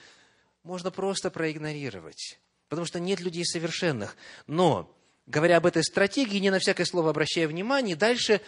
можно 0.63 0.89
просто 0.89 1.29
проигнорировать, 1.29 2.39
потому 2.69 2.87
что 2.87 2.99
нет 2.99 3.19
людей 3.19 3.45
совершенных. 3.45 4.15
Но 4.47 4.95
говоря 5.25 5.57
об 5.57 5.65
этой 5.65 5.83
стратегии, 5.83 6.37
не 6.39 6.49
на 6.49 6.59
всякое 6.59 6.85
слово 6.85 7.11
обращая 7.11 7.47
внимание, 7.47 7.95
дальше 7.95 8.41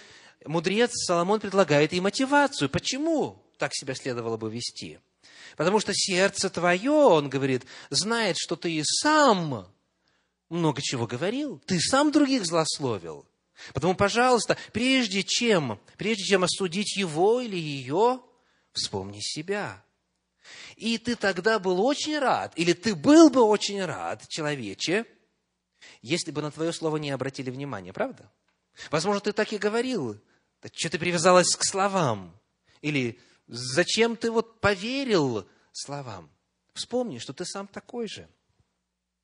мудрец 0.46 0.92
Соломон 0.94 1.40
предлагает 1.40 1.94
и 1.94 2.02
мотивацию. 2.02 2.70
Почему 2.70 3.44
так 3.58 3.74
себя 3.74 3.96
следовало 3.96 4.38
бы 4.38 4.52
вести? 4.52 5.00
Потому 5.56 5.80
что 5.80 5.94
сердце 5.94 6.50
твое, 6.50 6.92
он 6.92 7.30
говорит, 7.30 7.66
знает, 7.90 8.38
что 8.38 8.56
ты 8.56 8.72
и 8.72 8.84
сам 8.84 9.68
много 10.50 10.82
чего 10.82 11.08
говорил, 11.08 11.60
ты 11.66 11.80
сам 11.80 12.12
других 12.12 12.46
злословил. 12.46 13.26
Потому, 13.74 13.96
пожалуйста, 13.96 14.58
прежде 14.72 15.24
чем, 15.24 15.80
прежде 15.98 16.24
чем 16.24 16.44
осудить 16.44 16.98
его 16.98 17.40
или 17.40 17.56
ее, 17.56 18.22
вспомни 18.72 19.20
себя. 19.22 19.84
И 20.76 20.98
ты 20.98 21.16
тогда 21.16 21.60
был 21.60 21.86
очень 21.86 22.18
рад, 22.18 22.54
или 22.56 22.74
ты 22.74 22.96
был 22.96 23.30
бы 23.30 23.42
очень 23.42 23.84
рад, 23.86 24.28
человече, 24.28 25.06
если 26.02 26.32
бы 26.32 26.42
на 26.42 26.52
твое 26.52 26.74
слово 26.74 26.98
не 26.98 27.12
обратили 27.12 27.50
внимания, 27.50 27.94
правда? 27.94 28.30
Возможно, 28.92 29.22
ты 29.22 29.34
так 29.34 29.54
и 29.54 29.58
говорил. 29.58 30.20
Да 30.62 30.70
что 30.74 30.90
ты 30.90 31.00
привязалась 31.00 31.56
к 31.56 31.64
словам? 31.64 32.38
Или 32.82 33.20
зачем 33.48 34.16
ты 34.16 34.32
вот 34.32 34.60
поверил 34.60 35.48
словам? 35.72 36.30
Вспомни, 36.74 37.20
что 37.20 37.34
ты 37.34 37.46
сам 37.46 37.68
такой 37.68 38.08
же. 38.08 38.28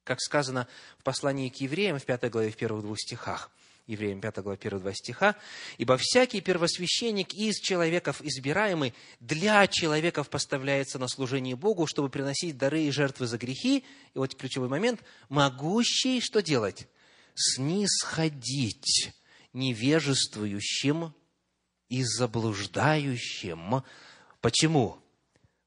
Как 0.04 0.22
сказано 0.22 0.68
в 0.98 1.04
послании 1.04 1.50
к 1.50 1.56
евреям 1.58 2.00
в 2.00 2.06
пятой 2.06 2.30
главе, 2.30 2.52
в 2.52 2.58
первых 2.58 2.84
двух 2.84 3.00
стихах. 3.00 3.52
Евреям 3.90 4.22
5 4.22 4.44
глава 4.44 4.54
1 4.54 4.80
2 4.80 4.94
стиха. 4.94 5.36
«Ибо 5.80 5.98
всякий 5.98 6.42
первосвященник 6.42 7.34
из 7.34 7.56
человеков 7.60 8.22
избираемый 8.22 8.94
для 9.20 9.66
человеков 9.66 10.30
поставляется 10.30 11.00
на 11.00 11.08
служение 11.08 11.56
Богу, 11.56 11.88
чтобы 11.88 12.10
приносить 12.10 12.56
дары 12.56 12.84
и 12.84 12.92
жертвы 12.92 13.26
за 13.26 13.40
грехи». 13.40 13.84
И 14.14 14.18
вот 14.20 14.36
ключевой 14.36 14.70
момент. 14.70 15.02
«Могущий 15.28 16.22
что 16.22 16.44
делать? 16.44 16.88
Снисходить 17.34 19.12
невежествующим 19.54 21.16
и 21.88 22.04
заблуждающим». 22.04 23.84
Почему? 24.40 25.00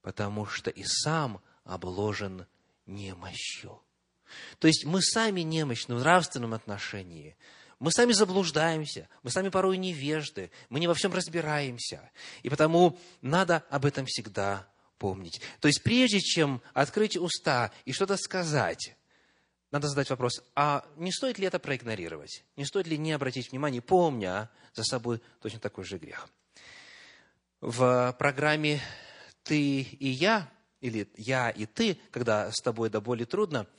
Потому 0.01 0.47
что 0.47 0.70
и 0.70 0.85
сам 0.85 1.43
обложен 1.64 2.47
немощью. 2.87 3.83
То 4.61 4.68
есть 4.68 4.85
мы 4.85 5.03
сами 5.03 5.41
немощны 5.41 5.97
в 5.97 5.99
нравственном 5.99 6.55
отношении– 6.55 7.37
мы 7.83 7.91
сами 7.91 8.12
заблуждаемся, 8.12 9.09
мы 9.24 9.30
сами 9.30 9.49
порой 9.49 9.76
невежды, 9.76 10.53
мы 10.68 10.78
не 10.78 10.87
во 10.87 10.95
всем 10.95 11.12
разбираемся. 11.12 12.12
И 12.45 12.49
потому 12.49 12.97
надо 13.22 13.64
об 13.70 13.85
этом 13.85 14.07
всегда 14.07 14.68
помнить. 14.99 15.41
То 15.59 15.66
есть 15.66 15.83
прежде 15.83 16.20
чем 16.20 16.62
открыть 16.74 17.16
уста 17.16 17.72
и 17.85 17.93
что-то 17.93 18.16
сказать, 18.16 18.95
надо 19.72 19.89
задать 19.89 20.11
вопрос, 20.11 20.45
а 20.55 20.87
не 20.97 21.11
стоит 21.11 21.41
ли 21.41 21.47
это 21.49 21.59
проигнорировать? 21.59 22.45
Не 22.55 22.64
стоит 22.66 22.87
ли 22.87 22.97
не 22.97 23.11
обратить 23.11 23.51
внимания, 23.51 23.80
помня 23.80 24.49
за 24.74 24.85
собой 24.85 25.20
точно 25.41 25.59
такой 25.59 25.83
же 25.83 25.99
грех? 25.99 26.28
В 27.61 28.14
программе 28.16 28.80
«Ты 29.43 29.80
и 29.80 30.09
я» 30.09 30.49
или 30.80 31.11
«Я 31.16 31.51
и 31.51 31.66
ты», 31.66 31.99
когда 32.12 32.49
с 32.53 32.61
тобой 32.61 32.91
до 32.91 33.01
боли 33.01 33.24
трудно– 33.24 33.66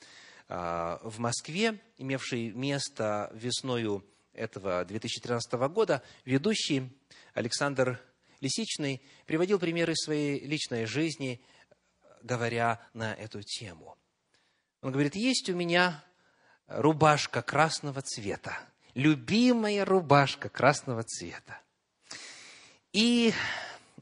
в 0.48 1.14
Москве, 1.18 1.80
имевший 1.96 2.50
место 2.50 3.30
весною 3.34 4.04
этого 4.32 4.84
2013 4.84 5.52
года, 5.70 6.02
ведущий 6.24 6.90
Александр 7.32 8.00
Лисичный 8.40 9.00
приводил 9.26 9.58
примеры 9.58 9.94
своей 9.96 10.44
личной 10.44 10.84
жизни, 10.84 11.40
говоря 12.22 12.86
на 12.92 13.14
эту 13.14 13.42
тему. 13.42 13.96
Он 14.82 14.92
говорит, 14.92 15.14
есть 15.14 15.48
у 15.48 15.54
меня 15.54 16.04
рубашка 16.66 17.40
красного 17.40 18.02
цвета, 18.02 18.58
любимая 18.94 19.84
рубашка 19.84 20.48
красного 20.50 21.04
цвета. 21.04 21.60
И 22.92 23.32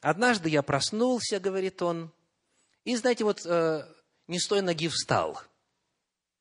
однажды 0.01 0.49
я 0.49 0.63
проснулся, 0.63 1.39
говорит 1.39 1.81
он, 1.83 2.13
и, 2.85 2.97
знаете, 2.97 3.23
вот 3.23 3.47
э, 3.47 3.87
не 4.27 4.41
с 4.41 4.49
той 4.49 4.61
ноги 4.61 4.89
встал– 4.89 5.41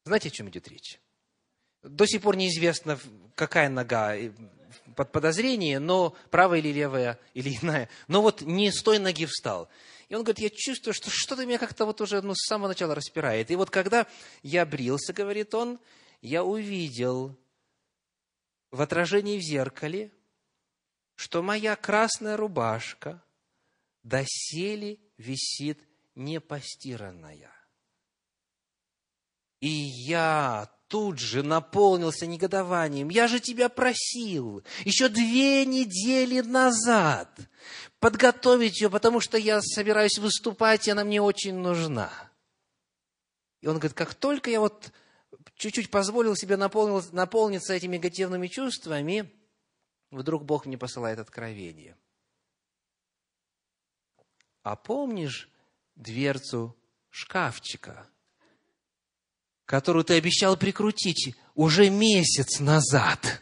знаете, 0.03 0.29
о 0.29 0.31
чем 0.31 0.49
идет 0.49 0.67
речь? 0.67 0.99
До 1.83 2.05
сих 2.05 2.21
пор 2.21 2.35
неизвестно, 2.35 2.99
какая 3.35 3.69
нога 3.69 4.15
под 4.95 5.11
подозрение, 5.11 5.79
но 5.79 6.15
правая 6.29 6.59
или 6.59 6.71
левая, 6.71 7.19
или 7.33 7.57
иная. 7.61 7.89
Но 8.07 8.21
вот 8.21 8.41
не 8.41 8.71
с 8.71 8.81
той 8.81 8.99
ноги 8.99 9.25
встал. 9.25 9.69
И 10.09 10.15
он 10.15 10.23
говорит, 10.23 10.39
я 10.39 10.49
чувствую, 10.49 10.93
что 10.93 11.09
что-то 11.09 11.45
меня 11.45 11.57
как-то 11.57 11.85
вот 11.85 12.01
уже 12.01 12.21
ну, 12.21 12.33
с 12.35 12.45
самого 12.47 12.69
начала 12.69 12.93
распирает. 12.93 13.49
И 13.49 13.55
вот 13.55 13.69
когда 13.69 14.07
я 14.43 14.65
брился, 14.65 15.13
говорит 15.13 15.53
он, 15.55 15.79
я 16.21 16.43
увидел 16.43 17.37
в 18.71 18.81
отражении 18.81 19.39
в 19.39 19.41
зеркале, 19.41 20.11
что 21.15 21.41
моя 21.41 21.75
красная 21.75 22.37
рубашка 22.37 23.23
доселе 24.03 24.97
висит 25.17 25.79
непостиранная. 26.15 27.51
И 29.61 29.69
я 29.69 30.69
тут 30.87 31.19
же 31.19 31.43
наполнился 31.43 32.27
негодованием. 32.27 33.09
Я 33.09 33.27
же 33.27 33.39
тебя 33.39 33.69
просил 33.69 34.63
еще 34.83 35.07
две 35.07 35.65
недели 35.65 36.41
назад 36.41 37.29
подготовить 37.99 38.81
ее, 38.81 38.89
потому 38.89 39.21
что 39.21 39.37
я 39.37 39.61
собираюсь 39.61 40.17
выступать, 40.17 40.87
и 40.87 40.91
она 40.91 41.05
мне 41.05 41.21
очень 41.21 41.55
нужна. 41.55 42.11
И 43.61 43.67
он 43.67 43.77
говорит, 43.77 43.95
как 43.95 44.15
только 44.15 44.49
я 44.49 44.59
вот 44.59 44.91
чуть-чуть 45.55 45.91
позволил 45.91 46.35
себе 46.35 46.57
наполнил, 46.57 47.03
наполниться 47.11 47.73
этими 47.73 47.97
негативными 47.97 48.47
чувствами, 48.47 49.31
вдруг 50.09 50.43
Бог 50.43 50.65
мне 50.65 50.77
посылает 50.77 51.19
откровение. 51.19 51.95
А 54.63 54.75
помнишь 54.75 55.49
дверцу 55.95 56.75
шкафчика– 57.11 58.07
которую 59.71 60.03
ты 60.03 60.15
обещал 60.15 60.57
прикрутить 60.57 61.33
уже 61.55 61.89
месяц 61.89 62.59
назад. 62.59 63.41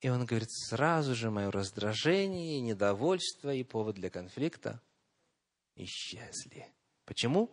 И 0.00 0.08
он 0.08 0.24
говорит, 0.24 0.52
сразу 0.52 1.16
же 1.16 1.32
мое 1.32 1.50
раздражение, 1.50 2.60
недовольство 2.60 3.52
и 3.52 3.64
повод 3.64 3.96
для 3.96 4.08
конфликта 4.08 4.80
исчезли. 5.74 6.72
Почему? 7.06 7.50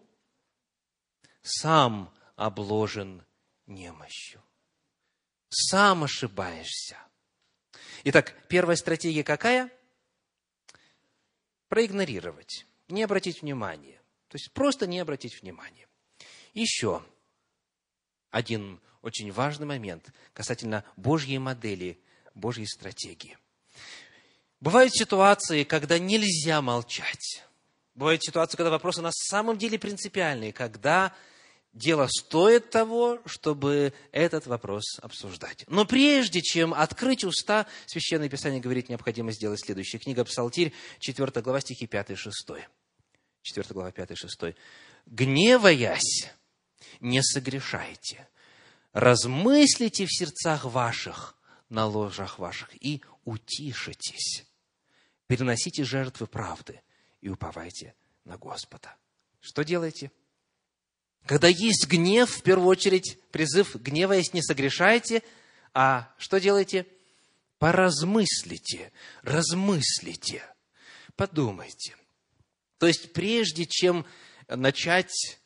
Сам 1.41 2.13
обложен 2.35 3.25
немощью. 3.65 4.43
Сам 5.49 6.03
ошибаешься. 6.03 6.97
Итак, 8.03 8.35
первая 8.49 8.77
стратегия 8.77 9.23
какая? 9.23 9.71
Проигнорировать, 11.69 12.67
не 12.87 13.01
обратить 13.01 13.41
внимания. 13.41 13.99
То 14.27 14.35
есть 14.35 14.53
просто 14.53 14.85
не 14.85 14.99
обратить 14.99 15.41
внимания. 15.41 15.87
Еще 16.53 17.03
один 18.35 18.81
очень 19.01 19.31
важный 19.31 19.65
момент 19.65 20.11
касательно 20.33 20.83
Божьей 20.97 21.37
модели, 21.37 21.97
Божьей 22.33 22.65
стратегии. 22.67 23.37
Бывают 24.59 24.93
ситуации, 24.93 25.63
когда 25.63 25.99
нельзя 25.99 26.61
молчать. 26.61 27.43
Бывают 27.93 28.21
ситуации, 28.25 28.57
когда 28.57 28.71
вопросы 28.71 29.01
на 29.01 29.11
самом 29.13 29.57
деле 29.57 29.79
принципиальные, 29.79 30.51
когда 30.51 31.13
дело 31.71 32.07
стоит 32.07 32.71
того, 32.71 33.21
чтобы 33.25 33.93
этот 34.11 34.47
вопрос 34.47 34.99
обсуждать. 35.01 35.63
Но 35.69 35.85
прежде 35.85 36.41
чем 36.41 36.73
открыть 36.73 37.23
уста, 37.23 37.67
Священное 37.85 38.27
Писание 38.27 38.59
говорит, 38.59 38.89
необходимо 38.89 39.31
сделать 39.31 39.61
следующее. 39.63 40.01
Книга 40.01 40.25
Псалтирь, 40.25 40.73
4 40.99 41.41
глава, 41.41 41.61
стихи 41.61 41.87
5 41.87 42.09
и 42.11 42.15
6. 42.15 42.35
4 43.43 43.67
глава, 43.69 43.91
5 43.91 44.11
и 44.11 44.15
6. 44.15 44.55
«Гневаясь, 45.05 46.31
не 46.99 47.21
согрешайте, 47.21 48.27
размыслите 48.93 50.05
в 50.05 50.13
сердцах 50.13 50.65
ваших, 50.65 51.35
на 51.69 51.85
ложах 51.85 52.39
ваших, 52.39 52.69
и 52.83 53.01
утишитесь. 53.23 54.45
Переносите 55.27 55.83
жертвы 55.83 56.27
правды 56.27 56.81
и 57.21 57.29
уповайте 57.29 57.95
на 58.23 58.37
Господа». 58.37 58.95
Что 59.41 59.63
делаете? 59.63 60.11
Когда 61.25 61.47
есть 61.47 61.87
гнев, 61.87 62.29
в 62.29 62.43
первую 62.43 62.67
очередь, 62.67 63.19
призыв 63.31 63.75
«гневаясь, 63.75 64.33
не 64.33 64.41
согрешайте», 64.41 65.23
а 65.73 66.13
что 66.17 66.39
делаете? 66.39 66.87
Поразмыслите, 67.59 68.91
размыслите, 69.23 70.43
подумайте. 71.15 71.95
То 72.77 72.87
есть, 72.87 73.11
прежде 73.13 73.65
чем 73.65 74.05
начать 74.47 75.39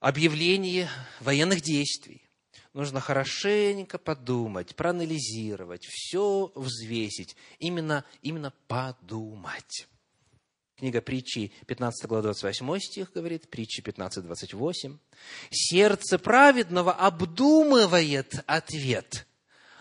объявление 0.00 0.88
военных 1.20 1.60
действий, 1.60 2.28
нужно 2.72 3.00
хорошенько 3.00 3.98
подумать, 3.98 4.76
проанализировать, 4.76 5.84
все 5.86 6.52
взвесить, 6.54 7.36
именно, 7.58 8.04
именно 8.22 8.52
подумать. 8.66 9.88
Книга 10.76 11.00
притчи, 11.00 11.52
15 11.66 12.06
глава, 12.06 12.22
28 12.22 12.78
стих 12.78 13.12
говорит, 13.12 13.50
притчи 13.50 13.82
15, 13.82 14.24
28. 14.24 14.98
«Сердце 15.50 16.18
праведного 16.20 16.92
обдумывает 16.92 18.44
ответ, 18.46 19.26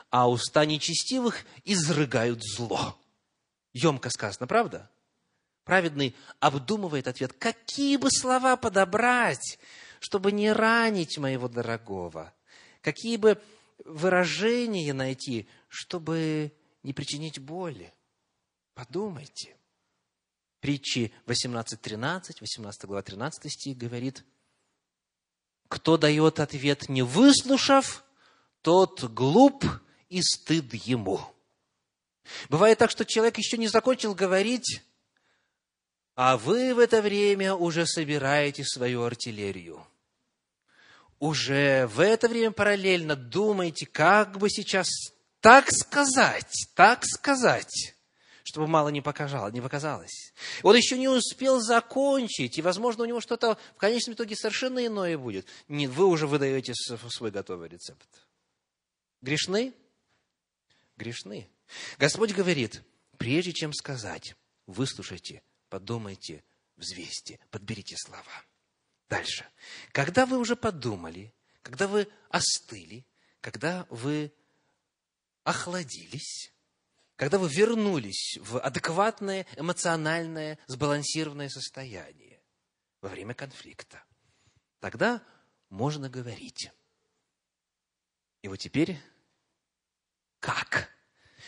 а 0.10 0.28
уста 0.28 0.66
нечестивых 0.66 1.46
изрыгают 1.66 2.42
зло». 2.44 3.00
Емко 3.74 4.10
сказано, 4.10 4.48
правда? 4.48 4.90
Праведный 5.66 6.16
обдумывает 6.40 7.08
ответ, 7.08 7.32
какие 7.34 7.98
бы 7.98 8.10
слова 8.10 8.56
подобрать, 8.56 9.60
чтобы 10.00 10.32
не 10.32 10.52
ранить 10.52 11.18
моего 11.18 11.48
дорогого, 11.48 12.34
какие 12.82 13.18
бы 13.18 13.42
выражения 13.86 14.94
найти, 14.94 15.48
чтобы 15.68 16.52
не 16.84 16.94
причинить 16.94 17.40
боли. 17.40 17.94
Подумайте. 18.74 19.56
Притчи 20.60 21.14
18.13, 21.26 22.38
18 22.42 22.86
глава 22.86 23.02
13 23.02 23.52
стих 23.52 23.78
говорит, 23.78 24.24
кто 25.68 25.98
дает 25.98 26.40
ответ, 26.40 26.90
не 26.90 27.02
выслушав, 27.02 28.04
тот 28.62 29.04
глуп 29.04 29.66
и 30.10 30.22
стыд 30.22 30.74
ему. 30.74 31.22
Бывает 32.50 32.78
так, 32.78 32.92
что 32.92 33.06
человек 33.06 33.38
еще 33.38 33.58
не 33.58 33.68
закончил 33.68 34.14
говорить, 34.14 34.82
а 36.18 36.36
вы 36.36 36.74
в 36.74 36.80
это 36.80 37.04
время 37.04 37.54
уже 37.54 37.86
собираете 37.86 38.64
свою 38.66 39.04
артиллерию. 39.04 39.86
Уже 41.20 41.86
в 41.88 42.00
это 42.00 42.28
время 42.28 42.50
параллельно 42.52 43.16
думаете, 43.16 43.86
как 43.86 44.40
бы 44.40 44.50
сейчас 44.50 44.90
так 45.42 45.72
сказать, 45.72 46.70
так 46.74 47.06
сказать, 47.06 47.94
чтобы 48.44 48.66
мало 48.66 48.90
не, 48.90 49.02
показало, 49.02 49.50
не 49.52 49.62
показалось. 49.62 50.34
Он 50.64 50.76
еще 50.76 50.98
не 50.98 51.08
успел 51.08 51.60
закончить, 51.60 52.58
и, 52.58 52.64
возможно, 52.64 53.04
у 53.04 53.08
него 53.08 53.22
что-то 53.22 53.60
в 53.76 53.78
конечном 53.78 54.16
итоге 54.16 54.36
совершенно 54.36 54.84
иное 54.84 55.20
будет. 55.20 55.46
Нет, 55.68 55.92
вы 55.92 56.08
уже 56.08 56.26
выдаете 56.26 56.74
свой 56.74 57.30
готовый 57.30 57.70
рецепт. 57.70 58.08
Грешны? 59.22 59.72
Грешны. 60.96 61.48
Господь 62.00 62.34
говорит, 62.34 62.82
прежде 63.20 63.54
чем 63.54 63.72
сказать, 63.72 64.36
выслушайте, 64.66 65.44
подумайте, 65.70 66.44
взвесьте, 66.76 67.40
подберите 67.50 67.96
слова. 67.98 68.44
Дальше. 69.10 69.46
Когда 69.92 70.26
вы 70.26 70.38
уже 70.38 70.56
подумали, 70.56 71.34
когда 71.62 71.88
вы 71.88 72.08
остыли, 72.30 73.06
когда 73.42 73.86
вы 73.90 74.34
охладились, 75.44 76.54
когда 77.16 77.38
вы 77.40 77.50
вернулись 77.50 78.38
в 78.42 78.60
адекватное, 78.60 79.46
эмоциональное, 79.56 80.60
сбалансированное 80.68 81.50
состояние 81.50 82.42
во 83.02 83.10
время 83.10 83.34
конфликта, 83.34 84.04
тогда 84.80 85.24
можно 85.70 86.10
говорить. 86.10 86.70
И 88.42 88.48
вот 88.48 88.58
теперь 88.58 89.00
как? 90.40 90.97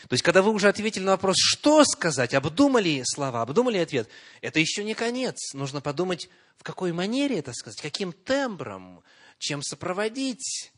То 0.08 0.14
есть, 0.14 0.22
когда 0.22 0.42
вы 0.42 0.52
уже 0.52 0.68
ответили 0.68 1.04
на 1.04 1.12
вопрос, 1.12 1.36
что 1.38 1.84
сказать, 1.84 2.34
обдумали 2.34 3.02
слова, 3.04 3.42
обдумали 3.42 3.78
ответ, 3.78 4.08
это 4.40 4.58
еще 4.58 4.82
не 4.84 4.94
конец. 4.94 5.52
Нужно 5.52 5.80
подумать, 5.80 6.28
в 6.56 6.62
какой 6.62 6.92
манере 6.92 7.38
это 7.38 7.52
сказать, 7.52 7.80
каким 7.80 8.12
тембром, 8.12 9.02
чем 9.38 9.62
сопроводить 9.62 10.72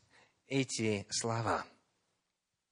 эти 0.47 1.05
слова. 1.09 1.65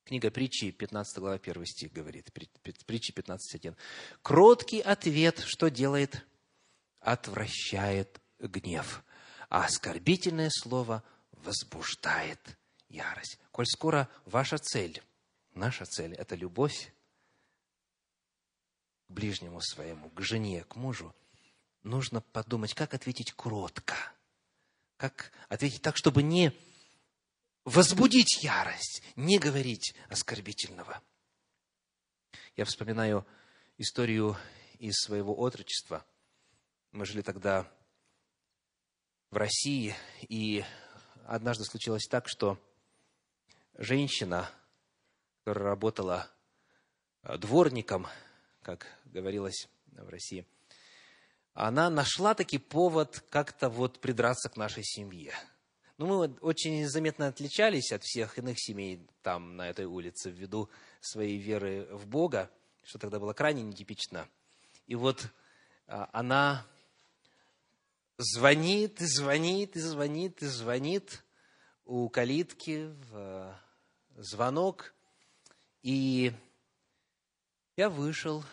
Книга 0.04 0.30
притчи, 0.30 0.72
15 0.72 1.20
глава, 1.20 1.36
1 1.36 1.66
стих 1.66 1.94
говорит, 1.94 2.32
притчи 2.34 3.14
15.1. 3.14 3.76
Кроткий 4.22 4.82
ответ, 4.82 5.44
что 5.46 5.70
делает? 5.70 6.26
Отвращает 7.00 8.20
гнев, 8.40 9.04
а 9.50 9.66
оскорбительное 9.66 10.50
слово 10.52 11.04
возбуждает 11.32 12.40
ярость. 12.90 13.40
Коль 13.52 13.66
скоро 13.66 14.10
ваша 14.26 14.58
цель, 14.58 15.02
наша 15.62 15.86
цель– 15.86 16.14
это 16.18 16.36
любовь 16.36 16.92
к 19.08 19.12
ближнему 19.12 19.62
своему, 19.62 20.10
к 20.10 20.20
жене, 20.22 20.64
к 20.64 20.76
мужу, 20.76 21.16
нужно 21.84 22.22
подумать, 22.22 22.74
как 22.74 22.96
ответить 22.96 23.32
кротко, 23.34 23.96
как 24.98 25.32
ответить 25.50 25.84
так, 25.84 25.98
чтобы 25.98 26.24
не 26.24 26.52
возбудить 27.64 28.44
ярость, 28.44 29.04
не 29.16 29.38
говорить 29.38 29.94
оскорбительного. 30.10 31.00
Я 32.56 32.66
вспоминаю 32.66 33.28
историю 33.78 34.38
из 34.80 34.96
своего 34.96 35.40
отрочества. 35.40 36.04
Мы 36.92 37.06
жили 37.06 37.22
тогда 37.22 37.72
в 39.30 39.38
России, 39.38 39.96
и 40.22 40.66
однажды 41.28 41.66
случилось 41.66 42.08
так, 42.08 42.28
что 42.28 42.58
женщина, 43.78 44.50
которая 45.44 45.70
работала 45.70 46.28
дворником, 47.24 48.08
как 48.62 48.88
говорилось 49.06 49.68
в 49.88 50.10
России, 50.10 50.46
она 51.54 51.90
нашла 51.90 52.34
таки 52.34 52.58
повод 52.58 53.24
как-то 53.30 53.70
вот 53.70 54.00
придраться 54.00 54.50
к 54.50 54.58
нашей 54.58 54.84
семье– 54.84 55.34
ну, 56.02 56.08
мы 56.08 56.36
очень 56.42 56.88
заметно 56.88 57.28
отличались 57.28 57.92
от 57.92 58.04
всех 58.04 58.40
иных 58.40 58.60
семей 58.60 59.08
там, 59.22 59.56
на 59.56 59.70
этой 59.70 59.86
улице, 59.86 60.32
ввиду 60.32 60.68
своей 61.00 61.38
веры 61.38 61.88
в 61.92 62.08
Бога, 62.08 62.50
что 62.84 62.98
тогда 62.98 63.20
было 63.20 63.34
крайне 63.34 63.62
нетипично. 63.62 64.28
И 64.88 64.96
вот 64.96 65.28
а, 65.86 66.10
она 66.12 66.66
звонит, 68.18 69.00
и 69.00 69.06
звонит, 69.06 69.76
и 69.76 69.80
звонит, 69.80 70.42
и 70.42 70.48
звонит 70.48 71.24
у 71.86 72.10
калитки 72.10 72.88
в 73.12 73.16
а, 73.16 73.60
звонок. 74.18 74.96
И 75.82 76.34
я 77.76 77.90
вышел 77.90 78.44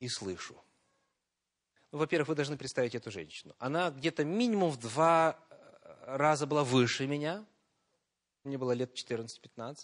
и 0.00 0.08
слышу. 0.08 0.56
Ну, 1.90 1.98
во-первых, 1.98 2.28
вы 2.28 2.34
должны 2.34 2.56
представить 2.56 2.94
эту 2.94 3.10
женщину. 3.10 3.54
Она 3.58 3.90
где-то 3.90 4.24
минимум 4.24 4.70
в 4.70 4.78
два 4.78 5.38
раза 6.02 6.46
была 6.46 6.64
выше 6.64 7.06
меня. 7.06 7.44
Мне 8.44 8.58
было 8.58 8.72
лет 8.72 8.92
14-15. 8.94 9.76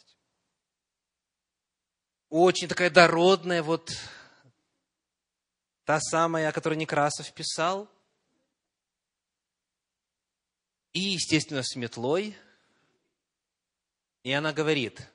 Очень 2.31 2.68
такая 2.68 2.91
дородная, 2.91 3.62
вот 3.62 3.93
та 5.85 6.01
самая, 6.01 6.49
о 6.49 6.53
которой 6.53 6.77
Некрасов 6.77 7.33
писал. 7.33 7.89
И, 10.93 11.01
естественно, 11.01 11.62
с 11.62 11.77
метлой. 11.77 12.37
И 14.25 14.33
она 14.33 14.55
говорит, 14.55 15.07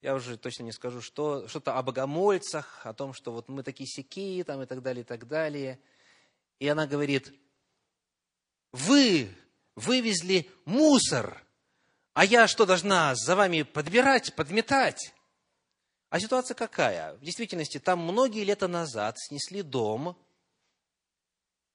я 0.00 0.14
уже 0.14 0.38
точно 0.38 0.62
не 0.62 0.72
скажу, 0.72 1.00
что, 1.00 1.48
что-то 1.48 1.76
о 1.76 1.82
богомольцах, 1.82 2.86
о 2.86 2.94
том, 2.94 3.12
что 3.12 3.32
вот 3.32 3.48
мы 3.48 3.64
такие 3.64 3.88
сякие, 3.88 4.44
там 4.44 4.62
и 4.62 4.66
так 4.66 4.82
далее, 4.82 5.02
и 5.02 5.04
так 5.04 5.26
далее. 5.26 5.80
И 6.60 6.68
она 6.68 6.86
говорит, 6.86 7.34
вы 8.70 9.28
вывезли 9.74 10.48
мусор, 10.64 11.44
а 12.12 12.24
я 12.24 12.46
что, 12.46 12.66
должна 12.66 13.16
за 13.16 13.34
вами 13.34 13.62
подбирать, 13.62 14.32
подметать? 14.36 15.12
А 16.10 16.20
ситуация 16.20 16.54
какая? 16.54 17.14
В 17.14 17.20
действительности, 17.22 17.80
там 17.80 17.98
многие 17.98 18.44
лета 18.44 18.68
назад 18.68 19.18
снесли 19.18 19.62
дом, 19.62 20.16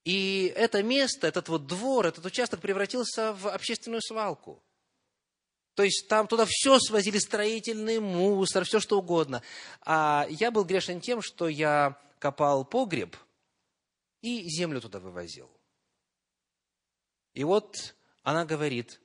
и 0.05 0.53
это 0.55 0.81
место, 0.83 1.27
этот 1.27 1.49
вот 1.49 1.67
двор, 1.67 2.05
этот 2.05 2.25
участок 2.25 2.61
превратился 2.61 3.33
в 3.33 3.49
общественную 3.49 4.01
свалку. 4.01 4.63
То 5.79 5.83
есть 5.83 6.09
там 6.09 6.27
туда 6.27 6.45
все 6.45 6.77
свозили, 6.77 7.19
строительный 7.19 8.01
мусор, 8.01 8.65
все 8.65 8.81
что 8.81 8.99
угодно. 8.99 9.41
А 9.85 10.27
я 10.29 10.51
был 10.51 10.65
грешен 10.65 10.99
тем, 10.99 11.21
что 11.21 11.47
я 11.47 11.97
копал 12.19 12.65
погреб 12.65 13.15
и 14.21 14.43
землю 14.49 14.81
туда 14.81 14.99
вывозил. 14.99 15.49
И 17.33 17.45
вот 17.45 17.95
она 18.23 18.43
говорит, 18.43 18.99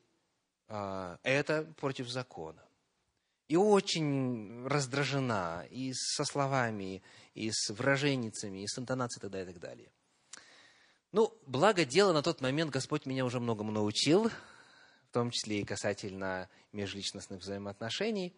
«А, 0.66 1.20
это 1.22 1.62
против 1.78 2.08
закона. 2.08 2.64
И 3.46 3.54
очень 3.54 4.66
раздражена 4.66 5.68
и 5.70 5.92
со 5.92 6.24
словами, 6.24 7.04
и 7.34 7.52
с 7.52 7.70
выраженницами, 7.70 8.64
и 8.64 8.66
с 8.66 8.76
интонацией 8.76 9.24
и 9.28 9.42
и 9.42 9.46
так 9.46 9.60
далее. 9.60 9.92
Ну, 11.12 11.32
благо 11.46 11.84
дело 11.84 12.12
на 12.12 12.24
тот 12.24 12.40
момент 12.40 12.72
Господь 12.72 13.06
меня 13.06 13.24
уже 13.24 13.38
многому 13.38 13.70
научил, 13.70 14.28
том 15.14 15.30
числе 15.30 15.60
и 15.60 15.64
касательно 15.64 16.50
межличностных 16.72 17.40
взаимоотношений. 17.40 18.34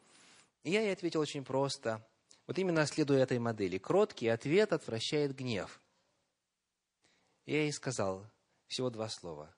И 0.62 0.70
я 0.70 0.82
ей 0.82 0.92
ответил 0.92 1.20
очень 1.20 1.42
просто. 1.42 2.06
Вот 2.46 2.58
именно 2.58 2.86
следуя 2.86 3.22
этой 3.22 3.38
модели. 3.38 3.78
Кроткий 3.78 4.28
ответ 4.28 4.74
отвращает 4.74 5.34
гнев. 5.34 5.80
Я 7.46 7.62
ей 7.62 7.72
сказал 7.72 8.30
всего 8.66 8.90
два 8.90 9.08
слова. 9.08 9.54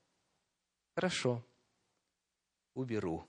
Хорошо, 0.95 1.45
уберу. 2.75 3.29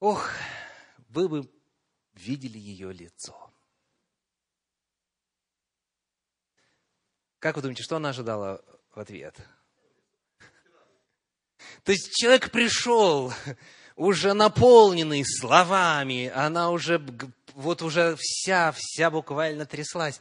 Ох, 0.00 0.28
вы 1.08 1.28
бы 1.28 1.52
видели 2.14 2.58
ее 2.58 2.92
лицо. 2.92 3.52
Как 7.38 7.54
вы 7.54 7.62
думаете, 7.62 7.82
что 7.84 7.96
она 7.96 8.08
ожидала 8.08 8.64
в 8.90 8.98
ответ? 8.98 9.40
То 11.84 11.92
есть 11.92 12.12
человек 12.12 12.50
пришел, 12.50 13.32
уже 13.96 14.32
наполненный 14.32 15.24
словами, 15.24 16.28
она 16.28 16.70
уже, 16.70 17.04
вот 17.54 17.82
уже 17.82 18.16
вся, 18.18 18.72
вся 18.72 19.10
буквально 19.10 19.66
тряслась. 19.66 20.20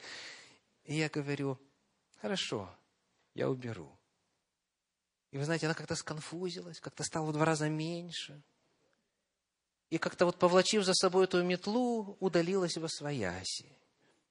И 0.85 0.95
я 0.95 1.09
говорю, 1.09 1.59
хорошо, 2.21 2.69
я 3.35 3.49
уберу. 3.49 3.91
И 5.31 5.37
вы 5.37 5.45
знаете, 5.45 5.67
она 5.67 5.75
как-то 5.75 5.95
сконфузилась, 5.95 6.79
как-то 6.79 7.03
стала 7.03 7.27
в 7.27 7.33
два 7.33 7.45
раза 7.45 7.69
меньше. 7.69 8.41
И 9.89 9.97
как-то 9.97 10.25
вот 10.25 10.37
повлачив 10.37 10.83
за 10.83 10.93
собой 10.93 11.25
эту 11.25 11.43
метлу, 11.43 12.17
удалилась 12.19 12.77
во 12.77 12.87
свояси. 12.87 13.71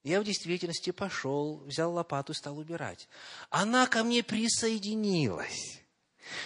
Я 0.03 0.20
в 0.20 0.24
действительности 0.24 0.91
пошел, 0.91 1.59
взял 1.64 1.93
лопату 1.93 2.33
и 2.33 2.37
стал 2.37 2.59
убирать. 2.59 3.09
Она 3.51 3.87
ко 3.87 4.05
мне 4.05 4.22
присоединилась. 4.22 5.83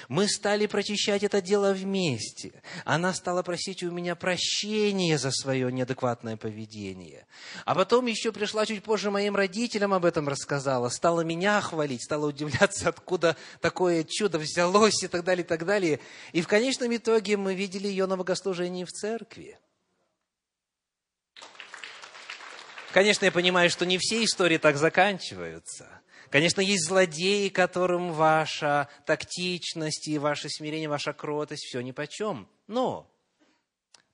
Мы 0.09 0.29
стали 0.29 0.67
прочищать 0.67 1.23
это 1.23 1.41
дело 1.41 1.73
вместе. 1.73 2.53
Она 2.85 3.13
стала 3.15 3.43
просить 3.43 3.83
у 3.83 3.91
меня 3.91 4.15
прощения 4.15 5.19
за 5.19 5.31
свое 5.31 5.73
неадекватное 5.73 6.37
поведение. 6.37 7.27
А 7.65 7.75
потом 7.75 8.07
еще 8.07 8.33
пришла 8.33 8.67
чуть 8.67 8.83
позже 8.83 9.11
моим 9.11 9.37
родителям 9.37 9.93
об 9.93 10.05
этом 10.05 10.29
рассказала, 10.29 10.89
стала 10.89 11.23
меня 11.23 11.61
хвалить, 11.61 12.05
стала 12.05 12.27
удивляться, 12.27 12.89
откуда 12.89 13.37
такое 13.61 14.05
чудо 14.05 14.39
взялось 14.39 15.03
и 15.03 15.09
так 15.09 15.25
далее, 15.25 15.45
и 15.45 15.47
так 15.47 15.65
далее. 15.65 16.01
И 16.33 16.43
в 16.43 16.49
конечном 16.49 16.95
итоге 16.95 17.37
мы 17.37 17.55
видели 17.55 17.89
ее 17.89 18.07
на 18.07 18.17
богослужении 18.17 18.85
в 18.85 18.91
церкви. 18.91 19.59
Конечно, 22.93 23.25
я 23.25 23.33
понимаю, 23.33 23.71
что 23.71 23.87
не 23.87 23.97
все 23.99 24.23
истории 24.23 24.59
так 24.59 24.77
заканчиваются. 24.77 26.02
Конечно, 26.33 26.63
есть 26.63 26.89
злодеи, 26.89 27.51
которым 27.51 28.11
ваша 28.11 28.89
тактичность 29.05 30.09
и 30.09 30.17
ваше 30.17 30.49
смирение, 30.49 30.89
ваша 30.89 31.13
кротость, 31.13 31.63
все 31.63 31.83
нипочем. 31.83 32.49
Но, 32.67 33.15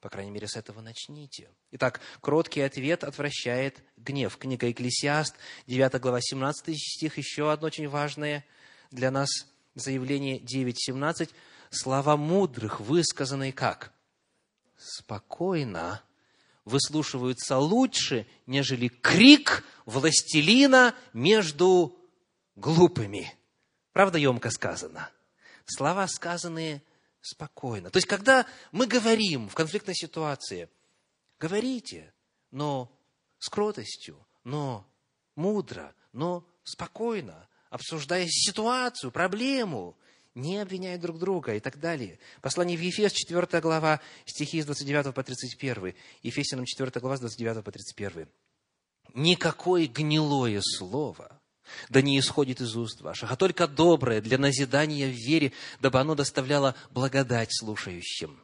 по 0.00 0.08
крайней 0.08 0.32
мере, 0.32 0.48
с 0.48 0.56
этого 0.56 0.80
начните. 0.80 1.48
Итак, 1.70 2.00
кроткий 2.20 2.60
ответ 2.62 3.04
отвращает 3.04 3.84
гнев. 3.96 4.36
Книга 4.36 4.68
Экклесиаст, 4.68 5.36
9 5.68 6.00
глава, 6.00 6.20
17 6.20 6.76
стих, 6.76 7.18
еще 7.18 7.52
одно 7.52 7.68
очень 7.68 7.88
важное 7.88 8.44
для 8.90 9.12
нас 9.12 9.30
заявление 9.76 10.40
9.17. 10.40 11.30
Слова 11.70 12.16
мудрых, 12.16 12.80
высказанные 12.80 13.52
как? 13.52 13.92
Спокойно 14.76 16.02
выслушиваются 16.64 17.58
лучше, 17.58 18.26
нежели 18.46 18.88
крик 18.88 19.64
властелина 19.86 20.96
между 21.12 21.97
глупыми. 22.58 23.32
Правда, 23.92 24.18
емко 24.18 24.50
сказано? 24.50 25.10
Слова 25.64 26.06
сказанные 26.06 26.82
спокойно. 27.20 27.90
То 27.90 27.98
есть, 27.98 28.06
когда 28.06 28.46
мы 28.72 28.86
говорим 28.86 29.48
в 29.48 29.54
конфликтной 29.54 29.94
ситуации, 29.94 30.68
говорите, 31.38 32.12
но 32.50 32.90
с 33.38 33.48
кротостью, 33.48 34.26
но 34.44 34.86
мудро, 35.34 35.94
но 36.12 36.46
спокойно, 36.64 37.48
обсуждая 37.70 38.26
ситуацию, 38.28 39.10
проблему, 39.10 39.96
не 40.34 40.58
обвиняя 40.58 40.98
друг 40.98 41.18
друга 41.18 41.54
и 41.54 41.60
так 41.60 41.78
далее. 41.78 42.18
Послание 42.40 42.76
в 42.76 42.80
Ефес, 42.80 43.12
4 43.12 43.60
глава, 43.60 44.00
стихи 44.24 44.62
с 44.62 44.66
29 44.66 45.14
по 45.14 45.22
31. 45.22 45.94
Ефесянам 46.22 46.64
4 46.64 47.00
глава, 47.00 47.16
с 47.16 47.20
29 47.20 47.64
по 47.64 47.72
31. 47.72 48.28
«Никакое 49.14 49.86
гнилое 49.86 50.60
слово, 50.62 51.37
да 51.88 52.02
не 52.02 52.18
исходит 52.18 52.60
из 52.60 52.76
уст 52.76 53.00
ваших, 53.00 53.30
а 53.32 53.36
только 53.36 53.66
доброе 53.66 54.20
для 54.20 54.38
назидания 54.38 55.08
в 55.08 55.14
вере, 55.14 55.52
дабы 55.80 56.00
оно 56.00 56.14
доставляло 56.14 56.74
благодать 56.90 57.50
слушающим. 57.52 58.40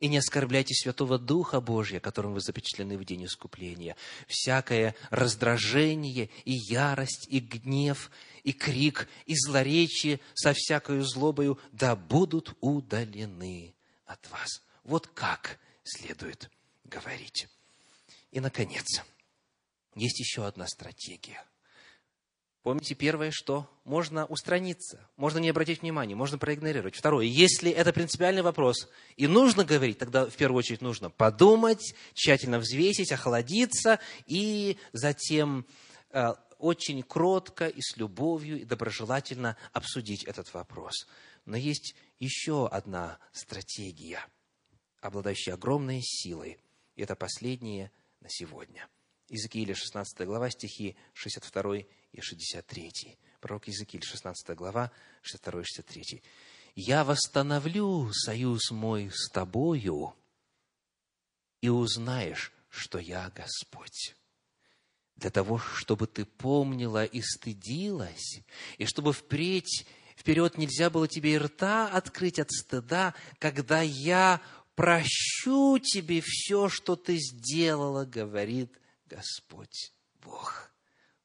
И 0.00 0.08
не 0.08 0.16
оскорбляйте 0.16 0.74
Святого 0.74 1.18
Духа 1.18 1.60
Божия, 1.60 2.00
которым 2.00 2.32
вы 2.32 2.40
запечатлены 2.40 2.96
в 2.96 3.04
день 3.04 3.26
искупления. 3.26 3.96
Всякое 4.26 4.94
раздражение 5.10 6.30
и 6.46 6.52
ярость, 6.52 7.26
и 7.28 7.38
гнев, 7.38 8.10
и 8.42 8.54
крик, 8.54 9.08
и 9.26 9.34
злоречие 9.36 10.20
со 10.32 10.54
всякою 10.54 11.04
злобою 11.04 11.58
да 11.72 11.96
будут 11.96 12.56
удалены 12.60 13.74
от 14.06 14.26
вас. 14.30 14.62
Вот 14.84 15.06
как 15.08 15.58
следует 15.84 16.50
говорить. 16.84 17.48
И, 18.30 18.40
наконец, 18.40 19.02
есть 19.94 20.18
еще 20.18 20.46
одна 20.46 20.66
стратегия. 20.66 21.44
Помните, 22.62 22.94
первое, 22.94 23.30
что 23.30 23.66
можно 23.84 24.26
устраниться, 24.26 25.08
можно 25.16 25.38
не 25.38 25.48
обратить 25.48 25.80
внимания, 25.80 26.14
можно 26.14 26.36
проигнорировать. 26.36 26.94
Второе, 26.94 27.24
если 27.24 27.70
это 27.70 27.92
принципиальный 27.94 28.42
вопрос 28.42 28.90
и 29.16 29.26
нужно 29.26 29.64
говорить, 29.64 29.96
тогда 29.96 30.26
в 30.26 30.36
первую 30.36 30.58
очередь 30.58 30.82
нужно 30.82 31.08
подумать, 31.08 31.94
тщательно 32.12 32.58
взвесить, 32.58 33.12
охладиться 33.12 33.98
и 34.26 34.76
затем 34.92 35.66
э, 36.10 36.34
очень 36.58 37.02
кротко 37.02 37.66
и 37.66 37.80
с 37.80 37.96
любовью 37.96 38.60
и 38.60 38.64
доброжелательно 38.66 39.56
обсудить 39.72 40.24
этот 40.24 40.52
вопрос. 40.52 41.06
Но 41.46 41.56
есть 41.56 41.94
еще 42.18 42.68
одна 42.68 43.18
стратегия, 43.32 44.22
обладающая 45.00 45.54
огромной 45.54 46.02
силой. 46.02 46.58
И 46.94 47.02
это 47.02 47.16
последнее 47.16 47.90
на 48.20 48.28
сегодня. 48.28 48.86
Иезекииля 49.30 49.74
16 49.74 50.26
глава, 50.26 50.50
стихи 50.50 50.96
62 51.14 51.84
и 52.12 52.20
63. 52.20 53.18
Пророк 53.40 53.68
Иезекииль, 53.68 54.04
16 54.04 54.56
глава, 54.56 54.90
62 55.22 55.60
и 55.60 55.64
63. 55.64 56.22
«Я 56.74 57.04
восстановлю 57.04 58.12
союз 58.12 58.70
мой 58.70 59.10
с 59.12 59.28
тобою, 59.30 60.14
и 61.60 61.68
узнаешь, 61.68 62.52
что 62.68 62.98
я 62.98 63.30
Господь. 63.30 64.14
для 65.16 65.30
того, 65.30 65.58
чтобы 65.58 66.06
ты 66.06 66.24
помнила 66.24 67.04
и 67.04 67.20
стыдилась, 67.20 68.40
и 68.78 68.86
чтобы 68.86 69.12
впредь, 69.12 69.86
вперед 70.16 70.56
нельзя 70.56 70.88
было 70.88 71.06
тебе 71.06 71.34
и 71.34 71.38
рта 71.38 71.88
открыть 71.88 72.38
от 72.38 72.50
стыда, 72.50 73.14
когда 73.38 73.82
я 73.82 74.40
прощу 74.74 75.78
тебе 75.78 76.22
все, 76.24 76.70
что 76.70 76.96
ты 76.96 77.18
сделала, 77.18 78.06
говорит 78.06 78.72
Господь 79.04 79.92
Бог. 80.22 80.69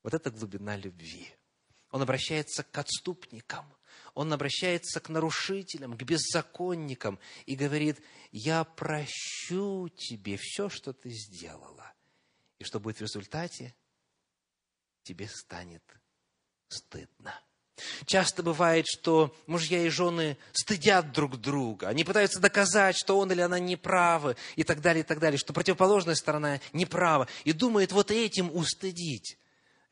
Вот 0.05 0.13
это 0.13 0.29
глубина 0.29 0.77
любви. 0.77 1.27
Он 1.89 2.03
обращается 2.03 2.61
к 2.61 2.77
отступникам, 2.77 3.65
он 4.13 4.31
обращается 4.31 4.99
к 4.99 5.09
нарушителям, 5.09 5.97
к 5.97 6.03
беззаконникам 6.03 7.17
и 7.47 7.55
говорит, 7.55 7.99
я 8.31 8.65
прощу 8.65 9.89
тебе 9.89 10.37
все, 10.39 10.69
что 10.69 10.93
ты 10.93 11.09
сделала. 11.09 11.91
И 12.59 12.63
что 12.63 12.79
будет 12.79 12.97
в 12.97 13.01
результате? 13.01 13.73
тебе 15.01 15.27
станет 15.27 15.83
стыдно. 16.67 17.41
Часто 18.05 18.43
бывает, 18.43 18.85
что 18.87 19.35
мужья 19.47 19.81
и 19.81 19.89
жены 19.89 20.37
стыдят 20.51 21.13
друг 21.13 21.37
друга, 21.37 21.87
они 21.87 22.03
пытаются 22.03 22.39
доказать, 22.39 22.95
что 22.95 23.17
он 23.17 23.31
или 23.31 23.41
она 23.41 23.57
неправы, 23.57 24.37
и 24.55 24.63
так 24.63 24.81
далее, 24.81 25.03
и 25.03 25.05
так 25.05 25.17
далее, 25.17 25.39
что 25.39 25.51
противоположная 25.51 26.13
сторона 26.13 26.61
неправа, 26.73 27.27
и 27.43 27.53
думает 27.53 27.91
вот 27.91 28.11
этим 28.11 28.55
устыдить. 28.55 29.39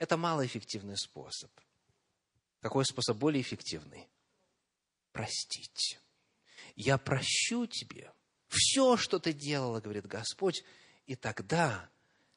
Это 0.03 0.17
малоэффективный 0.17 0.97
способ. 0.97 1.49
Какой 2.59 2.83
способ 2.83 3.15
более 3.15 3.41
эффективный? 3.41 4.09
Простить. 5.13 5.97
Я 6.75 6.97
прощу 6.97 7.67
тебе 7.67 8.11
все, 8.49 8.97
что 8.97 9.17
ты 9.17 9.31
делала, 9.31 9.79
говорит 9.79 10.05
Господь, 10.05 10.65
и 11.05 11.15
тогда 11.15 11.89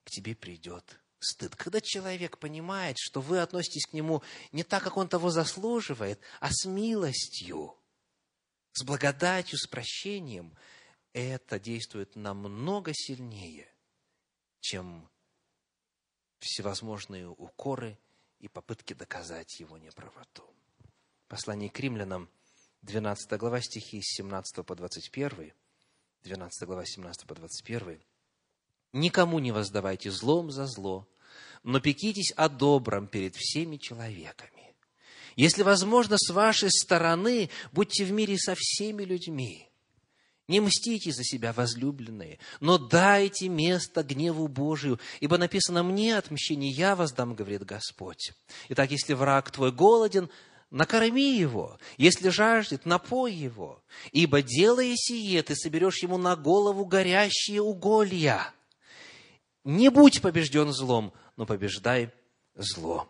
к 0.04 0.10
тебе 0.10 0.36
придет 0.36 1.00
стыд. 1.18 1.56
Когда 1.56 1.80
человек 1.80 2.38
понимает, 2.38 2.98
что 3.00 3.20
вы 3.20 3.40
относитесь 3.40 3.86
к 3.86 3.94
нему 3.94 4.22
не 4.52 4.62
так, 4.62 4.84
как 4.84 4.96
он 4.96 5.08
того 5.08 5.30
заслуживает, 5.30 6.20
а 6.38 6.50
с 6.52 6.66
милостью, 6.66 7.76
с 8.74 8.84
благодатью, 8.84 9.58
с 9.58 9.66
прощением, 9.66 10.56
это 11.12 11.58
действует 11.58 12.14
намного 12.14 12.92
сильнее, 12.94 13.68
чем 14.60 15.10
всевозможные 16.46 17.28
укоры 17.28 17.98
и 18.40 18.48
попытки 18.48 18.94
доказать 18.94 19.60
его 19.60 19.78
неправоту. 19.78 20.44
Послание 21.28 21.70
к 21.70 21.78
римлянам, 21.80 22.28
12 22.82 23.38
глава 23.38 23.60
стихи 23.60 24.00
с 24.00 24.16
17 24.16 24.64
по 24.64 24.74
21, 24.74 25.52
12 26.22 26.66
глава 26.66 26.84
17 26.84 27.26
по 27.26 27.34
21, 27.34 28.00
Никому 28.92 29.40
не 29.40 29.52
воздавайте 29.52 30.10
злом 30.10 30.50
за 30.50 30.66
зло, 30.66 31.06
но 31.62 31.80
пекитесь 31.80 32.32
о 32.36 32.48
добром 32.48 33.08
перед 33.08 33.36
всеми 33.36 33.76
человеками. 33.76 34.74
Если 35.34 35.62
возможно, 35.62 36.16
с 36.18 36.30
вашей 36.30 36.70
стороны, 36.70 37.50
будьте 37.72 38.04
в 38.04 38.12
мире 38.12 38.38
со 38.38 38.54
всеми 38.56 39.02
людьми. 39.02 39.65
Не 40.48 40.60
мстите 40.60 41.10
за 41.10 41.24
себя, 41.24 41.52
возлюбленные, 41.52 42.38
но 42.60 42.78
дайте 42.78 43.48
место 43.48 44.04
гневу 44.04 44.46
Божию, 44.46 45.00
ибо 45.18 45.38
написано 45.38 45.82
«мне 45.82 46.16
отмщение 46.16 46.70
я 46.70 46.94
воздам», 46.94 47.34
говорит 47.34 47.64
Господь. 47.64 48.32
Итак, 48.68 48.92
если 48.92 49.14
враг 49.14 49.50
твой 49.50 49.72
голоден, 49.72 50.30
накорми 50.70 51.36
его, 51.36 51.80
если 51.96 52.28
жаждет, 52.28 52.86
напой 52.86 53.32
его, 53.32 53.82
ибо 54.12 54.40
делая 54.40 54.94
сие, 54.94 55.42
ты 55.42 55.56
соберешь 55.56 56.02
ему 56.02 56.16
на 56.16 56.36
голову 56.36 56.84
горящие 56.84 57.60
уголья. 57.60 58.52
Не 59.64 59.88
будь 59.88 60.22
побежден 60.22 60.72
злом, 60.72 61.12
но 61.36 61.44
побеждай 61.44 62.12
зло 62.54 63.08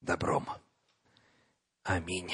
добром. 0.00 0.48
Аминь. 1.82 2.32